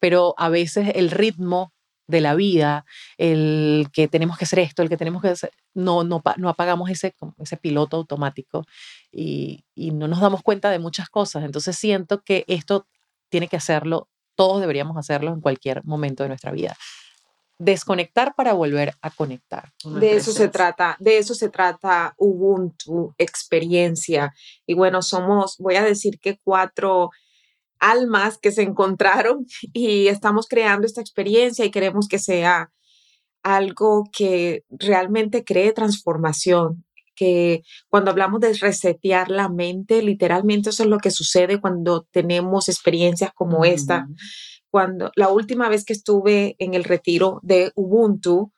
Pero 0.00 0.34
a 0.36 0.50
veces 0.50 0.92
el 0.94 1.10
ritmo 1.10 1.72
de 2.08 2.20
la 2.20 2.34
vida, 2.34 2.84
el 3.18 3.88
que 3.92 4.08
tenemos 4.08 4.36
que 4.38 4.44
hacer 4.46 4.58
esto, 4.58 4.82
el 4.82 4.88
que 4.88 4.96
tenemos 4.96 5.22
que 5.22 5.28
hacer, 5.28 5.52
no, 5.74 6.02
no, 6.02 6.20
no 6.38 6.48
apagamos 6.48 6.90
ese, 6.90 7.14
ese 7.38 7.56
piloto 7.56 7.98
automático 7.98 8.64
y, 9.12 9.64
y 9.74 9.92
no 9.92 10.08
nos 10.08 10.20
damos 10.20 10.42
cuenta 10.42 10.70
de 10.70 10.80
muchas 10.80 11.08
cosas. 11.10 11.44
Entonces 11.44 11.76
siento 11.76 12.22
que 12.24 12.44
esto 12.48 12.86
tiene 13.28 13.46
que 13.46 13.56
hacerlo, 13.56 14.08
todos 14.34 14.60
deberíamos 14.60 14.96
hacerlo 14.96 15.32
en 15.32 15.40
cualquier 15.40 15.84
momento 15.84 16.22
de 16.24 16.30
nuestra 16.30 16.50
vida. 16.50 16.76
desconectar 17.58 18.34
para 18.36 18.52
volver 18.52 18.94
a 19.02 19.10
conectar. 19.10 19.72
De 19.84 20.16
eso 20.16 20.32
se 20.32 20.48
trata, 20.48 20.96
de 21.00 21.18
eso 21.18 21.34
se 21.34 21.48
trata 21.48 22.14
Ubuntu, 22.16 23.14
experiencia. 23.18 24.32
Y 24.66 24.74
bueno, 24.74 25.02
somos, 25.02 25.56
voy 25.58 25.74
a 25.76 25.82
decir 25.82 26.20
que 26.20 26.38
cuatro 26.44 27.10
almas 27.80 28.38
que 28.38 28.52
se 28.52 28.62
encontraron 28.62 29.46
y 29.72 30.08
estamos 30.08 30.46
creando 30.48 30.86
esta 30.86 31.00
experiencia 31.00 31.64
y 31.64 31.70
queremos 31.70 32.08
que 32.08 32.18
sea 32.18 32.70
algo 33.42 34.04
que 34.12 34.64
realmente 34.70 35.44
cree 35.44 35.72
transformación, 35.72 36.84
que 37.14 37.62
cuando 37.88 38.10
hablamos 38.10 38.40
de 38.40 38.52
resetear 38.52 39.30
la 39.30 39.48
mente, 39.48 40.02
literalmente 40.02 40.70
eso 40.70 40.82
es 40.82 40.88
lo 40.88 40.98
que 40.98 41.10
sucede 41.10 41.60
cuando 41.60 42.06
tenemos 42.10 42.68
experiencias 42.68 43.32
como 43.34 43.64
esta. 43.64 44.06
Cuando 44.70 45.10
la 45.16 45.28
última 45.28 45.68
vez 45.68 45.84
que 45.84 45.94
estuve 45.94 46.56
en 46.58 46.74
el 46.74 46.84
retiro 46.84 47.40
de 47.42 47.72
Ubuntu 47.74 48.52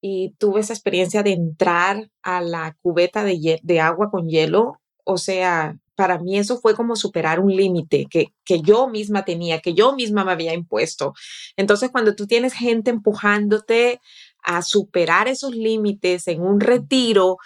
y 0.00 0.34
tuve 0.38 0.60
esa 0.60 0.74
experiencia 0.74 1.22
de 1.22 1.32
entrar 1.32 2.08
a 2.22 2.40
la 2.40 2.76
cubeta 2.80 3.24
de, 3.24 3.58
de 3.62 3.80
agua 3.80 4.10
con 4.10 4.28
hielo, 4.28 4.80
o 5.04 5.18
sea, 5.18 5.76
para 5.98 6.20
mí 6.20 6.38
eso 6.38 6.60
fue 6.60 6.76
como 6.76 6.94
superar 6.94 7.40
un 7.40 7.50
límite 7.50 8.06
que, 8.08 8.32
que 8.44 8.62
yo 8.62 8.86
misma 8.86 9.24
tenía, 9.24 9.58
que 9.58 9.74
yo 9.74 9.96
misma 9.96 10.24
me 10.24 10.30
había 10.30 10.54
impuesto. 10.54 11.12
Entonces, 11.56 11.90
cuando 11.90 12.14
tú 12.14 12.28
tienes 12.28 12.52
gente 12.52 12.90
empujándote 12.90 14.00
a 14.44 14.62
superar 14.62 15.26
esos 15.26 15.56
límites 15.56 16.28
en 16.28 16.42
un 16.42 16.60
retiro, 16.60 17.38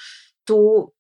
tú 0.45 0.93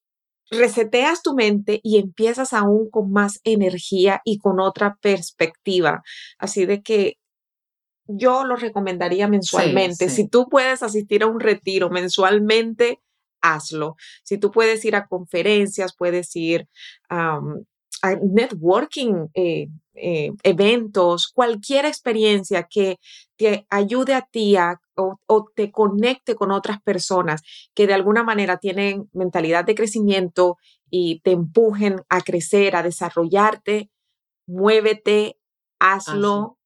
reseteas 0.51 1.21
tu 1.23 1.35
mente 1.35 1.79
y 1.83 1.99
empiezas 1.99 2.55
aún 2.55 2.89
con 2.89 3.13
más 3.13 3.39
energía 3.45 4.23
y 4.25 4.39
con 4.39 4.59
otra 4.59 4.97
perspectiva. 5.03 6.03
Así 6.39 6.65
de 6.65 6.81
que 6.81 7.19
yo 8.07 8.47
lo 8.47 8.57
recomendaría 8.57 9.29
mensualmente. 9.29 10.09
Si 10.09 10.27
tú 10.27 10.49
puedes 10.49 10.83
asistir 10.83 11.23
a 11.23 11.27
un 11.27 11.39
retiro 11.39 11.91
mensualmente, 11.91 13.03
hazlo. 13.43 13.97
Si 14.23 14.39
tú 14.39 14.51
puedes 14.51 14.85
ir 14.85 14.97
a 14.97 15.07
conferencias, 15.07 15.95
puedes 15.95 16.35
ir 16.37 16.69
a 17.09 17.41
networking, 18.17 19.29
eh, 19.35 19.69
eh, 19.95 20.33
eventos, 20.43 21.29
cualquier 21.29 21.85
experiencia 21.85 22.65
que 22.65 22.99
te 23.37 23.67
ayude 23.71 24.15
a 24.15 24.23
ti 24.23 24.57
o, 24.97 25.19
o, 25.27 25.51
te 25.55 25.71
conecte 25.71 26.35
con 26.35 26.51
otras 26.51 26.83
personas 26.83 27.43
que 27.75 27.87
de 27.87 27.95
alguna 27.95 28.25
manera 28.25 28.57
tienen 28.57 29.09
mentalidad 29.13 29.65
de 29.65 29.75
crecimiento 29.75 30.57
y 30.91 31.21
te 31.21 31.33
empujen 31.33 32.03
a 32.09 32.23
crecer, 32.23 32.75
a 32.75 32.83
desarrollarte, 32.83 33.91
muévete, 34.47 35.39
hazlo. 35.79 36.59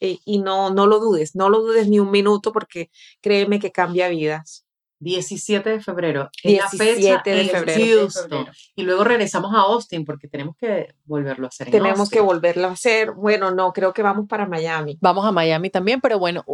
Eh, 0.00 0.18
y 0.24 0.40
no, 0.40 0.70
no 0.70 0.88
lo 0.88 0.98
dudes, 0.98 1.36
no 1.36 1.48
lo 1.48 1.60
dudes 1.60 1.88
ni 1.88 2.00
un 2.00 2.10
minuto 2.10 2.50
porque 2.52 2.90
créeme 3.20 3.60
que 3.60 3.70
cambia 3.70 4.08
vidas. 4.08 4.66
17 5.02 5.68
de 5.68 5.80
febrero. 5.80 6.30
17 6.44 7.30
de 7.30 7.44
febrero. 7.48 8.08
Y 8.76 8.82
luego 8.82 9.04
regresamos 9.04 9.52
a 9.54 9.60
Austin 9.60 10.04
porque 10.04 10.28
tenemos 10.28 10.56
que 10.56 10.94
volverlo 11.04 11.46
a 11.46 11.48
hacer. 11.48 11.70
tenemos 11.70 12.08
que 12.08 12.20
volverlo 12.20 12.68
a 12.68 12.72
hacer. 12.72 13.12
Bueno, 13.12 13.50
no, 13.50 13.72
creo 13.72 13.92
que 13.92 14.02
vamos 14.02 14.28
para 14.28 14.46
Miami. 14.46 14.98
Vamos 15.00 15.26
a 15.26 15.32
Miami 15.32 15.70
también, 15.70 16.00
pero 16.00 16.18
bueno, 16.18 16.44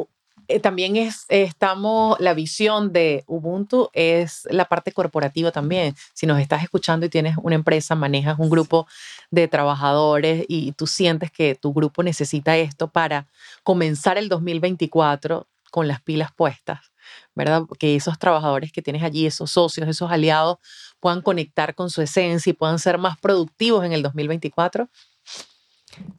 eh, 0.48 0.60
también 0.60 0.96
es, 0.96 1.26
estamos, 1.28 2.18
la 2.20 2.32
visión 2.32 2.90
de 2.90 3.22
Ubuntu 3.26 3.90
es 3.92 4.48
la 4.50 4.64
parte 4.64 4.92
corporativa 4.92 5.52
también. 5.52 5.94
Si 6.14 6.26
nos 6.26 6.40
estás 6.40 6.62
escuchando 6.62 7.04
y 7.04 7.10
tienes 7.10 7.36
una 7.42 7.54
empresa, 7.54 7.94
manejas 7.94 8.38
un 8.38 8.48
grupo 8.48 8.86
de 9.30 9.46
trabajadores 9.46 10.46
y 10.48 10.72
tú 10.72 10.86
sientes 10.86 11.30
que 11.30 11.54
tu 11.54 11.74
grupo 11.74 12.02
necesita 12.02 12.56
esto 12.56 12.88
para 12.88 13.26
comenzar 13.62 14.16
el 14.16 14.30
2024 14.30 15.46
con 15.70 15.86
las 15.86 16.00
pilas 16.00 16.32
puestas 16.32 16.92
¿verdad? 17.34 17.62
Que 17.78 17.96
esos 17.96 18.18
trabajadores 18.18 18.72
que 18.72 18.82
tienes 18.82 19.02
allí, 19.02 19.26
esos 19.26 19.50
socios, 19.50 19.88
esos 19.88 20.10
aliados, 20.10 20.58
puedan 21.00 21.22
conectar 21.22 21.74
con 21.74 21.90
su 21.90 22.02
esencia 22.02 22.50
y 22.50 22.54
puedan 22.54 22.78
ser 22.78 22.98
más 22.98 23.18
productivos 23.18 23.84
en 23.84 23.92
el 23.92 24.02
2024. 24.02 24.88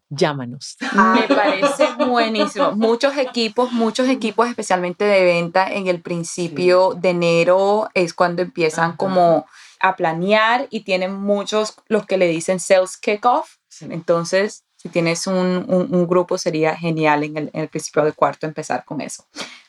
Llámanos. 0.09 0.77
Me 0.93 1.27
parece 1.35 1.93
buenísimo. 1.93 2.71
Muchos 2.71 3.15
equipos, 3.17 3.71
muchos 3.71 4.07
equipos, 4.09 4.47
especialmente 4.47 5.05
de 5.05 5.23
venta, 5.23 5.71
en 5.71 5.87
el 5.87 6.01
principio 6.01 6.95
de 6.95 7.09
enero 7.09 7.89
es 7.93 8.13
cuando 8.13 8.41
empiezan 8.41 8.95
como 8.95 9.45
a 9.79 9.95
planear 9.95 10.67
y 10.71 10.81
tienen 10.81 11.13
muchos 11.13 11.75
los 11.87 12.05
que 12.05 12.17
le 12.17 12.27
dicen 12.27 12.59
sales 12.59 12.97
kickoff. 12.97 13.57
Entonces, 13.81 14.65
si 14.81 14.87
tienes 14.87 15.27
un, 15.27 15.65
un, 15.67 16.07
grupo, 16.07 16.37
sería 16.37 16.73
genial 16.73 17.25
en 17.25 17.35
el, 17.35 17.49
en 17.51 17.61
el 17.63 17.67
principio 17.67 18.01
del 18.05 18.13
cuarto 18.13 18.47
empezar 18.47 18.85
con 18.85 19.01
eso. 19.01 19.25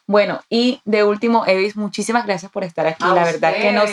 Bueno, 0.07 0.41
y 0.49 0.81
de 0.85 1.03
último, 1.03 1.45
Evis, 1.47 1.77
muchísimas 1.77 2.27
gracias 2.27 2.51
por 2.53 2.63
estar 2.63 2.87
aquí. 2.87 3.05
la 3.05 3.25
verdad 3.25 3.55
que 3.55 3.73
nos 3.73 3.91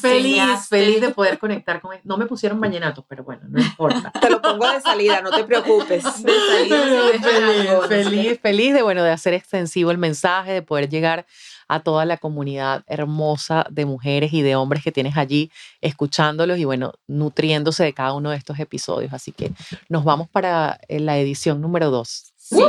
feliz, 0.00 0.68
feliz 0.68 1.00
de 1.00 1.10
poder 1.10 1.38
conectar 1.38 1.80
con 1.80 1.94
él. 1.94 2.00
No 2.04 2.16
me 2.16 2.26
pusieron 2.26 2.60
vallenatos, 2.60 3.04
pero 3.08 3.24
bueno, 3.24 3.42
no 3.48 3.60
importa. 3.60 4.12
te 4.20 4.30
lo 4.30 4.40
pongo 4.40 4.68
de 4.72 4.80
salida, 4.80 5.20
no 5.20 5.30
te 5.30 5.42
preocupes. 5.44 6.04
De 6.22 6.32
salida, 6.32 7.80
feliz, 7.88 8.08
feliz, 8.08 8.40
feliz 8.40 8.74
de 8.74 8.82
bueno 8.82 9.02
de 9.02 9.10
hacer 9.10 9.34
extensivo 9.34 9.90
el 9.90 9.98
mensaje, 9.98 10.52
de 10.52 10.62
poder 10.62 10.88
llegar 10.88 11.26
a 11.68 11.80
toda 11.80 12.04
la 12.04 12.16
comunidad 12.16 12.84
hermosa 12.86 13.66
de 13.70 13.84
mujeres 13.84 14.32
y 14.32 14.42
de 14.42 14.56
hombres 14.56 14.82
que 14.82 14.92
tienes 14.92 15.16
allí 15.16 15.50
escuchándolos 15.80 16.58
y 16.58 16.64
bueno, 16.64 16.92
nutriéndose 17.06 17.84
de 17.84 17.92
cada 17.92 18.14
uno 18.14 18.30
de 18.30 18.36
estos 18.36 18.58
episodios. 18.58 19.12
Así 19.12 19.32
que 19.32 19.52
nos 19.88 20.04
vamos 20.04 20.28
para 20.28 20.78
eh, 20.88 21.00
la 21.00 21.18
edición 21.18 21.60
número 21.60 21.90
dos. 21.90 22.32
Sí. 22.36 22.62